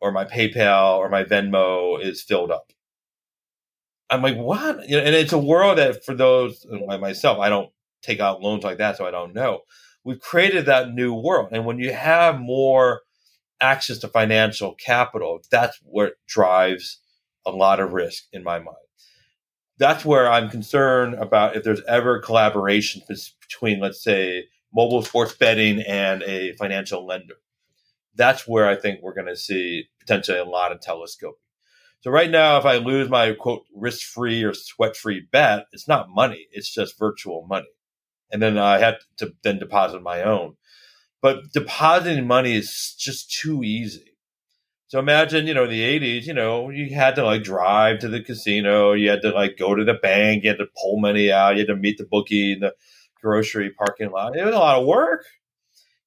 or 0.00 0.12
my 0.12 0.24
PayPal 0.24 0.98
or 0.98 1.08
my 1.08 1.24
Venmo 1.24 2.00
is 2.00 2.22
filled 2.22 2.50
up. 2.50 2.72
I'm 4.10 4.22
like, 4.22 4.36
what? 4.36 4.88
You 4.88 4.98
know, 4.98 5.02
and 5.02 5.14
it's 5.14 5.32
a 5.32 5.38
world 5.38 5.78
that 5.78 6.04
for 6.04 6.14
those 6.14 6.64
uh, 6.70 6.78
like 6.86 7.00
myself, 7.00 7.38
I 7.38 7.48
don't 7.48 7.70
take 8.02 8.20
out 8.20 8.42
loans 8.42 8.64
like 8.64 8.78
that, 8.78 8.96
so 8.96 9.06
I 9.06 9.10
don't 9.10 9.34
know. 9.34 9.60
We've 10.04 10.20
created 10.20 10.66
that 10.66 10.92
new 10.92 11.12
world, 11.14 11.48
and 11.52 11.64
when 11.64 11.78
you 11.78 11.92
have 11.92 12.38
more 12.38 13.02
access 13.60 13.98
to 13.98 14.08
financial 14.08 14.74
capital, 14.74 15.40
that's 15.50 15.78
what 15.82 16.14
drives 16.26 17.00
a 17.46 17.50
lot 17.50 17.80
of 17.80 17.92
risk 17.92 18.24
in 18.32 18.44
my 18.44 18.58
mind. 18.58 18.76
That's 19.78 20.04
where 20.04 20.30
I'm 20.30 20.48
concerned 20.50 21.14
about 21.14 21.56
if 21.56 21.64
there's 21.64 21.82
ever 21.86 22.18
collaboration 22.18 23.02
between, 23.08 23.80
let's 23.80 24.02
say, 24.02 24.44
mobile 24.72 25.02
sports 25.02 25.34
betting 25.34 25.80
and 25.82 26.22
a 26.22 26.52
financial 26.54 27.06
lender. 27.06 27.36
That's 28.14 28.48
where 28.48 28.68
I 28.68 28.76
think 28.76 29.00
we're 29.02 29.14
going 29.14 29.26
to 29.26 29.36
see 29.36 29.88
potentially 30.00 30.38
a 30.38 30.44
lot 30.44 30.72
of 30.72 30.80
telescoping. 30.80 31.38
So 32.06 32.12
right 32.12 32.30
now, 32.30 32.56
if 32.56 32.64
I 32.64 32.76
lose 32.76 33.08
my 33.10 33.32
quote 33.32 33.64
risk 33.74 34.06
free 34.06 34.44
or 34.44 34.54
sweat 34.54 34.96
free 34.96 35.26
bet, 35.32 35.66
it's 35.72 35.88
not 35.88 36.08
money; 36.08 36.46
it's 36.52 36.72
just 36.72 36.96
virtual 37.00 37.44
money, 37.48 37.66
and 38.30 38.40
then 38.40 38.58
I 38.58 38.78
have 38.78 38.98
to 39.16 39.34
then 39.42 39.58
deposit 39.58 40.00
my 40.04 40.22
own. 40.22 40.54
But 41.20 41.50
depositing 41.52 42.28
money 42.28 42.54
is 42.54 42.94
just 42.96 43.32
too 43.32 43.64
easy. 43.64 44.16
So 44.86 45.00
imagine, 45.00 45.48
you 45.48 45.54
know, 45.54 45.64
in 45.64 45.70
the 45.70 45.82
'80s, 45.82 46.28
you 46.28 46.32
know, 46.32 46.70
you 46.70 46.94
had 46.94 47.16
to 47.16 47.24
like 47.24 47.42
drive 47.42 47.98
to 47.98 48.08
the 48.08 48.22
casino, 48.22 48.92
you 48.92 49.10
had 49.10 49.22
to 49.22 49.32
like 49.32 49.58
go 49.58 49.74
to 49.74 49.82
the 49.84 49.94
bank, 49.94 50.44
you 50.44 50.50
had 50.50 50.58
to 50.58 50.68
pull 50.80 51.00
money 51.00 51.32
out, 51.32 51.54
you 51.56 51.62
had 51.62 51.74
to 51.74 51.74
meet 51.74 51.98
the 51.98 52.06
bookie 52.08 52.52
in 52.52 52.60
the 52.60 52.72
grocery 53.20 53.70
parking 53.70 54.12
lot. 54.12 54.36
It 54.36 54.44
was 54.44 54.54
a 54.54 54.58
lot 54.58 54.80
of 54.80 54.86
work. 54.86 55.24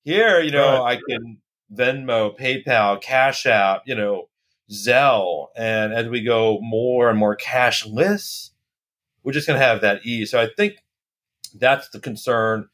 Here, 0.04 0.40
you 0.40 0.52
know, 0.52 0.82
right. 0.82 0.98
I 0.98 1.02
can 1.10 1.42
Venmo, 1.76 2.40
PayPal, 2.40 3.02
Cash 3.02 3.46
App, 3.46 3.82
you 3.86 3.96
know, 3.96 4.29
Zelle. 4.70 5.48
And 5.56 5.94
as 5.94 6.08
we 6.08 6.22
go 6.22 6.60
more 6.62 7.10
and 7.10 7.18
more 7.18 7.36
cashless, 7.36 8.52
we're 9.24 9.34
just 9.34 9.48
going 9.48 9.60
to 9.60 9.66
have 9.66 9.82
that 9.82 10.06
ease. 10.06 10.32
So 10.32 10.40
I 10.40 10.48
think 10.56 10.76
that's 11.54 11.90
the 11.90 12.00
concern. 12.00 12.70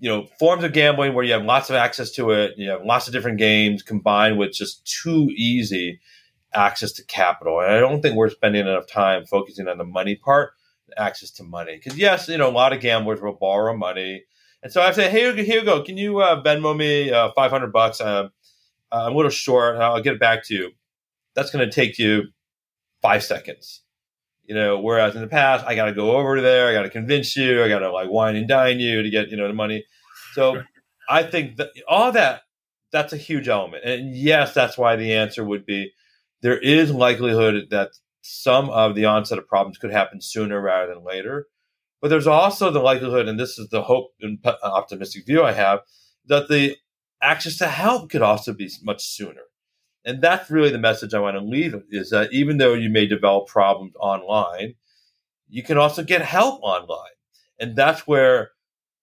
You 0.00 0.08
know, 0.08 0.26
forms 0.38 0.62
of 0.62 0.72
gambling 0.72 1.14
where 1.14 1.24
you 1.24 1.32
have 1.32 1.42
lots 1.42 1.70
of 1.70 1.76
access 1.76 2.12
to 2.12 2.30
it, 2.30 2.52
you 2.56 2.70
have 2.70 2.84
lots 2.84 3.08
of 3.08 3.12
different 3.12 3.38
games 3.38 3.82
combined 3.82 4.38
with 4.38 4.52
just 4.52 4.86
too 4.86 5.28
easy 5.34 5.98
access 6.54 6.92
to 6.92 7.04
capital. 7.04 7.60
And 7.60 7.72
I 7.72 7.80
don't 7.80 8.00
think 8.00 8.14
we're 8.14 8.30
spending 8.30 8.66
enough 8.66 8.86
time 8.86 9.26
focusing 9.26 9.66
on 9.66 9.76
the 9.76 9.84
money 9.84 10.14
part, 10.14 10.52
access 10.96 11.30
to 11.32 11.42
money. 11.42 11.76
Because 11.76 11.98
yes, 11.98 12.28
you 12.28 12.38
know, 12.38 12.48
a 12.48 12.52
lot 12.52 12.72
of 12.72 12.80
gamblers 12.80 13.20
will 13.20 13.34
borrow 13.34 13.76
money. 13.76 14.22
And 14.62 14.72
so 14.72 14.82
I 14.82 14.92
say, 14.92 15.10
hey, 15.10 15.32
here 15.44 15.58
you 15.58 15.64
go. 15.64 15.82
Can 15.82 15.96
you 15.96 16.20
uh, 16.20 16.42
Venmo 16.42 16.76
me 16.76 17.10
uh, 17.10 17.30
500 17.32 17.72
bucks? 17.72 18.00
Uh, 18.00 18.28
uh, 18.92 19.06
I'm 19.06 19.12
a 19.12 19.16
little 19.16 19.30
short. 19.30 19.76
I'll 19.76 20.02
get 20.02 20.14
it 20.14 20.20
back 20.20 20.44
to 20.46 20.54
you. 20.54 20.70
That's 21.34 21.50
going 21.50 21.68
to 21.68 21.74
take 21.74 21.98
you 21.98 22.24
five 23.02 23.22
seconds. 23.22 23.82
You 24.44 24.54
know, 24.54 24.80
whereas 24.80 25.14
in 25.14 25.20
the 25.20 25.28
past, 25.28 25.66
I 25.66 25.74
got 25.74 25.86
to 25.86 25.92
go 25.92 26.16
over 26.16 26.40
there, 26.40 26.68
I 26.68 26.72
got 26.72 26.82
to 26.82 26.90
convince 26.90 27.36
you, 27.36 27.62
I 27.62 27.68
got 27.68 27.80
to 27.80 27.92
like 27.92 28.08
wine 28.08 28.34
and 28.34 28.48
dine 28.48 28.80
you 28.80 29.02
to 29.02 29.10
get 29.10 29.28
you 29.28 29.36
know 29.36 29.46
the 29.46 29.52
money. 29.52 29.84
So 30.32 30.62
I 31.08 31.22
think 31.22 31.56
that 31.56 31.68
all 31.86 32.12
that 32.12 32.42
that's 32.90 33.12
a 33.12 33.18
huge 33.18 33.48
element, 33.48 33.84
and 33.84 34.16
yes, 34.16 34.54
that's 34.54 34.78
why 34.78 34.96
the 34.96 35.12
answer 35.12 35.44
would 35.44 35.66
be 35.66 35.92
there 36.40 36.58
is 36.58 36.90
likelihood 36.90 37.68
that 37.70 37.90
some 38.22 38.70
of 38.70 38.94
the 38.94 39.04
onset 39.04 39.38
of 39.38 39.46
problems 39.48 39.78
could 39.78 39.90
happen 39.90 40.20
sooner 40.20 40.60
rather 40.60 40.94
than 40.94 41.04
later. 41.04 41.46
But 42.00 42.08
there's 42.08 42.26
also 42.26 42.70
the 42.70 42.80
likelihood, 42.80 43.26
and 43.26 43.38
this 43.38 43.58
is 43.58 43.68
the 43.68 43.82
hope 43.82 44.12
and 44.20 44.38
optimistic 44.62 45.26
view 45.26 45.42
I 45.42 45.52
have, 45.52 45.80
that 46.26 46.48
the 46.48 46.76
access 47.22 47.56
to 47.58 47.66
help 47.66 48.10
could 48.10 48.22
also 48.22 48.52
be 48.52 48.70
much 48.82 49.04
sooner. 49.04 49.42
And 50.04 50.22
that's 50.22 50.50
really 50.50 50.70
the 50.70 50.78
message 50.78 51.12
I 51.12 51.20
want 51.20 51.36
to 51.36 51.44
leave 51.44 51.74
is 51.90 52.10
that 52.10 52.32
even 52.32 52.58
though 52.58 52.74
you 52.74 52.88
may 52.88 53.06
develop 53.06 53.48
problems 53.48 53.94
online, 54.00 54.74
you 55.48 55.62
can 55.62 55.76
also 55.76 56.02
get 56.02 56.22
help 56.22 56.60
online. 56.62 57.10
And 57.58 57.74
that's 57.74 58.06
where, 58.06 58.52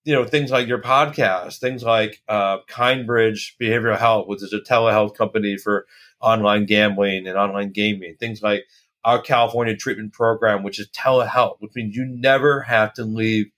you 0.04 0.14
know, 0.14 0.26
things 0.26 0.52
like 0.52 0.68
your 0.68 0.82
podcast, 0.82 1.60
things 1.60 1.84
like 1.84 2.22
uh, 2.28 2.60
Kindbridge 2.70 3.58
Behavioral 3.62 3.98
Health, 3.98 4.28
which 4.28 4.42
is 4.42 4.54
a 4.54 4.60
telehealth 4.60 5.16
company 5.16 5.58
for 5.58 5.86
online 6.22 6.66
gambling 6.66 7.28
and 7.28 7.38
online 7.38 7.72
gaming, 7.72 8.16
things 8.20 8.42
like 8.42 8.66
our 9.04 9.22
California 9.22 9.76
treatment 9.76 10.14
program, 10.14 10.64
which 10.64 10.80
is 10.80 10.90
telehealth, 10.90 11.58
which 11.60 11.76
means 11.76 11.96
you 11.96 12.06
never 12.06 12.62
have 12.62 12.94
to 12.94 13.04
leave 13.04 13.52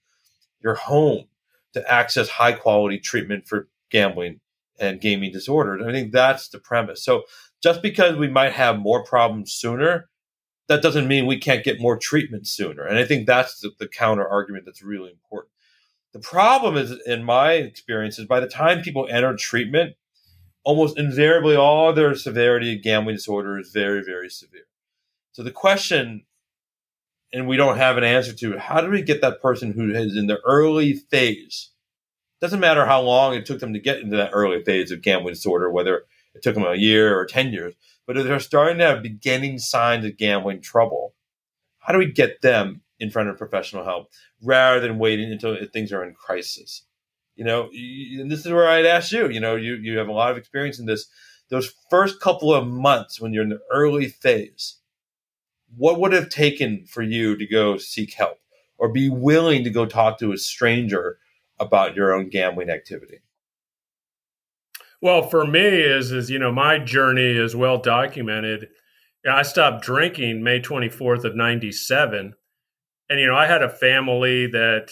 your 0.60 0.74
home 0.74 1.24
to 1.72 1.90
access 1.90 2.28
high 2.28 2.52
quality 2.52 2.98
treatment 2.98 3.46
for 3.46 3.68
gambling 3.90 4.40
and 4.78 5.00
gaming 5.00 5.32
disorders. 5.32 5.84
I 5.86 5.92
think 5.92 6.12
that's 6.12 6.48
the 6.48 6.58
premise. 6.58 7.02
So 7.02 7.24
just 7.62 7.82
because 7.82 8.16
we 8.16 8.28
might 8.28 8.52
have 8.52 8.78
more 8.78 9.04
problems 9.04 9.52
sooner, 9.52 10.08
that 10.68 10.82
doesn't 10.82 11.08
mean 11.08 11.26
we 11.26 11.38
can't 11.38 11.64
get 11.64 11.80
more 11.80 11.96
treatment 11.96 12.46
sooner. 12.46 12.84
And 12.84 12.98
I 12.98 13.04
think 13.04 13.26
that's 13.26 13.60
the, 13.60 13.70
the 13.78 13.88
counter 13.88 14.28
argument 14.28 14.64
that's 14.66 14.82
really 14.82 15.10
important. 15.10 15.52
The 16.12 16.20
problem 16.20 16.76
is, 16.76 16.94
in 17.06 17.24
my 17.24 17.52
experience, 17.52 18.18
is 18.18 18.26
by 18.26 18.40
the 18.40 18.48
time 18.48 18.82
people 18.82 19.08
enter 19.10 19.34
treatment, 19.36 19.96
almost 20.64 20.98
invariably 20.98 21.56
all 21.56 21.92
their 21.92 22.14
severity 22.14 22.76
of 22.76 22.82
gambling 22.82 23.16
disorder 23.16 23.58
is 23.58 23.70
very, 23.70 24.02
very 24.02 24.28
severe. 24.28 24.66
So 25.32 25.42
the 25.42 25.50
question, 25.50 26.24
and 27.32 27.46
we 27.46 27.56
don't 27.56 27.76
have 27.76 27.96
an 27.96 28.04
answer 28.04 28.32
to, 28.34 28.58
how 28.58 28.80
do 28.80 28.90
we 28.90 29.02
get 29.02 29.20
that 29.20 29.40
person 29.40 29.72
who 29.72 29.90
is 29.90 30.16
in 30.16 30.26
the 30.26 30.40
early 30.44 30.94
phase 30.94 31.70
doesn't 32.40 32.60
matter 32.60 32.86
how 32.86 33.00
long 33.00 33.34
it 33.34 33.46
took 33.46 33.60
them 33.60 33.72
to 33.72 33.80
get 33.80 34.00
into 34.00 34.16
that 34.16 34.30
early 34.32 34.62
phase 34.62 34.90
of 34.90 35.02
gambling 35.02 35.34
disorder, 35.34 35.70
whether 35.70 36.04
it 36.34 36.42
took 36.42 36.54
them 36.54 36.64
a 36.64 36.76
year 36.76 37.18
or 37.18 37.26
10 37.26 37.52
years, 37.52 37.74
but 38.06 38.16
if 38.16 38.24
they're 38.24 38.40
starting 38.40 38.78
to 38.78 38.86
have 38.86 39.02
beginning 39.02 39.58
signs 39.58 40.04
of 40.04 40.16
gambling 40.16 40.62
trouble, 40.62 41.14
how 41.78 41.92
do 41.92 41.98
we 41.98 42.10
get 42.10 42.40
them 42.40 42.82
in 42.98 43.10
front 43.10 43.28
of 43.28 43.38
professional 43.38 43.84
help 43.84 44.10
rather 44.42 44.80
than 44.80 44.98
waiting 44.98 45.30
until 45.30 45.56
things 45.72 45.92
are 45.92 46.04
in 46.04 46.14
crisis? 46.14 46.84
You 47.36 47.44
know, 47.44 47.68
and 47.72 48.30
this 48.30 48.46
is 48.46 48.52
where 48.52 48.68
I'd 48.68 48.86
ask 48.86 49.12
you, 49.12 49.28
you 49.28 49.40
know, 49.40 49.56
you, 49.56 49.74
you 49.74 49.98
have 49.98 50.08
a 50.08 50.12
lot 50.12 50.30
of 50.30 50.38
experience 50.38 50.78
in 50.78 50.86
this. 50.86 51.06
Those 51.50 51.72
first 51.90 52.20
couple 52.20 52.52
of 52.52 52.66
months 52.66 53.20
when 53.20 53.32
you're 53.32 53.44
in 53.44 53.50
the 53.50 53.60
early 53.70 54.08
phase, 54.08 54.76
what 55.76 56.00
would 56.00 56.12
have 56.12 56.28
taken 56.28 56.84
for 56.86 57.02
you 57.02 57.36
to 57.36 57.46
go 57.46 57.76
seek 57.76 58.14
help 58.14 58.38
or 58.78 58.90
be 58.90 59.08
willing 59.08 59.64
to 59.64 59.70
go 59.70 59.86
talk 59.86 60.18
to 60.18 60.32
a 60.32 60.38
stranger 60.38 61.18
about 61.60 61.94
your 61.94 62.14
own 62.14 62.28
gambling 62.28 62.70
activity? 62.70 63.20
Well, 65.00 65.28
for 65.28 65.46
me 65.46 65.60
is 65.60 66.10
is 66.10 66.30
you 66.30 66.38
know 66.38 66.52
my 66.52 66.78
journey 66.78 67.36
is 67.36 67.54
well 67.54 67.78
documented. 67.78 68.68
I 69.28 69.42
stopped 69.42 69.84
drinking 69.84 70.42
May 70.42 70.60
24th 70.60 71.24
of 71.24 71.36
97 71.36 72.34
and 73.08 73.20
you 73.20 73.26
know 73.26 73.36
I 73.36 73.46
had 73.46 73.62
a 73.62 73.68
family 73.68 74.46
that 74.46 74.90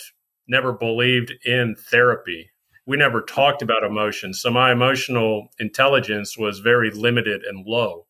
never 0.48 0.72
believed 0.72 1.32
in 1.44 1.76
therapy. 1.90 2.50
We 2.86 2.96
never 2.96 3.20
talked 3.20 3.62
about 3.62 3.82
emotions. 3.82 4.40
So 4.40 4.50
my 4.50 4.70
emotional 4.70 5.48
intelligence 5.58 6.38
was 6.38 6.60
very 6.60 6.90
limited 6.90 7.42
and 7.42 7.66
low. 7.66 8.06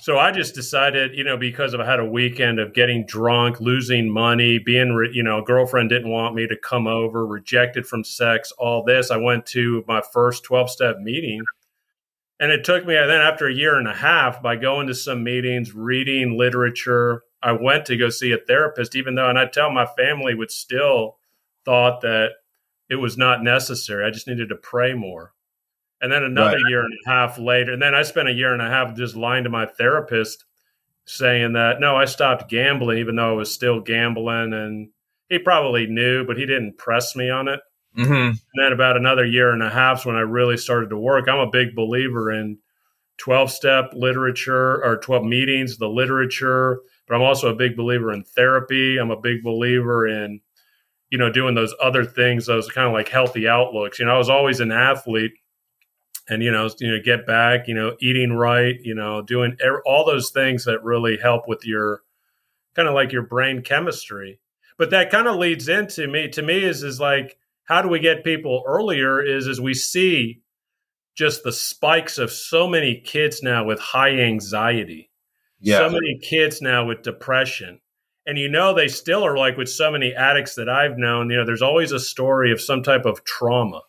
So 0.00 0.18
I 0.18 0.32
just 0.32 0.54
decided, 0.54 1.16
you 1.16 1.24
know, 1.24 1.36
because 1.36 1.74
I 1.74 1.84
had 1.84 2.00
a 2.00 2.04
weekend 2.04 2.58
of 2.58 2.74
getting 2.74 3.06
drunk, 3.06 3.60
losing 3.60 4.10
money, 4.10 4.58
being, 4.58 4.92
re- 4.92 5.10
you 5.12 5.22
know, 5.22 5.38
a 5.38 5.44
girlfriend 5.44 5.88
didn't 5.88 6.10
want 6.10 6.34
me 6.34 6.46
to 6.48 6.56
come 6.56 6.86
over, 6.86 7.26
rejected 7.26 7.86
from 7.86 8.04
sex, 8.04 8.52
all 8.58 8.82
this. 8.82 9.10
I 9.10 9.16
went 9.16 9.46
to 9.46 9.84
my 9.86 10.02
first 10.12 10.44
12 10.44 10.70
step 10.70 10.98
meeting. 10.98 11.42
And 12.40 12.50
it 12.50 12.64
took 12.64 12.84
me, 12.84 12.94
then 12.94 13.20
after 13.20 13.46
a 13.46 13.54
year 13.54 13.78
and 13.78 13.86
a 13.86 13.94
half, 13.94 14.42
by 14.42 14.56
going 14.56 14.88
to 14.88 14.94
some 14.94 15.22
meetings, 15.22 15.72
reading 15.72 16.36
literature, 16.36 17.22
I 17.40 17.52
went 17.52 17.86
to 17.86 17.96
go 17.96 18.08
see 18.08 18.32
a 18.32 18.38
therapist, 18.38 18.96
even 18.96 19.14
though, 19.14 19.28
and 19.28 19.38
I 19.38 19.46
tell 19.46 19.70
my 19.70 19.86
family 19.86 20.34
would 20.34 20.50
still 20.50 21.18
thought 21.64 22.00
that 22.00 22.30
it 22.90 22.96
was 22.96 23.16
not 23.16 23.42
necessary. 23.42 24.04
I 24.04 24.10
just 24.10 24.26
needed 24.26 24.48
to 24.48 24.56
pray 24.56 24.92
more. 24.94 25.32
And 26.02 26.10
then 26.10 26.24
another 26.24 26.56
right. 26.56 26.64
year 26.68 26.80
and 26.80 26.92
a 27.06 27.08
half 27.08 27.38
later, 27.38 27.72
and 27.72 27.80
then 27.80 27.94
I 27.94 28.02
spent 28.02 28.28
a 28.28 28.32
year 28.32 28.52
and 28.52 28.60
a 28.60 28.68
half 28.68 28.96
just 28.96 29.16
lying 29.16 29.44
to 29.44 29.50
my 29.50 29.66
therapist 29.66 30.44
saying 31.06 31.52
that 31.52 31.80
no, 31.80 31.96
I 31.96 32.04
stopped 32.06 32.50
gambling, 32.50 32.98
even 32.98 33.16
though 33.16 33.30
I 33.30 33.34
was 33.34 33.54
still 33.54 33.80
gambling. 33.80 34.52
And 34.52 34.90
he 35.28 35.38
probably 35.38 35.86
knew, 35.86 36.26
but 36.26 36.36
he 36.36 36.44
didn't 36.44 36.76
press 36.76 37.14
me 37.14 37.30
on 37.30 37.46
it. 37.46 37.60
Mm-hmm. 37.96 38.12
And 38.12 38.38
then 38.56 38.72
about 38.72 38.96
another 38.96 39.24
year 39.24 39.52
and 39.52 39.62
a 39.62 39.70
half's 39.70 40.04
when 40.04 40.16
I 40.16 40.20
really 40.20 40.56
started 40.56 40.90
to 40.90 40.98
work. 40.98 41.28
I'm 41.28 41.38
a 41.38 41.50
big 41.50 41.76
believer 41.76 42.32
in 42.32 42.58
12 43.18 43.50
step 43.50 43.92
literature 43.94 44.84
or 44.84 44.96
12 44.96 45.24
meetings, 45.24 45.78
the 45.78 45.88
literature, 45.88 46.80
but 47.06 47.14
I'm 47.14 47.22
also 47.22 47.48
a 47.48 47.54
big 47.54 47.76
believer 47.76 48.12
in 48.12 48.24
therapy. 48.24 48.98
I'm 48.98 49.10
a 49.10 49.20
big 49.20 49.44
believer 49.44 50.06
in, 50.08 50.40
you 51.10 51.18
know, 51.18 51.30
doing 51.30 51.54
those 51.54 51.74
other 51.82 52.04
things, 52.04 52.46
those 52.46 52.68
kind 52.68 52.88
of 52.88 52.92
like 52.92 53.08
healthy 53.08 53.46
outlooks. 53.46 53.98
You 53.98 54.06
know, 54.06 54.14
I 54.14 54.18
was 54.18 54.30
always 54.30 54.60
an 54.60 54.72
athlete 54.72 55.32
and 56.28 56.42
you 56.42 56.50
know 56.50 56.68
you 56.78 56.90
know 56.90 57.02
get 57.04 57.26
back 57.26 57.66
you 57.66 57.74
know 57.74 57.96
eating 58.00 58.32
right 58.32 58.76
you 58.82 58.94
know 58.94 59.22
doing 59.22 59.56
er, 59.64 59.82
all 59.86 60.04
those 60.04 60.30
things 60.30 60.64
that 60.64 60.82
really 60.82 61.16
help 61.16 61.48
with 61.48 61.64
your 61.64 62.02
kind 62.74 62.88
of 62.88 62.94
like 62.94 63.12
your 63.12 63.22
brain 63.22 63.62
chemistry 63.62 64.38
but 64.78 64.90
that 64.90 65.10
kind 65.10 65.26
of 65.26 65.36
leads 65.36 65.68
into 65.68 66.06
me 66.06 66.28
to 66.28 66.42
me 66.42 66.62
is 66.62 66.82
is 66.82 67.00
like 67.00 67.36
how 67.64 67.82
do 67.82 67.88
we 67.88 67.98
get 67.98 68.24
people 68.24 68.62
earlier 68.66 69.22
is 69.22 69.48
as 69.48 69.60
we 69.60 69.74
see 69.74 70.42
just 71.14 71.42
the 71.42 71.52
spikes 71.52 72.18
of 72.18 72.32
so 72.32 72.66
many 72.66 73.00
kids 73.00 73.42
now 73.42 73.64
with 73.64 73.78
high 73.78 74.18
anxiety. 74.18 75.10
Yeah. 75.60 75.78
So 75.78 75.90
many 75.90 76.18
kids 76.22 76.60
now 76.60 76.86
with 76.86 77.02
depression. 77.02 77.80
And 78.26 78.38
you 78.38 78.48
know, 78.48 78.74
they 78.74 78.88
still 78.88 79.24
are 79.24 79.36
like 79.36 79.56
with 79.56 79.68
so 79.68 79.90
many 79.90 80.14
addicts 80.14 80.54
that 80.54 80.68
I've 80.68 80.96
known, 80.96 81.28
you 81.30 81.36
know, 81.36 81.44
there's 81.44 81.62
always 81.62 81.92
a 81.92 82.00
story 82.00 82.52
of 82.52 82.60
some 82.60 82.82
type 82.82 83.04
of 83.04 83.24
trauma, 83.24 83.82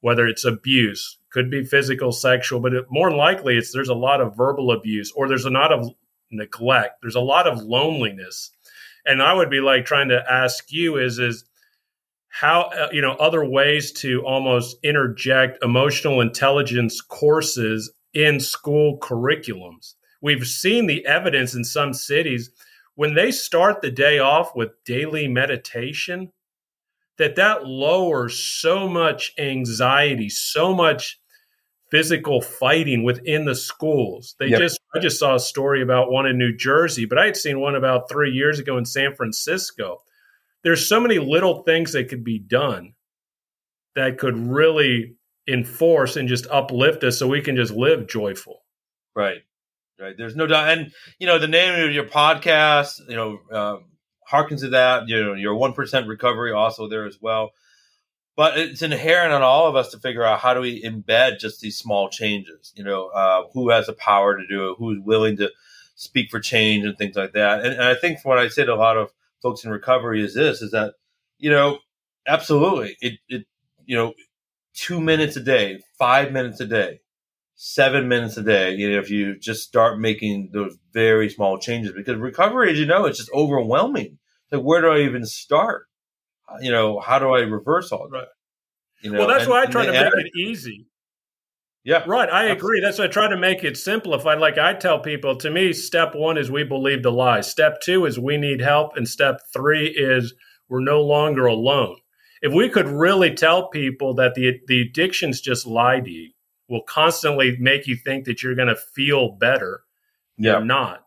whether 0.00 0.26
it's 0.26 0.44
abuse, 0.44 1.18
could 1.34 1.50
be 1.50 1.64
physical, 1.64 2.12
sexual, 2.12 2.60
but 2.60 2.72
it, 2.72 2.86
more 2.88 3.10
likely 3.10 3.58
it's 3.58 3.72
there's 3.72 3.88
a 3.88 3.94
lot 3.94 4.20
of 4.20 4.36
verbal 4.36 4.70
abuse 4.70 5.12
or 5.16 5.28
there's 5.28 5.44
a 5.44 5.50
lot 5.50 5.72
of 5.72 5.90
neglect. 6.30 7.02
There's 7.02 7.16
a 7.16 7.20
lot 7.20 7.48
of 7.48 7.60
loneliness. 7.60 8.52
And 9.04 9.20
I 9.20 9.34
would 9.34 9.50
be 9.50 9.60
like 9.60 9.84
trying 9.84 10.08
to 10.08 10.24
ask 10.30 10.72
you 10.72 10.96
is, 10.96 11.18
is, 11.18 11.44
how 12.28 12.62
uh, 12.62 12.88
you 12.90 13.00
know 13.00 13.12
other 13.12 13.44
ways 13.44 13.92
to 13.92 14.20
almost 14.26 14.76
interject 14.82 15.62
emotional 15.62 16.20
intelligence 16.20 17.00
courses 17.00 17.92
in 18.12 18.40
school 18.40 18.98
curriculums 18.98 19.94
we've 20.20 20.44
seen 20.44 20.86
the 20.86 21.06
evidence 21.06 21.54
in 21.54 21.62
some 21.62 21.92
cities 21.94 22.50
when 22.96 23.14
they 23.14 23.30
start 23.30 23.80
the 23.82 23.90
day 23.90 24.18
off 24.18 24.50
with 24.56 24.70
daily 24.84 25.28
meditation 25.28 26.32
that 27.18 27.36
that 27.36 27.66
lowers 27.68 28.36
so 28.36 28.88
much 28.88 29.32
anxiety 29.38 30.28
so 30.28 30.74
much 30.74 31.20
physical 31.94 32.40
fighting 32.40 33.04
within 33.04 33.44
the 33.44 33.54
schools 33.54 34.34
they 34.40 34.48
yep. 34.48 34.58
just 34.58 34.80
i 34.94 34.98
just 34.98 35.18
saw 35.18 35.36
a 35.36 35.40
story 35.40 35.80
about 35.80 36.10
one 36.10 36.26
in 36.26 36.36
new 36.36 36.54
jersey 36.56 37.04
but 37.04 37.18
i 37.18 37.26
had 37.26 37.36
seen 37.36 37.60
one 37.60 37.74
about 37.76 38.10
three 38.10 38.32
years 38.32 38.58
ago 38.58 38.76
in 38.76 38.84
san 38.84 39.14
francisco 39.14 40.00
there's 40.64 40.88
so 40.88 40.98
many 40.98 41.18
little 41.18 41.62
things 41.62 41.92
that 41.92 42.08
could 42.08 42.24
be 42.24 42.38
done 42.38 42.94
that 43.94 44.18
could 44.18 44.36
really 44.36 45.16
enforce 45.46 46.16
and 46.16 46.28
just 46.28 46.46
uplift 46.50 47.04
us 47.04 47.18
so 47.18 47.28
we 47.28 47.42
can 47.42 47.54
just 47.54 47.72
live 47.72 48.06
joyful. 48.08 48.62
Right. 49.14 49.42
Right. 50.00 50.14
There's 50.16 50.34
no 50.34 50.46
doubt. 50.46 50.70
And, 50.70 50.92
you 51.18 51.26
know, 51.26 51.38
the 51.38 51.46
name 51.46 51.84
of 51.84 51.92
your 51.92 52.04
podcast, 52.04 53.00
you 53.08 53.14
know, 53.14 53.38
uh, 53.52 53.76
harkens 54.30 54.60
to 54.60 54.70
that. 54.70 55.06
You 55.06 55.22
know, 55.22 55.34
your 55.34 55.54
1% 55.54 56.08
recovery 56.08 56.52
also 56.52 56.88
there 56.88 57.06
as 57.06 57.18
well. 57.20 57.50
But 58.36 58.58
it's 58.58 58.82
inherent 58.82 59.32
on 59.32 59.42
all 59.42 59.68
of 59.68 59.76
us 59.76 59.90
to 59.90 59.98
figure 59.98 60.24
out 60.24 60.40
how 60.40 60.54
do 60.54 60.60
we 60.60 60.82
embed 60.82 61.38
just 61.38 61.60
these 61.60 61.78
small 61.78 62.08
changes. 62.08 62.72
You 62.76 62.84
know, 62.84 63.08
uh, 63.08 63.44
who 63.52 63.70
has 63.70 63.86
the 63.86 63.92
power 63.92 64.36
to 64.36 64.46
do 64.46 64.70
it, 64.70 64.76
who's 64.78 64.98
willing 65.00 65.36
to 65.36 65.50
speak 65.94 66.30
for 66.30 66.40
change 66.40 66.84
and 66.84 66.98
things 66.98 67.16
like 67.16 67.32
that. 67.32 67.64
And, 67.64 67.74
and 67.74 67.82
I 67.82 67.94
think 67.94 68.24
what 68.24 68.38
I 68.38 68.48
say 68.48 68.64
to 68.64 68.74
a 68.74 68.76
lot 68.76 68.96
of 68.96 69.12
folks 69.44 69.62
in 69.62 69.70
recovery 69.70 70.24
is 70.24 70.34
this 70.34 70.62
is 70.62 70.70
that 70.70 70.94
you 71.38 71.50
know 71.50 71.78
absolutely 72.26 72.96
it 73.02 73.18
it 73.28 73.44
you 73.84 73.94
know 73.94 74.14
two 74.72 75.00
minutes 75.00 75.36
a 75.36 75.40
day 75.40 75.78
five 75.98 76.32
minutes 76.32 76.60
a 76.60 76.66
day 76.66 77.00
seven 77.54 78.08
minutes 78.08 78.38
a 78.38 78.42
day 78.42 78.74
you 78.74 78.90
know 78.90 78.98
if 78.98 79.10
you 79.10 79.38
just 79.38 79.62
start 79.62 80.00
making 80.00 80.48
those 80.54 80.76
very 80.94 81.28
small 81.28 81.58
changes 81.58 81.92
because 81.92 82.16
recovery 82.16 82.72
as 82.72 82.78
you 82.78 82.86
know 82.86 83.04
it's 83.04 83.18
just 83.18 83.30
overwhelming 83.34 84.18
like 84.50 84.62
where 84.62 84.80
do 84.80 84.88
i 84.88 85.00
even 85.00 85.26
start 85.26 85.86
you 86.60 86.70
know 86.70 87.00
how 87.00 87.18
do 87.18 87.30
i 87.30 87.40
reverse 87.40 87.92
all 87.92 88.08
that 88.10 88.28
you 89.02 89.10
know 89.10 89.18
well 89.18 89.28
that's 89.28 89.44
and, 89.44 89.50
why 89.50 89.62
i 89.62 89.66
try 89.66 89.86
to 89.86 89.92
make 89.92 90.12
it 90.14 90.30
easy 90.38 90.86
yeah. 91.86 92.02
Right. 92.06 92.30
I 92.30 92.44
agree. 92.46 92.80
That's 92.80 92.98
why 92.98 93.04
I 93.04 93.08
try 93.08 93.28
to 93.28 93.36
make 93.36 93.62
it 93.62 93.76
simplified. 93.76 94.38
Like 94.38 94.56
I 94.56 94.72
tell 94.72 95.00
people, 95.00 95.36
to 95.36 95.50
me, 95.50 95.74
step 95.74 96.14
one 96.14 96.38
is 96.38 96.50
we 96.50 96.64
believe 96.64 97.02
the 97.02 97.12
lie. 97.12 97.42
Step 97.42 97.82
two 97.82 98.06
is 98.06 98.18
we 98.18 98.38
need 98.38 98.62
help. 98.62 98.96
And 98.96 99.06
step 99.06 99.40
three 99.52 99.88
is 99.88 100.32
we're 100.70 100.80
no 100.80 101.02
longer 101.02 101.44
alone. 101.44 101.96
If 102.40 102.54
we 102.54 102.70
could 102.70 102.88
really 102.88 103.34
tell 103.34 103.68
people 103.68 104.14
that 104.14 104.34
the, 104.34 104.60
the 104.66 104.80
addictions 104.80 105.42
just 105.42 105.66
lie 105.66 106.00
to 106.00 106.10
you, 106.10 106.30
will 106.68 106.82
constantly 106.82 107.56
make 107.58 107.86
you 107.86 107.96
think 107.96 108.24
that 108.24 108.42
you're 108.42 108.54
going 108.54 108.68
to 108.68 108.76
feel 108.76 109.32
better, 109.32 109.82
yeah. 110.38 110.52
you're 110.52 110.64
not. 110.64 111.03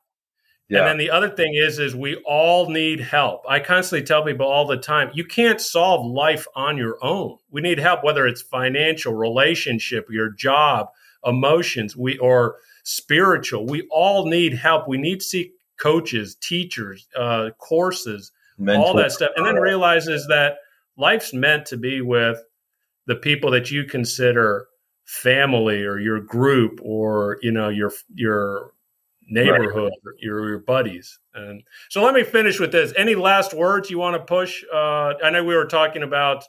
Yeah. 0.69 0.79
And 0.79 0.87
then 0.87 0.97
the 0.97 1.11
other 1.11 1.29
thing 1.29 1.53
is, 1.55 1.79
is 1.79 1.95
we 1.95 2.17
all 2.25 2.69
need 2.69 2.99
help. 2.99 3.43
I 3.47 3.59
constantly 3.59 4.05
tell 4.05 4.23
people 4.25 4.45
all 4.45 4.67
the 4.67 4.77
time, 4.77 5.11
you 5.13 5.23
can't 5.23 5.61
solve 5.61 6.05
life 6.05 6.45
on 6.55 6.77
your 6.77 6.97
own. 7.01 7.37
We 7.49 7.61
need 7.61 7.79
help, 7.79 8.03
whether 8.03 8.27
it's 8.27 8.41
financial, 8.41 9.13
relationship, 9.13 10.07
your 10.09 10.29
job, 10.29 10.87
emotions, 11.25 11.95
we 11.95 12.17
or 12.17 12.57
spiritual. 12.83 13.65
We 13.65 13.87
all 13.91 14.27
need 14.27 14.53
help. 14.55 14.89
We 14.89 14.97
need 14.97 15.21
to 15.21 15.25
seek 15.25 15.53
coaches, 15.77 16.35
teachers, 16.35 17.07
uh, 17.15 17.51
courses, 17.57 18.31
Mental. 18.57 18.83
all 18.83 18.93
that 18.95 19.11
stuff, 19.11 19.29
and 19.37 19.45
then 19.45 19.55
realizes 19.55 20.27
that 20.27 20.57
life's 20.97 21.33
meant 21.33 21.67
to 21.67 21.77
be 21.77 22.01
with 22.01 22.39
the 23.05 23.15
people 23.15 23.51
that 23.51 23.71
you 23.71 23.85
consider 23.85 24.67
family 25.05 25.83
or 25.83 25.99
your 25.99 26.19
group 26.19 26.79
or 26.83 27.37
you 27.41 27.51
know 27.51 27.69
your 27.69 27.91
your 28.13 28.71
neighborhood, 29.27 29.91
right. 30.05 30.15
your, 30.19 30.49
your 30.49 30.59
buddies. 30.59 31.19
And 31.33 31.63
so 31.89 32.03
let 32.03 32.13
me 32.13 32.23
finish 32.23 32.59
with 32.59 32.71
this. 32.71 32.93
Any 32.95 33.15
last 33.15 33.53
words 33.53 33.89
you 33.89 33.99
want 33.99 34.15
to 34.15 34.23
push? 34.23 34.63
Uh, 34.73 35.13
I 35.23 35.29
know 35.31 35.43
we 35.43 35.55
were 35.55 35.65
talking 35.65 36.03
about 36.03 36.45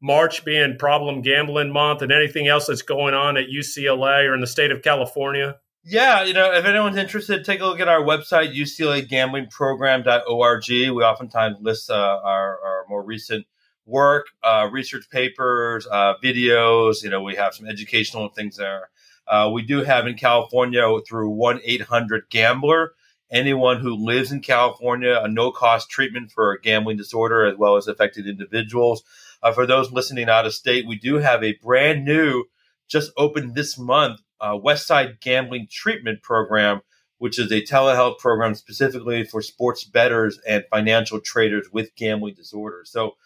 March 0.00 0.44
being 0.44 0.76
problem 0.78 1.22
gambling 1.22 1.72
month 1.72 2.02
and 2.02 2.12
anything 2.12 2.46
else 2.46 2.66
that's 2.66 2.82
going 2.82 3.14
on 3.14 3.36
at 3.36 3.46
UCLA 3.48 4.28
or 4.28 4.34
in 4.34 4.40
the 4.40 4.46
state 4.46 4.70
of 4.70 4.82
California. 4.82 5.56
Yeah, 5.88 6.24
you 6.24 6.32
know, 6.32 6.52
if 6.52 6.64
anyone's 6.64 6.96
interested, 6.96 7.44
take 7.44 7.60
a 7.60 7.64
look 7.64 7.78
at 7.78 7.86
our 7.86 8.00
website, 8.00 8.56
uclagamblingprogram.org. 8.56 10.68
We 10.68 10.90
oftentimes 10.90 11.58
list 11.60 11.90
uh, 11.90 11.94
our, 11.94 12.58
our 12.60 12.84
more 12.88 13.04
recent 13.04 13.46
work, 13.86 14.26
uh, 14.42 14.68
research 14.70 15.08
papers, 15.10 15.86
uh, 15.86 16.14
videos. 16.22 17.02
You 17.04 17.10
know, 17.10 17.22
we 17.22 17.36
have 17.36 17.54
some 17.54 17.68
educational 17.68 18.30
things 18.30 18.56
there. 18.56 18.90
Uh, 19.28 19.50
we 19.52 19.62
do 19.62 19.82
have 19.82 20.06
in 20.06 20.14
California 20.14 20.82
through 21.06 21.30
1 21.30 21.60
800 21.64 22.28
Gambler. 22.30 22.92
Anyone 23.30 23.80
who 23.80 23.96
lives 23.96 24.30
in 24.30 24.40
California, 24.40 25.18
a 25.20 25.28
no 25.28 25.50
cost 25.50 25.90
treatment 25.90 26.30
for 26.30 26.52
a 26.52 26.60
gambling 26.60 26.96
disorder 26.96 27.44
as 27.44 27.56
well 27.56 27.76
as 27.76 27.88
affected 27.88 28.26
individuals. 28.28 29.02
Uh, 29.42 29.52
for 29.52 29.66
those 29.66 29.90
listening 29.90 30.28
out 30.28 30.46
of 30.46 30.54
state, 30.54 30.86
we 30.86 30.96
do 30.96 31.16
have 31.16 31.42
a 31.42 31.58
brand 31.62 32.04
new, 32.04 32.44
just 32.88 33.10
opened 33.16 33.54
this 33.54 33.76
month, 33.76 34.20
uh, 34.40 34.52
Westside 34.52 35.20
Gambling 35.20 35.66
Treatment 35.70 36.22
Program, 36.22 36.82
which 37.18 37.38
is 37.38 37.50
a 37.50 37.62
telehealth 37.62 38.18
program 38.18 38.54
specifically 38.54 39.24
for 39.24 39.42
sports 39.42 39.82
bettors 39.82 40.38
and 40.46 40.64
financial 40.70 41.20
traders 41.20 41.66
with 41.72 41.94
gambling 41.96 42.34
disorders. 42.34 42.90
So 42.90 43.16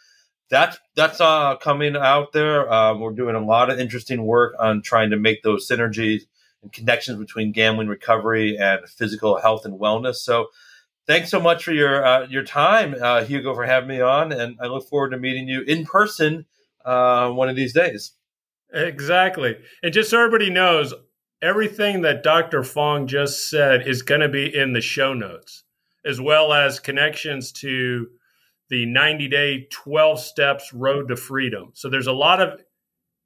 that's 0.50 0.78
that's 0.96 1.20
uh, 1.20 1.56
coming 1.56 1.96
out 1.96 2.32
there. 2.32 2.70
Uh, 2.70 2.94
we're 2.94 3.12
doing 3.12 3.36
a 3.36 3.44
lot 3.44 3.70
of 3.70 3.78
interesting 3.78 4.24
work 4.24 4.54
on 4.58 4.82
trying 4.82 5.10
to 5.10 5.16
make 5.16 5.42
those 5.42 5.66
synergies 5.68 6.22
and 6.62 6.72
connections 6.72 7.18
between 7.18 7.52
gambling 7.52 7.88
recovery 7.88 8.58
and 8.58 8.86
physical 8.88 9.40
health 9.40 9.64
and 9.64 9.80
wellness. 9.80 10.16
So, 10.16 10.48
thanks 11.06 11.30
so 11.30 11.40
much 11.40 11.64
for 11.64 11.72
your 11.72 12.04
uh, 12.04 12.26
your 12.26 12.42
time, 12.42 12.96
uh, 13.00 13.24
Hugo, 13.24 13.54
for 13.54 13.64
having 13.64 13.88
me 13.88 14.00
on, 14.00 14.32
and 14.32 14.58
I 14.60 14.66
look 14.66 14.88
forward 14.88 15.10
to 15.10 15.18
meeting 15.18 15.48
you 15.48 15.62
in 15.62 15.86
person 15.86 16.46
uh, 16.84 17.30
one 17.30 17.48
of 17.48 17.56
these 17.56 17.72
days. 17.72 18.12
Exactly, 18.72 19.56
and 19.82 19.94
just 19.94 20.10
so 20.10 20.18
everybody 20.18 20.50
knows, 20.50 20.92
everything 21.40 22.02
that 22.02 22.24
Dr. 22.24 22.64
Fong 22.64 23.06
just 23.06 23.48
said 23.48 23.86
is 23.86 24.02
going 24.02 24.20
to 24.20 24.28
be 24.28 24.54
in 24.54 24.72
the 24.72 24.80
show 24.80 25.14
notes, 25.14 25.62
as 26.04 26.20
well 26.20 26.52
as 26.52 26.80
connections 26.80 27.52
to 27.52 28.08
the 28.70 28.86
90 28.86 29.28
day 29.28 29.66
12 29.70 30.20
steps 30.20 30.72
road 30.72 31.08
to 31.08 31.16
freedom. 31.16 31.70
So 31.74 31.90
there's 31.90 32.06
a 32.06 32.12
lot 32.12 32.40
of 32.40 32.60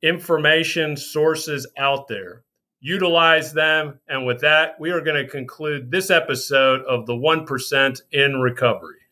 information 0.03 0.97
sources 0.97 1.67
out 1.79 2.09
there. 2.09 2.45
Utilize 2.81 3.53
them. 3.53 4.01
And 4.09 4.27
with 4.27 4.41
that, 4.41 4.79
we 4.79 4.91
are 4.91 5.01
going 5.01 5.23
to 5.23 5.31
conclude 5.31 5.91
this 5.91 6.11
episode 6.11 6.83
of 6.83 7.07
the 7.07 7.15
1% 7.15 8.01
in 8.13 8.41
recovery. 8.41 9.04